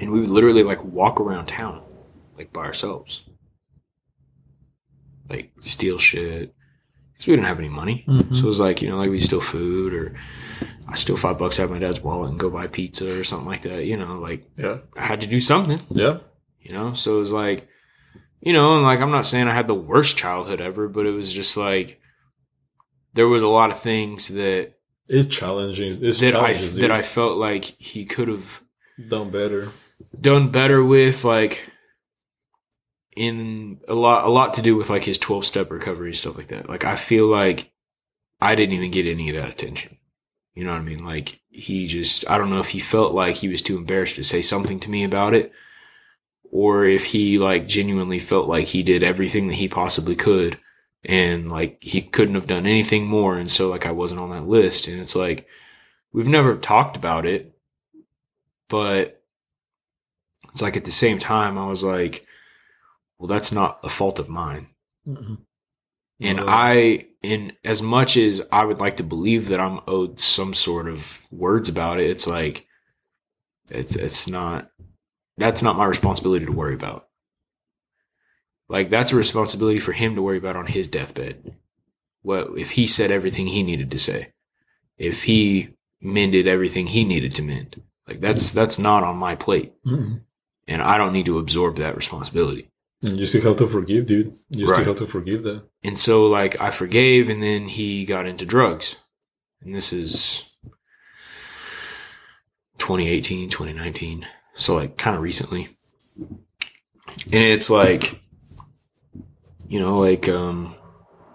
[0.01, 1.83] and we would literally like walk around town,
[2.37, 3.29] like by ourselves,
[5.29, 6.55] like steal shit
[7.13, 8.05] because we didn't have any money.
[8.09, 8.35] Mhm.
[8.37, 10.15] So it was like you know, like we steal food or
[10.89, 13.49] I steal five bucks out of my dad's wallet and go buy pizza or something
[13.49, 13.85] like that.
[13.85, 14.79] You know, like Yeah.
[14.97, 16.19] I had to do something Yeah.
[16.61, 17.69] you know so it was like
[18.41, 21.11] you know and like i'm not saying i had the worst childhood ever but it
[21.13, 22.01] was just like
[23.15, 24.75] there was a lot of things that
[25.13, 25.99] It's challenging.
[26.01, 28.63] It's that i that i felt like he could have
[29.09, 29.71] done better.
[30.19, 31.63] done better with like
[33.15, 36.47] in a lot a lot to do with like his 12 step recovery stuff like
[36.47, 37.71] that like i feel like
[38.41, 39.99] i didn't even get any of that attention
[40.55, 43.37] you know what i mean like he just i don't know if he felt like
[43.37, 45.53] he was too embarrassed to say something to me about it
[46.51, 50.59] or if he like genuinely felt like he did everything that he possibly could
[51.05, 54.47] and like he couldn't have done anything more and so like i wasn't on that
[54.47, 55.47] list and it's like
[56.13, 57.53] we've never talked about it
[58.69, 59.23] but
[60.51, 62.25] it's like at the same time i was like
[63.19, 64.69] well that's not a fault of mine
[65.09, 65.39] Mhm.
[66.21, 66.45] and No.
[66.47, 70.89] i in as much as i would like to believe that i'm owed some sort
[70.89, 72.67] of words about it it's like
[73.71, 74.71] it's it's not
[75.37, 77.09] that's not my responsibility to worry about
[78.73, 81.55] like that's a responsibility for him to worry about on his deathbed
[82.23, 84.21] what if he said everything he needed to say
[84.99, 85.69] if he
[86.01, 90.21] mended everything he needed to mend like that's that's not on my plate Mhm.
[90.67, 92.69] and i don't need to absorb that responsibility
[93.05, 94.33] And you still have to forgive, dude.
[94.51, 94.75] You Right.
[94.77, 95.61] still have to forgive that.
[95.83, 98.87] And so like I forgave and then he got into drugs.
[99.61, 100.45] And this is
[102.79, 104.27] 2018, 2019.
[104.55, 105.69] So like kind of recently.
[106.29, 108.21] And it's like
[109.73, 110.75] you know, like um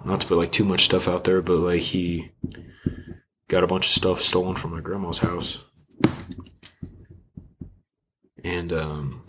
[0.06, 2.30] not to put like too much stuff out there, but like he
[3.48, 5.64] got a bunch of stuff stolen from my grandma's house.
[8.44, 9.24] And um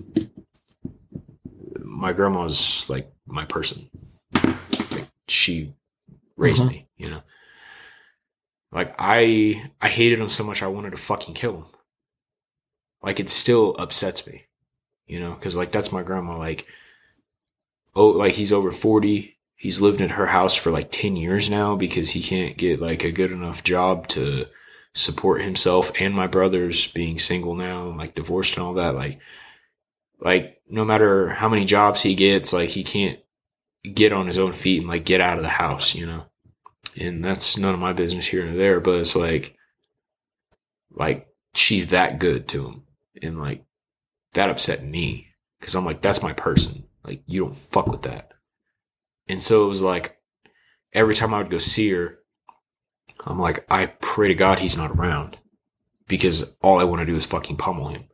[1.82, 3.89] my grandma's like my person.
[4.93, 5.72] Like she
[6.36, 6.68] raised Mhm.
[6.68, 7.22] me, you know.
[8.70, 11.64] Like I I hated him so much I wanted to fucking kill him.
[13.02, 14.44] Like it still upsets me,
[15.06, 16.36] you know, because like that's my grandma.
[16.36, 16.66] Like
[17.98, 19.38] oh, like he's over forty.
[19.56, 23.04] He's lived in her house for like ten years now because he can't get like
[23.04, 24.46] a good enough job to
[24.94, 28.94] support himself and my brothers being single now, like divorced and all that.
[28.94, 29.20] Like
[30.20, 33.18] like no matter how many jobs he gets, like he can't
[33.94, 36.26] get on his own feet and like get out of the house, you know.
[36.96, 39.56] And that's none of my business here and there, but it's like
[40.92, 42.82] like she's that good to him.
[43.22, 43.64] And like
[44.34, 45.28] that upset me
[45.60, 46.88] cuz I'm like that's my person.
[47.04, 48.32] Like you don't fuck with that.
[49.28, 50.18] And so it was like
[50.92, 52.18] every time I would go see her,
[53.26, 55.38] I'm like I pray to God he's not around
[56.06, 58.04] because all I want to do is fucking pummel him.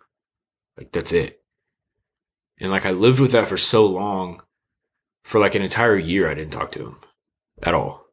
[0.77, 1.41] Like that's it.
[2.59, 4.43] And like I lived with that for so long,
[5.23, 6.97] for like an entire year, I didn't talk to him
[7.63, 8.07] at all.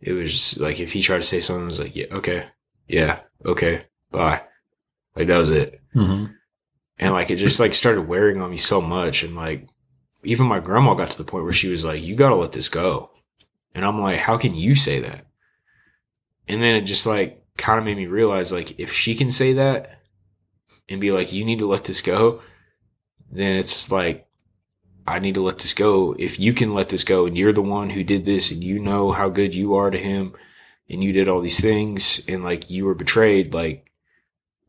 [0.00, 2.48] It was just like if he tried to say something, I was like, yeah, okay,
[2.86, 4.42] yeah, okay, bye.
[5.14, 5.80] Like that was it.
[5.94, 6.32] Mm-hmm.
[6.98, 9.22] And like it just like started wearing on me so much.
[9.22, 9.68] And like
[10.26, 12.52] even my grandma got to the point where she was like, you got to let
[12.52, 13.10] this go.
[13.74, 15.26] And I'm like, how can you say that?
[16.48, 19.54] And then it just like kind of made me realize like if she can say
[19.54, 20.00] that
[20.88, 22.40] and be like, you need to let this go,
[23.30, 24.26] then it's like,
[25.06, 26.16] I need to let this go.
[26.18, 28.80] If you can let this go and you're the one who did this and you
[28.80, 30.34] know how good you are to him
[30.90, 33.90] and you did all these things and like you were betrayed, like,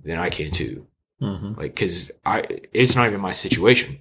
[0.04, 0.88] then I can too.
[1.22, 1.60] Mm-hmm.
[1.60, 4.00] Like, cause I, it's not even my situation.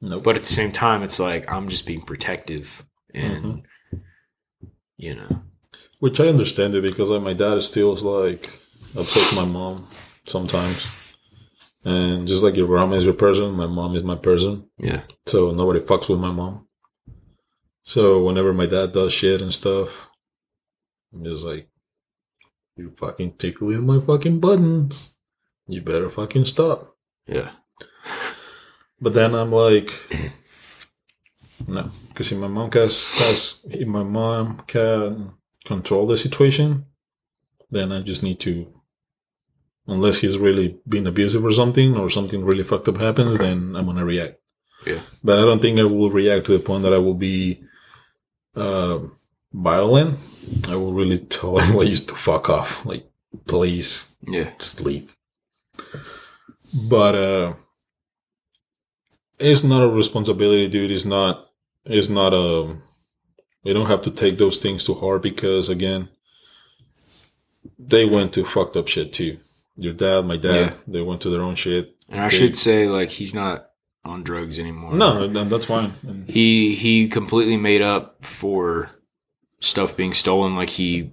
[0.00, 0.24] Nope.
[0.24, 3.96] But at the same time, it's like I'm just being protective and, mm-hmm.
[4.96, 5.42] you know,
[6.00, 8.60] Which I understand it because like my dad still is like
[8.96, 9.86] upset with my mom
[10.26, 11.16] sometimes.
[11.84, 14.68] And just like your grandma is your person, my mom is my person.
[14.78, 16.66] yeah, So nobody fucks with my mom.
[17.82, 20.10] So whenever my dad does shit and stuff,
[21.14, 21.68] I'm just like,
[22.76, 25.16] you fucking tickling my fucking buttons.
[25.68, 26.96] You better fucking stop.
[27.26, 27.50] yeah,
[29.00, 29.90] But then I'm like,
[31.68, 35.32] no, because if my mom can, has, if my mom can
[35.64, 36.86] control the situation,
[37.70, 38.72] then I just need to,
[39.86, 43.86] unless he's really being abusive or something, or something really fucked up happens, then I'm
[43.86, 44.38] gonna react.
[44.86, 47.62] yeah, But I don't think I will react to the point that I will be
[48.54, 49.00] uh,
[49.52, 50.18] violent.
[50.68, 53.06] I will really tell him like, just to fuck off, like
[53.46, 55.14] please yeah, just leave.
[56.88, 57.54] But uh
[59.38, 60.90] it's not a responsibility, dude.
[60.90, 61.48] It's not
[61.84, 62.82] it's not um,
[63.64, 66.08] a We don't have to take those things too hard because again,
[67.78, 69.38] they went to fucked up shit too.
[69.76, 70.72] Your dad, my dad, Yeah.
[70.86, 71.94] they went to their own shit.
[72.08, 73.70] And I They- should say, like, he's not
[74.04, 74.94] on drugs anymore.
[74.94, 75.94] No, that's fine.
[76.06, 78.90] And he he completely made up for
[79.60, 80.54] stuff being stolen.
[80.54, 81.10] Like he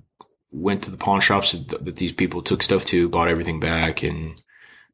[0.52, 4.04] went to the pawn shops that, that these people took stuff to, bought everything back,
[4.04, 4.40] and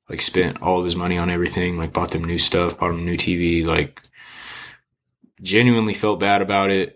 [0.10, 1.78] like spent all of his money on everything.
[1.78, 3.66] Like bought them new stuff, bought them a new TV.
[3.66, 4.02] Like
[5.42, 6.96] genuinely felt bad about it.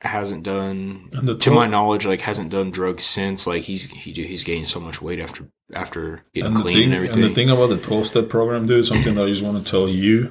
[0.00, 3.46] Hasn't done, And the to to- my knowledge, like hasn't done drugs since.
[3.46, 6.94] Like he's he he's gained so much weight after after getting and clean thing, and
[6.94, 7.22] everything.
[7.24, 9.70] and the thing about the twelve step program, dude, something that I just want to
[9.70, 10.30] tell you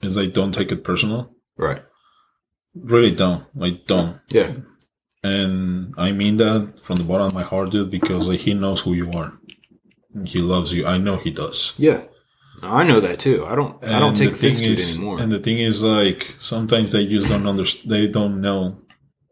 [0.00, 1.34] is like don't take it personal.
[1.56, 1.82] right?
[2.76, 3.44] Really don't.
[3.56, 4.20] Like don't.
[4.28, 4.52] Yeah.
[5.24, 8.82] And I mean that from the bottom of my heart, dude, because like he knows
[8.82, 9.32] who you are.
[10.16, 10.28] Mm.
[10.28, 10.86] He loves you.
[10.86, 11.74] I know he does.
[11.78, 12.02] Yeah.
[12.62, 13.44] I know that too.
[13.44, 13.82] I don't.
[13.84, 15.20] I don't And take the offense thing to it anymore.
[15.20, 17.90] And the thing is, like sometimes they just don't understand.
[17.90, 18.80] They don't know.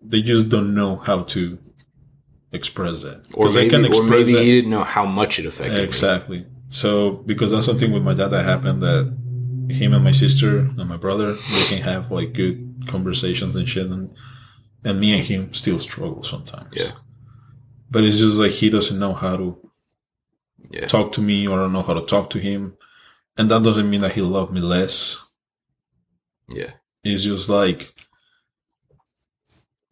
[0.03, 1.59] They just don't know how to
[2.53, 3.27] express that.
[3.35, 5.79] or they maybe, can or express maybe that he didn't know how much it affected.
[5.79, 5.83] me.
[5.83, 6.47] exactly.
[6.69, 9.17] So because that's something with my dad that happened that
[9.71, 13.87] him and my sister and my brother they can have like good conversations and shit,
[13.87, 14.15] and
[14.85, 16.69] and me and him still struggle sometimes.
[16.73, 16.93] Yeah.
[17.91, 19.71] But it's just like he doesn't know how to
[20.71, 20.87] Yeah.
[20.87, 22.77] talk to me or I don't know how to talk to him.
[23.37, 25.27] And that doesn't mean that he loved me less.
[26.53, 26.73] Yeah.
[27.03, 27.95] It's just like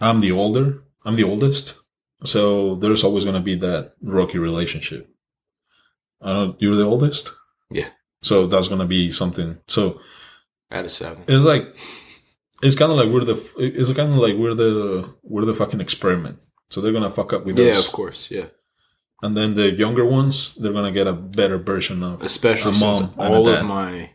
[0.01, 1.81] I'm the older, I'm the oldest.
[2.25, 5.09] So there's always gonna be that rocky relationship.
[6.21, 7.33] I don't you're the oldest?
[7.71, 7.89] Yeah.
[8.23, 9.59] So that's gonna be something.
[9.69, 10.01] So
[10.71, 11.25] Out of seven.
[11.29, 11.75] it's like
[12.63, 15.81] it's kind of like we're the it's kind of like we're the we're the fucking
[15.81, 16.39] experiment.
[16.71, 18.31] So they're gonna fuck up with Yeah, us, Yeah, of course.
[18.31, 18.47] Yeah.
[19.23, 23.25] And then the younger ones they're gonna get a better version of Especially since mom
[23.25, 24.11] and a all of my,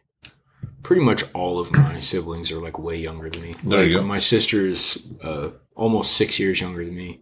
[0.83, 3.53] pretty much all of my siblings are like way younger than me.
[3.63, 4.03] There you go.
[4.03, 7.21] My sister's uh, almost six years younger than me.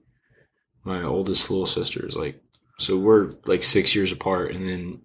[0.83, 2.41] My oldest little sister is like,
[2.77, 4.53] so we're like six years apart.
[4.53, 5.01] And then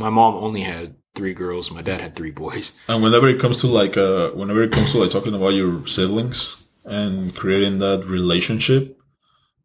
[0.00, 1.70] my mom only had three girls.
[1.70, 2.78] My dad had three boys.
[2.88, 5.86] And whenever it comes to like, uh, whenever it comes to like talking about your
[5.86, 8.98] siblings and creating that relationship,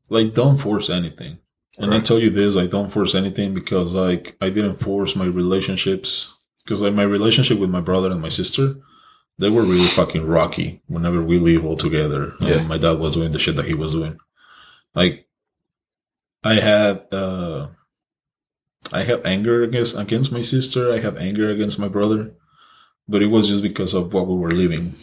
[0.09, 1.39] like don't force anything.
[1.77, 5.25] And I tell you this, I don't force anything because like I didn't force my
[5.25, 6.33] relationships
[6.63, 8.75] because like my relationship with my brother and my sister,
[9.37, 12.33] they were really fucking rocky whenever we live all together.
[12.39, 12.59] Yeah.
[12.59, 14.17] And my dad was doing the shit that he was doing.
[14.93, 15.27] Like
[16.43, 17.67] I had, uh,
[18.93, 20.93] I have anger against against my sister.
[20.93, 22.33] I have anger against my brother,
[23.07, 24.93] but it was just because of what we were living,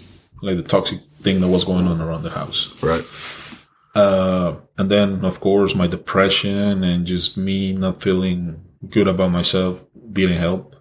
[0.41, 2.81] like the toxic thing that was going on around the house.
[2.83, 3.05] Right.
[3.95, 9.85] Uh, and then, of course, my depression and just me not feeling good about myself
[10.11, 10.77] didn't help.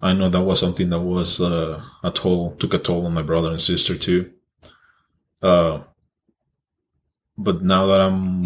[0.00, 3.22] I know that was something that was uh, a toll, took a toll on my
[3.22, 4.32] brother and sister too.
[5.42, 5.80] Uh,
[7.36, 8.44] but now that I'm,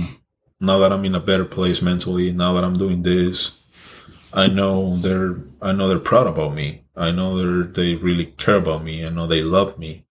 [0.60, 4.96] now that I'm in a better place mentally, now that I'm doing this, I know
[4.96, 6.84] they're, I know they're proud about me.
[6.96, 9.04] I know they're, they really care about me.
[9.04, 10.04] I know they love me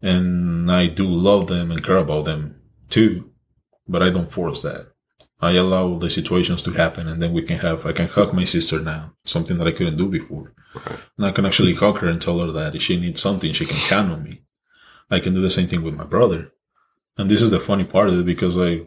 [0.00, 2.60] and I do love them and care about them
[2.94, 3.30] too,
[3.88, 4.92] but I don't force that.
[5.40, 8.44] I allow the situations to happen and then we can have, I can hug my
[8.44, 10.54] sister now, something that I couldn't do before.
[10.74, 11.00] Right.
[11.16, 13.66] And I can actually hug her and tell her that if she needs something, she
[13.66, 14.42] can count on me.
[15.10, 16.52] I can do the same thing with my brother.
[17.18, 18.86] And this is the funny part of it because I,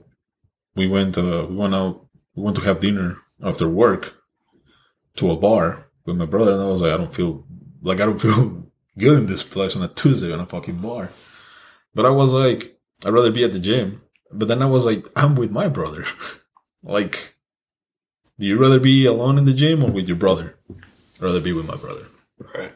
[0.73, 4.15] we went, uh, we went out, we went to have dinner after work
[5.17, 7.45] to a bar with my brother and I was like, I don't feel,
[7.81, 11.09] like I don't feel good in this place on a Tuesday on a fucking bar.
[11.93, 14.01] But I was like, I'd rather be at the gym.
[14.31, 16.05] But then I was like, I'm with my brother.
[16.83, 17.35] like,
[18.37, 20.57] do you rather be alone in the gym or with your brother?
[20.69, 22.05] I'd rather be with my brother.
[22.53, 22.71] Right.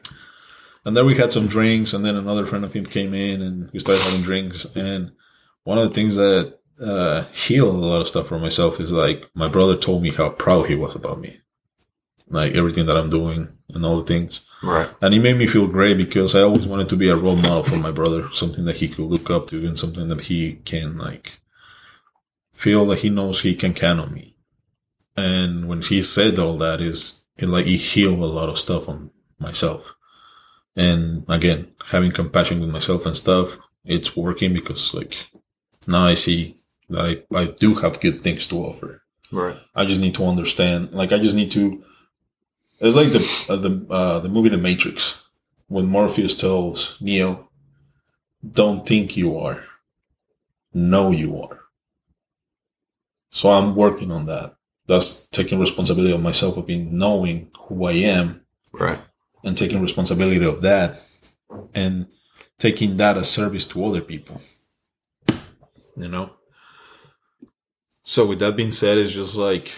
[0.83, 3.69] And then we had some drinks, and then another friend of him came in, and
[3.71, 4.65] we started having drinks.
[4.75, 5.11] And
[5.63, 9.29] one of the things that uh, healed a lot of stuff for myself is like
[9.35, 11.41] my brother told me how proud he was about me,
[12.27, 14.41] like everything that I'm doing and all the things.
[14.63, 14.89] Right.
[15.01, 17.63] And it made me feel great because I always wanted to be a role model
[17.63, 20.97] for my brother, something that he could look up to and something that he can
[20.97, 21.39] like
[22.53, 24.35] feel that he knows he can count on me.
[25.17, 28.87] And when he said all that is it like it healed a lot of stuff
[28.87, 29.09] on
[29.39, 29.95] myself.
[30.75, 35.27] And again, having compassion with myself and stuff, it's working because like
[35.87, 36.55] now I see
[36.89, 39.01] that I, I do have good things to offer.
[39.31, 39.57] Right.
[39.73, 40.91] I just need to understand.
[40.91, 41.83] Like I just need to.
[42.81, 45.23] It's like the uh, the uh, the movie The Matrix
[45.67, 47.49] when Morpheus tells Neo,
[48.59, 49.63] "Don't think you are,
[50.73, 51.59] know you are."
[53.29, 54.55] So I'm working on that.
[54.87, 58.41] That's taking responsibility of myself of being knowing who I am
[58.73, 58.99] Right.
[59.43, 60.99] and taking responsibility of that
[61.73, 62.07] and
[62.57, 64.41] taking that as service to other people.
[65.95, 66.31] You know?
[68.03, 69.71] So with that being said, it's just like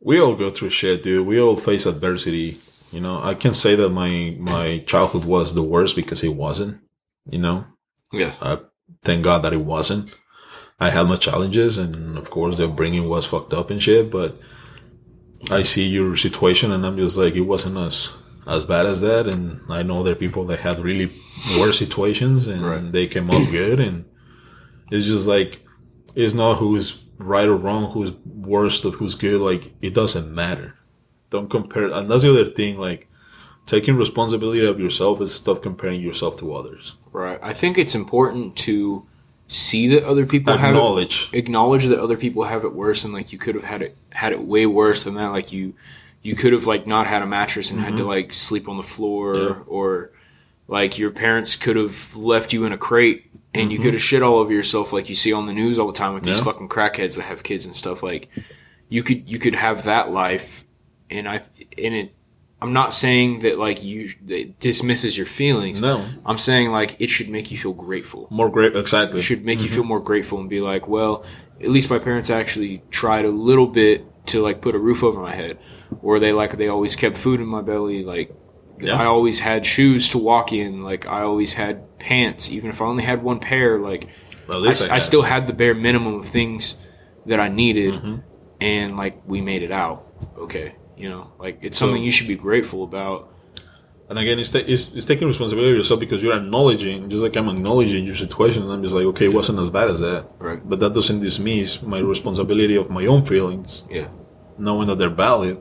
[0.00, 1.26] we all go through shit, dude.
[1.26, 2.58] We all face adversity.
[2.92, 6.78] You know, I can say that my my childhood was the worst because it wasn't.
[7.30, 7.66] You know,
[8.12, 8.34] Yeah.
[8.40, 8.56] uh,
[9.02, 10.14] thank God that it wasn't.
[10.80, 14.10] I had my challenges, and of course, the upbringing was fucked up and shit.
[14.10, 14.40] But
[15.50, 18.12] I see your situation, and I'm just like, it wasn't as
[18.46, 19.26] as bad as that.
[19.28, 21.10] And I know there are people that had really
[21.58, 22.92] worse situations, and Right.
[22.92, 23.78] they came out good.
[23.80, 24.04] And
[24.90, 25.62] it's just like,
[26.14, 29.40] it's not who's right or wrong, who's worse or who's good.
[29.40, 30.74] Like it doesn't matter.
[31.30, 31.90] Don't compare.
[31.90, 32.78] And that's the other thing.
[32.78, 33.08] Like
[33.66, 36.96] taking responsibility of yourself is stop comparing yourself to others.
[37.12, 37.38] Right.
[37.42, 39.06] I think it's important to
[39.48, 41.30] see that other people have it, Acknowledge.
[41.32, 44.32] acknowledge that other people have it worse, and like you could have had it had
[44.32, 45.28] it way worse than that.
[45.28, 45.74] Like you,
[46.22, 48.08] you could have like not had a mattress and had to mm-hmm.
[48.08, 49.54] like sleep on the floor, Yeah.
[49.66, 50.10] or
[50.66, 53.27] like your parents could have left you in a crate.
[53.54, 53.98] And you could have mm-hmm.
[53.98, 56.36] shit all over yourself, like you see on the news all the time with these
[56.36, 56.44] Yeah.
[56.44, 58.02] fucking crackheads that have kids and stuff.
[58.02, 58.28] Like,
[58.88, 60.64] you could you could have that life,
[61.10, 61.36] and I
[61.76, 62.14] and it.
[62.60, 65.80] I'm not saying that like you that dismisses your feelings.
[65.80, 68.26] No, I'm saying like it should make you feel grateful.
[68.30, 69.20] more grateful Exactly.
[69.20, 69.76] It should make you mm-hmm.
[69.76, 71.24] feel more grateful and be like, well,
[71.60, 75.20] at least my parents actually tried a little bit to like put a roof over
[75.20, 75.58] my head,
[76.02, 78.04] or they like they always kept food in my belly.
[78.04, 78.34] Like
[78.80, 79.00] Yeah.
[79.00, 80.82] I always had shoes to walk in.
[80.82, 83.78] Like I always had pants, even if I only had one pair.
[83.78, 84.04] Like
[84.48, 86.78] At I, least I still had the bare minimum of things
[87.26, 88.16] that I needed, Mm-hmm.
[88.60, 90.06] and like we made it out.
[90.38, 93.34] Okay, you know, like it's something you should be grateful about.
[94.10, 97.46] And again, it's, ta- it's, it's taking responsibility yourself because you're acknowledging, just like I'm
[97.50, 100.26] acknowledging your situation, and I'm just like, okay, it wasn't as bad as that.
[100.38, 100.66] Right.
[100.66, 104.08] But that doesn't dismiss my responsibility of my own feelings, Yeah.
[104.56, 105.58] knowing that they're valid.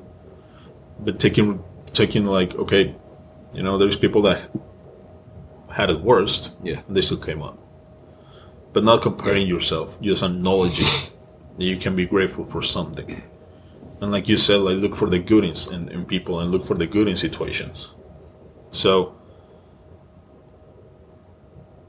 [0.97, 2.95] But taking, taking like, okay,
[3.57, 4.49] you know, there's people that
[5.73, 6.81] had it worst, Yeah.
[6.87, 7.57] and they still came up.
[8.71, 10.85] But not comparing yourself, just acknowledging
[11.57, 13.23] that you can be grateful for something.
[13.99, 16.65] And like you said, like look for the good in, in, in people and look
[16.67, 17.89] for the good in situations.
[18.69, 19.15] So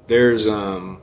[0.07, 1.03] there's um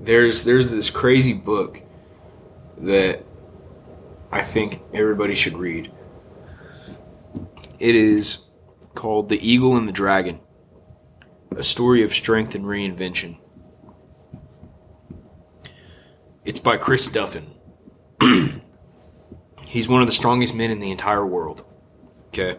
[0.00, 1.82] there's there's this crazy book
[2.78, 3.24] that
[4.30, 5.92] I think everybody should read.
[7.82, 8.38] It is
[8.94, 10.40] called The Eagle and the Dragon:
[11.56, 13.38] A Story of Strength and Reinvention.
[16.44, 17.46] It's by Chris Duffin.
[19.66, 21.64] He's one of the strongest men in the entire world.
[22.28, 22.58] Okay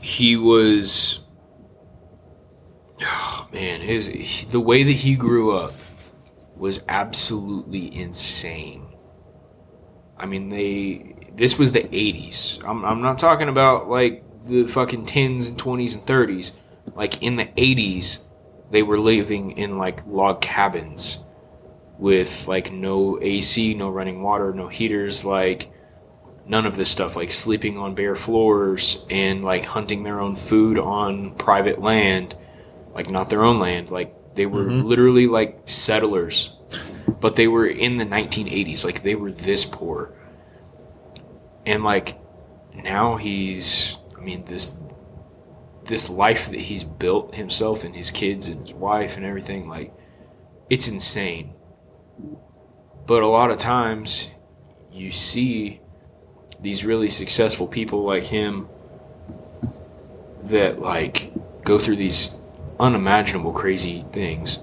[0.00, 1.24] he was
[3.02, 5.72] oh, man his the way that he grew up
[6.56, 8.86] was absolutely insane
[10.18, 15.06] i mean they this was the 80s i'm, I'm not talking about like the fucking
[15.06, 16.56] 10s and 20s and 30s
[16.94, 18.24] like in the 80s
[18.70, 21.26] they were living in like log cabins
[21.98, 25.72] with like no ac no running water no heaters like
[26.46, 30.78] none of this stuff like sleeping on bare floors and like hunting their own food
[30.78, 32.36] on private land
[32.94, 33.90] like not their own land.
[33.90, 34.86] Like they were mm-hmm.
[34.86, 36.56] literally like settlers.
[37.20, 40.14] But they were in the 1980s like they were this poor
[41.70, 42.18] and like
[42.74, 44.76] now he's i mean this
[45.84, 49.92] this life that he's built himself and his kids and his wife and everything like
[50.68, 51.52] it's insane
[53.06, 54.32] but a lot of times
[54.92, 55.80] you see
[56.60, 58.68] these really successful people like him
[60.44, 61.32] that like
[61.64, 62.36] go through these
[62.78, 64.58] unimaginable crazy things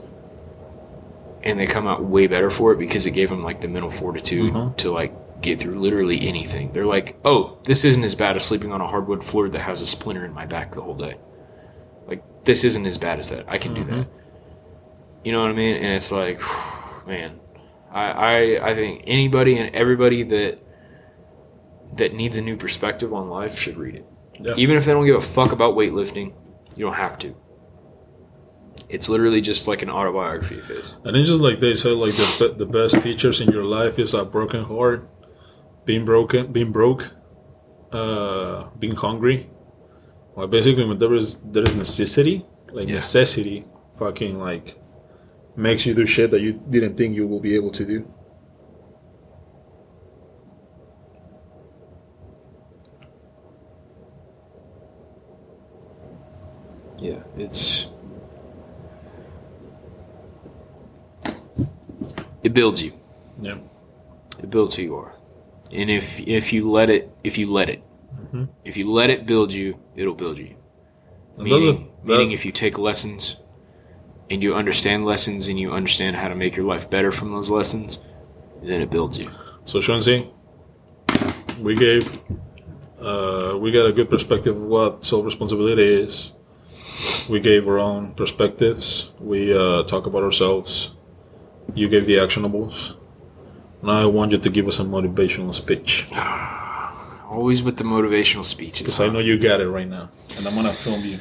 [1.43, 3.91] and they come out way better for it because it gave them like the mental
[3.91, 4.75] fortitude Mhm.
[4.77, 8.71] to like get through literally anything they're like oh this isn't as bad as sleeping
[8.71, 11.17] on a hardwood floor that has a splinter in my back the whole day
[12.07, 13.97] like this isn't as bad as that i can do mm-hmm.
[13.97, 14.07] that
[15.23, 16.39] you know what i mean and it's like
[17.07, 17.39] man
[17.91, 20.59] I, I i think anybody and everybody that
[21.95, 24.05] that needs a new perspective on life should read it.
[24.39, 24.53] Yeah.
[24.57, 26.33] Even if they don't give a fuck about weightlifting,
[26.75, 27.35] you don't have to.
[28.89, 30.95] It's literally just like an autobiography of his.
[31.03, 34.13] And it's just like they say, like the the best teachers in your life is
[34.13, 35.09] a broken heart,
[35.87, 37.03] being broken, being broke,
[37.91, 39.49] uh, being hungry.
[40.35, 42.45] Like basically, when there is there is necessity,
[42.77, 42.95] like Yeah.
[43.01, 43.65] necessity,
[43.97, 44.67] fucking like
[45.55, 47.99] makes you do shit that you didn't think you will be able to do.
[56.99, 57.89] Yeah, it's
[62.43, 62.93] it builds you.
[63.39, 63.57] Yeah,
[64.41, 65.16] It builds who you are.
[65.71, 67.83] And if if you let it, if you let it,
[68.65, 70.55] If you let it build you, it'll build you.
[71.37, 73.37] Meaning, are- that- meaning if you take lessons
[74.29, 77.49] and you understand lessons and you understand how to make your life better from those
[77.49, 77.99] lessons,
[78.63, 79.29] then it builds you.
[79.65, 80.27] So Shanzi,
[81.61, 82.21] we gave
[83.01, 86.33] uh, we got a good perspective of what self responsibility is.
[87.29, 89.11] We gave our own perspectives.
[89.19, 90.91] We uh, talk about ourselves.
[91.75, 92.95] You gave the actionables.
[93.81, 96.07] Now I want you to give us a motivational speech
[97.29, 98.81] Always with the motivational speeches.
[98.83, 101.19] because I know you got it right now, and I'm gonna film you.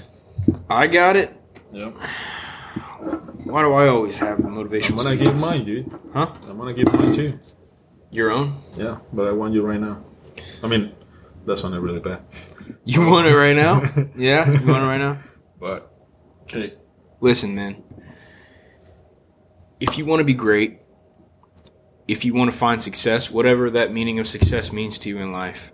[0.71, 1.35] I got it.
[1.73, 1.93] Yep.
[3.45, 5.31] Why do I always have the motivational I'm gonna speeches?
[5.33, 5.91] give mine, dude.
[6.13, 6.31] Huh?
[6.49, 7.39] I'm gonna give mine too.
[8.13, 8.55] Your own?
[8.75, 10.05] Yeah, but I want you right now.
[10.63, 10.93] I mean,
[11.45, 12.23] that sounded really bad,
[12.85, 13.83] You want it right now?
[14.17, 14.49] yeah?
[14.49, 15.19] You want it right now?
[15.59, 15.93] but
[16.43, 16.75] okay.
[17.21, 17.83] Listen, man.
[19.81, 20.81] If you want to be great,
[22.09, 25.33] if you want to find success, whatever that meaning of success means to you in
[25.33, 25.73] life,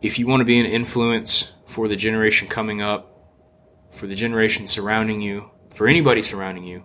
[0.00, 3.12] if you want to be an influence for the generation coming up,
[3.90, 6.84] for the generation surrounding you, for anybody surrounding you,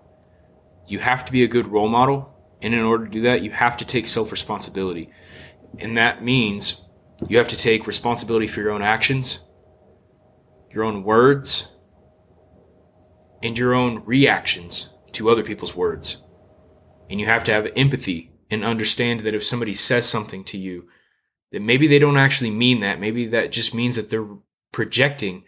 [0.88, 2.30] you have to be a good role model.
[2.62, 5.10] And in order to do that, you have to take self responsibility.
[5.80, 6.84] And that means
[7.28, 9.46] you have to take responsibility for your own actions,
[10.72, 11.72] your own words,
[13.44, 16.22] and your own reactions to other people's words.
[17.10, 20.88] And you have to have empathy and understand that if somebody says something to you,
[21.52, 23.00] that maybe they don't actually mean that.
[23.00, 24.28] Maybe that just means that they're
[24.72, 25.44] projecting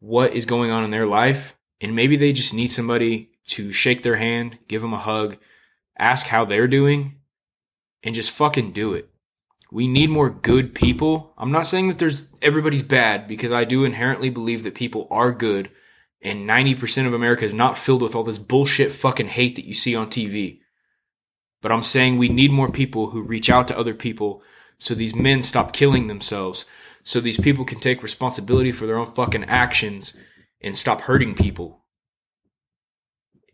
[0.00, 1.56] what is going on in their life.
[1.80, 5.36] And maybe they just need somebody to shake their hand, give them a hug,
[5.98, 7.20] ask how they're doing,
[8.02, 9.08] and just fucking do it.
[9.70, 11.32] We need more good people.
[11.38, 15.32] I'm not saying that there's everybody's bad because I do inherently believe that people are
[15.32, 15.70] good
[16.22, 19.74] and 90% of America is not filled with all this bullshit fucking hate that you
[19.74, 20.59] see on TV.
[21.60, 24.42] But I'm saying we need more people who reach out to other people
[24.78, 26.64] so these men stop killing themselves,
[27.02, 30.16] so these people can take responsibility for their own fucking actions
[30.60, 31.84] and stop hurting people.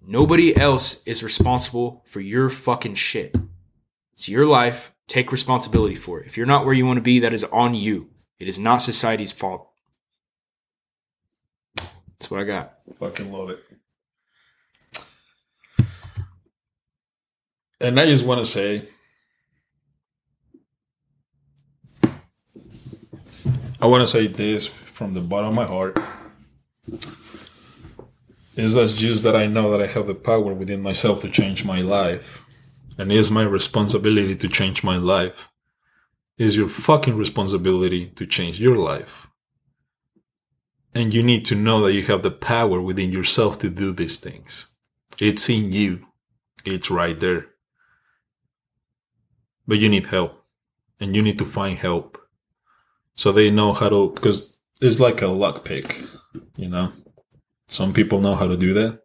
[0.00, 3.34] Nobody else is responsible for your fucking shit.
[4.12, 4.92] It's your life.
[5.08, 6.26] Take responsibility for it.
[6.26, 8.10] If you're not where you want to be, that is on you.
[8.38, 9.68] It is not society's fault.
[11.76, 12.74] That's what I got.
[12.98, 13.64] Fucking love it.
[17.81, 18.89] And I just want to say,
[23.81, 25.98] I want to say this from the bottom of my heart.
[28.57, 31.66] Is that just that I know that I have the power within myself to change
[31.66, 32.43] my life.
[32.97, 35.51] And it is my responsibility to change my life.
[36.39, 39.28] It is your fucking responsibility to change your life.
[40.94, 44.16] And you need to know that you have the power within yourself to do these
[44.16, 44.69] things.
[45.20, 46.07] It's in you.
[46.65, 47.48] It's right there.
[49.66, 50.43] But you need help.
[51.01, 52.18] And you need to find help.
[53.14, 56.02] So they know how to, because it's like a luck pick,
[56.56, 56.93] you know?
[57.68, 59.02] Some people know how to do that.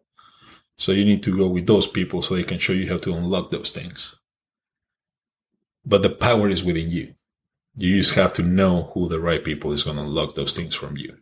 [0.76, 3.14] So you need to go with those people so they can show you how to
[3.14, 4.16] unlock those things.
[5.84, 7.14] But the power is within you.
[7.76, 10.74] You just have to know who the right people is going to unlock those things
[10.74, 11.16] from you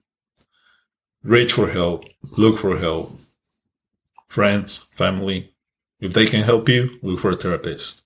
[1.23, 2.05] reach for help,
[2.37, 3.13] look for help.
[4.27, 5.53] Friends, family,
[5.99, 8.03] if they can help you, look for a therapist.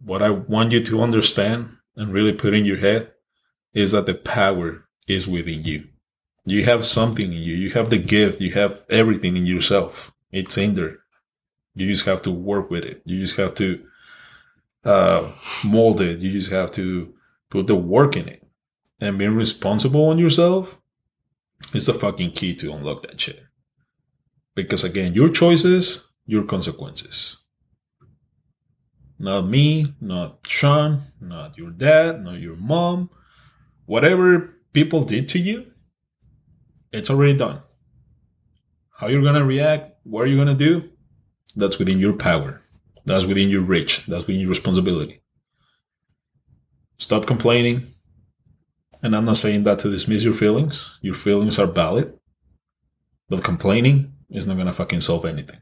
[0.00, 3.12] What I want you to understand and really put in your head
[3.72, 5.88] is that the power is within you.
[6.44, 7.54] You have something in you.
[7.54, 8.40] You have the gift.
[8.40, 10.12] You have everything in yourself.
[10.30, 10.98] It's in there.
[11.74, 13.02] You just have to work with it.
[13.04, 13.84] You just have to
[14.84, 15.32] uh,
[15.64, 16.20] mold it.
[16.20, 17.14] You just have to
[17.50, 18.46] put the work in it.
[19.00, 20.80] And being responsible on yourself
[21.74, 23.42] is the fucking key to unlock that shit.
[24.54, 27.38] Because again, your choices, your consequences.
[29.18, 33.10] Not me, not Shawn, not your dad, not your mom.
[33.86, 35.72] Whatever people did to you,
[36.92, 37.62] it's already done.
[38.98, 40.90] How you're gonna react, what are you gonna do?
[41.54, 42.60] That's within your power.
[43.04, 44.06] That's within your reach.
[44.06, 45.20] That's within your responsibility.
[46.98, 47.86] Stop complaining.
[49.02, 50.98] And I'm not saying that to dismiss your feelings.
[51.02, 52.18] Your feelings are valid.
[53.28, 55.60] But complaining is not gonna fucking solve anything.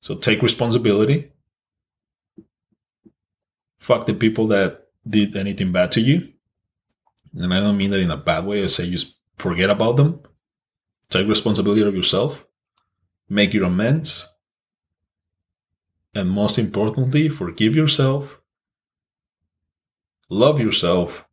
[0.00, 1.32] So take responsibility.
[3.78, 6.32] Fuck the people that did anything bad to you.
[7.34, 8.62] And I don't mean that in a bad way.
[8.64, 10.20] I say just forget about them.
[11.10, 12.44] Take responsibility of yourself.
[13.28, 14.26] Make your amends.
[16.14, 18.40] And most importantly, forgive yourself.
[20.28, 21.26] Love yourself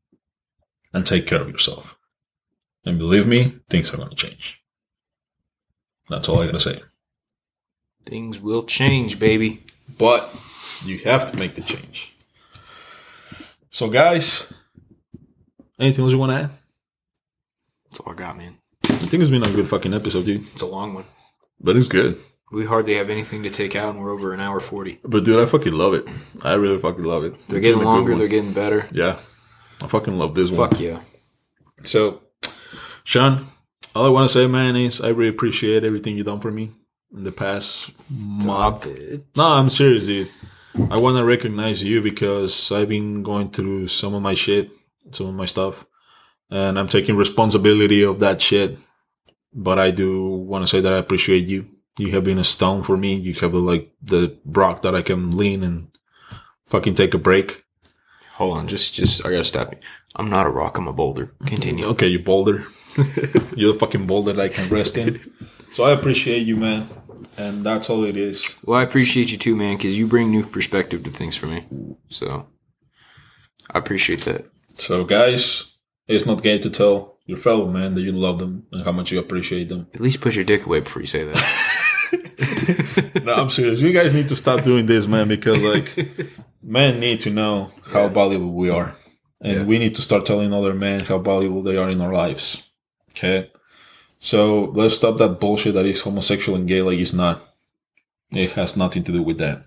[0.94, 1.98] and take care of yourself.
[2.86, 4.62] And believe me, things are going to change.
[6.08, 6.82] That's all I got to say.
[8.06, 9.64] Things will change, baby.
[9.98, 10.30] But
[10.86, 12.15] you have to make the change.
[13.76, 14.54] So, guys,
[15.78, 16.50] Anything else you want to add?
[17.90, 18.58] That's all I got, man.
[18.86, 20.44] I think it's been a good fucking episode, dude.
[20.44, 21.04] It's a long one.
[21.60, 22.18] But it's good.
[22.54, 25.00] We hardly have anything to take out, and we're over an hour forty.
[25.04, 26.08] But dude, I fucking love it.
[26.42, 27.38] I really fucking love it.
[27.50, 28.16] They're It's getting longer.
[28.16, 28.88] They're getting better.
[28.94, 29.20] Yeah.
[29.82, 30.70] I fucking love this one.
[30.70, 31.02] Fuck yeah.
[31.84, 32.22] So,
[33.04, 33.46] Shawn,
[33.94, 36.72] all I want to say, man, is I really appreciate everything you've done for me
[37.14, 38.88] in the past month.
[38.88, 39.26] It.
[39.36, 40.30] No, I'm serious, dude.
[40.78, 44.70] I want to recognize you because I've been going through some of my shit,
[45.12, 45.86] some of my stuff,
[46.50, 48.78] and I'm taking responsibility of that shit.
[49.54, 51.70] But I do want to say that I appreciate you.
[51.98, 53.16] You have been a stone for me.
[53.16, 55.88] You have like the rock that I can lean and
[56.66, 57.64] fucking take a break.
[58.34, 59.80] Hold on, just just I gotta stop you.
[60.18, 60.78] I'm not a rock.
[60.78, 61.34] I'm a boulder.
[61.46, 61.86] Continue.
[61.86, 62.66] Okay, you boulder.
[63.56, 65.22] You're the fucking boulder that I can rest in.
[65.72, 66.88] So I appreciate you, man.
[67.38, 68.58] And that's all it is.
[68.64, 71.66] Well, I appreciate you too, man, because you bring new perspective to things for me.
[72.10, 72.48] So
[73.74, 74.46] I appreciate that.
[74.76, 75.74] So, guys,
[76.08, 79.12] it's not gay to tell your fellow man that you love them and how much
[79.12, 79.88] you appreciate them.
[79.94, 83.22] At least put your dick away before you say that.
[83.26, 83.82] no, I'm serious.
[83.82, 85.94] You guys need to stop doing this, man, because like
[86.64, 88.08] men need to know how Yeah.
[88.10, 88.96] valuable we are.
[89.42, 89.64] And Yeah.
[89.66, 92.70] we need to start telling other men how valuable they are in our lives.
[93.12, 93.50] Okay?
[94.26, 97.40] So let's stop that bullshit that is homosexual and gay like it's not.
[98.32, 99.66] It has nothing to do with that.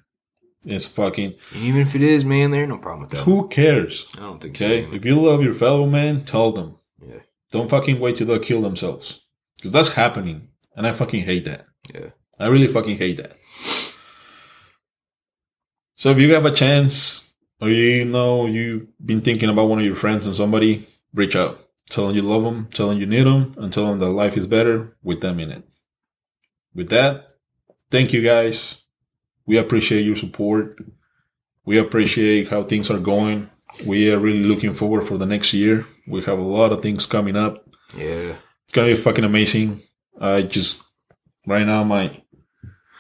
[0.65, 3.23] It's fucking even if it is, man, there ain't no problem with that.
[3.23, 4.07] who cares?
[4.17, 4.85] I don't think Okay?
[4.85, 4.95] so.
[4.95, 6.77] If you love your fellow man, tell them.
[7.01, 7.21] Yeah.
[7.53, 9.21] Don't fucking wait till they kill themselves.
[9.57, 10.49] Because that's happening.
[10.75, 11.67] And I fucking hate that.
[11.95, 12.11] Yeah.
[12.41, 13.37] I really fucking hate that.
[15.95, 19.85] So if you have a chance, or you know you've been thinking about one of
[19.85, 21.61] your friends and somebody, reach out.
[21.89, 24.37] Tell them you love them, tell them you need them, and tell them that life
[24.37, 25.65] is better with them in it.
[26.75, 27.33] With that,
[27.91, 28.83] thank you guys.
[29.47, 30.79] We appreciate your support.
[31.65, 33.49] We appreciate how things are going.
[33.87, 35.87] We are really looking forward for the next year.
[36.07, 37.67] We have a lot of things coming up.
[37.97, 38.35] Yeah.
[38.65, 39.81] It's gonna be fucking amazing.
[40.21, 40.83] I just
[41.47, 42.15] right now my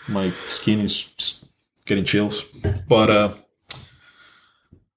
[0.08, 1.44] my skin is
[1.84, 2.44] getting chills.
[2.88, 3.34] But uh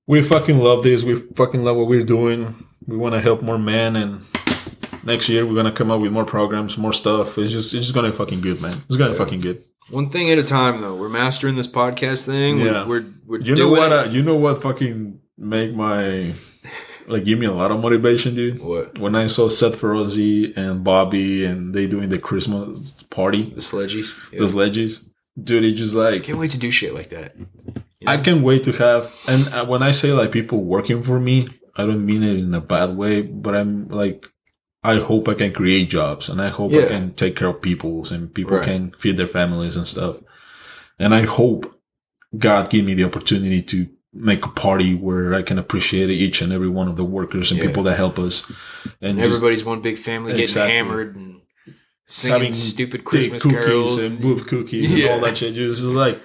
[0.07, 1.03] we fucking love this.
[1.03, 2.53] We fucking love what we're doing.
[2.88, 4.22] We want to help more men and
[5.03, 7.38] next year we're gonna come up with more programs, more stuff.
[7.38, 8.78] It's just it's just gonna be fucking good, man.
[8.88, 9.64] It's gonna be fucking good.
[9.90, 10.95] One thing at a time, though.
[10.95, 12.60] We're mastering this podcast thing.
[12.60, 12.88] Yeah.
[12.88, 13.91] We're we're, we're You know what?
[13.91, 14.62] Uh, you know what?
[14.62, 16.32] Fucking make my
[17.08, 18.62] like give me a lot of motivation, dude.
[18.62, 18.98] what?
[18.99, 24.14] When I saw Seth Ferozzi and Bobby and they doing the Christmas party, The sledges,
[24.32, 24.40] Yeah.
[24.40, 25.10] those ledges,
[25.41, 25.64] dude.
[25.64, 27.36] It just like Can't wait to do shit like that.
[28.08, 29.14] I can't wait to have.
[29.28, 32.53] And uh, when I say like people working for me, I don't mean it in
[32.53, 34.27] a bad way, but I'm like,
[34.84, 38.11] I hope I can create jobs and I hope I can take care of people's
[38.11, 38.65] and people Right.
[38.65, 40.18] can feed their families and stuff.
[40.99, 41.80] And I hope
[42.38, 46.52] God give me the opportunity to make a party where I can appreciate each and
[46.52, 47.68] every one of the workers and Yeah.
[47.68, 48.52] people that help us.
[49.02, 50.73] And just Everybody's one big family getting Exactly.
[50.76, 51.41] hammered and
[52.07, 55.06] singing having stupid Christmas cookies carols and move cookies Yeah.
[55.06, 55.53] and all that shit.
[55.53, 56.19] Just like,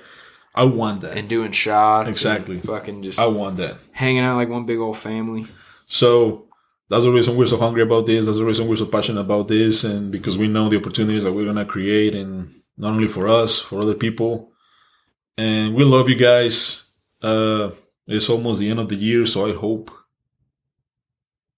[0.57, 1.17] I want that.
[1.17, 2.09] and doing shots.
[2.09, 2.59] Exactly.
[2.59, 3.77] Fucking just I want that.
[3.93, 5.45] hanging out like one big old family.
[5.87, 6.47] So
[6.89, 8.25] that's the reason we're so hungry about this.
[8.27, 11.33] That's the reason we're so passionate about this, and because we know the opportunities that
[11.33, 14.51] we're gonna create, and not only for us, for other people.
[15.39, 16.85] And we love you guys.
[17.23, 17.71] Uh,
[18.07, 19.91] it's almost the end of the year, so I hope.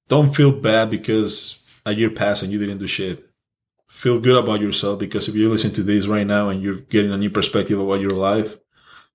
[0.08, 3.24] Don't feel bad because a year passed and you didn't do shit.
[3.88, 7.12] Feel good about yourself because if you're listening to this right now and you're getting
[7.12, 8.56] a new perspective about your life,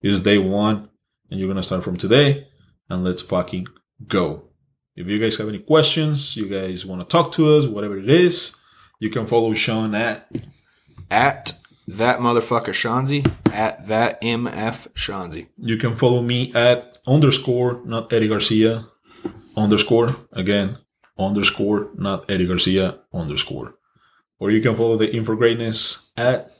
[0.03, 0.89] it's day one,
[1.31, 2.47] and you're gonna start from today,
[2.89, 3.67] and let's fucking
[4.07, 4.49] go.
[4.95, 8.09] If you guys have any questions, you guys want to talk to us, whatever it
[8.09, 8.61] is,
[8.99, 10.29] you can follow Shawn at
[11.09, 11.53] At
[11.87, 13.25] that motherfucker Shanzi.
[13.51, 15.47] At that MF Shanzi.
[15.57, 18.87] you can follow me at underscore not Eddy Garcia
[19.57, 20.77] underscore again
[21.17, 23.75] underscore not Eddy Garcia underscore.
[24.39, 26.51] Or you can follow the In For Greatness at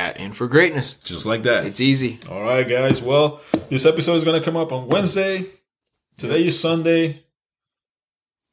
[0.00, 0.94] At In for Greatness.
[0.94, 1.66] just like that.
[1.66, 2.18] It's easy.
[2.30, 3.02] All right, guys.
[3.02, 5.44] Well, this episode is going to come up on Wednesday.
[6.16, 7.22] Today is Sunday.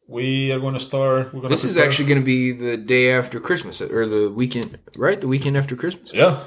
[0.10, 1.34] We are going to start.
[1.34, 1.68] We're going This to.
[1.68, 5.20] is actually going to be the day after Christmas, or the weekend, right?
[5.22, 6.14] The weekend after Christmas.
[6.14, 6.40] yeah.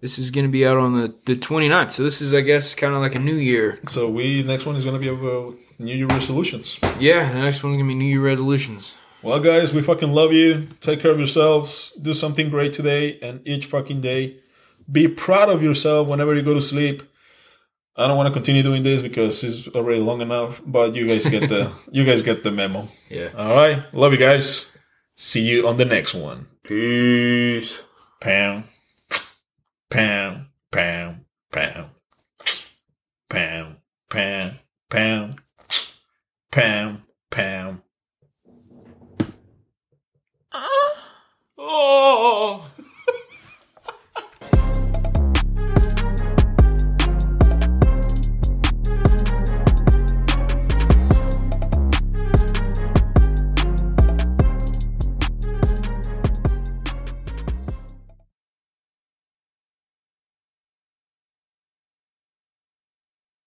[0.00, 1.92] This is going to be out on the, the 29th.
[1.92, 3.78] So this is, I guess, kind of like a new year.
[3.86, 6.80] So we next one is going to be about New Year resolutions.
[6.98, 8.96] Yeah, the next one's going to be New Year resolutions.
[9.22, 10.66] Well, guys, we fucking love you.
[10.80, 11.92] Take care of yourselves.
[12.00, 14.38] Do something great today and each fucking day.
[14.90, 17.02] Be proud of yourself whenever you go to sleep.
[17.96, 21.26] I don't want to continue doing this because it's already long enough, but you guys
[21.26, 22.88] get the you guys get the memo.
[23.10, 23.28] Yeah.
[23.36, 24.78] All right, love you guys.
[25.16, 26.46] See you on the next one.
[26.62, 27.82] Peace.
[28.22, 28.64] Pound,
[29.90, 31.90] pound, pound, pound,
[33.28, 33.76] pound,
[34.08, 35.34] pound,
[36.50, 37.82] pound, pound.
[41.72, 42.79] Oh.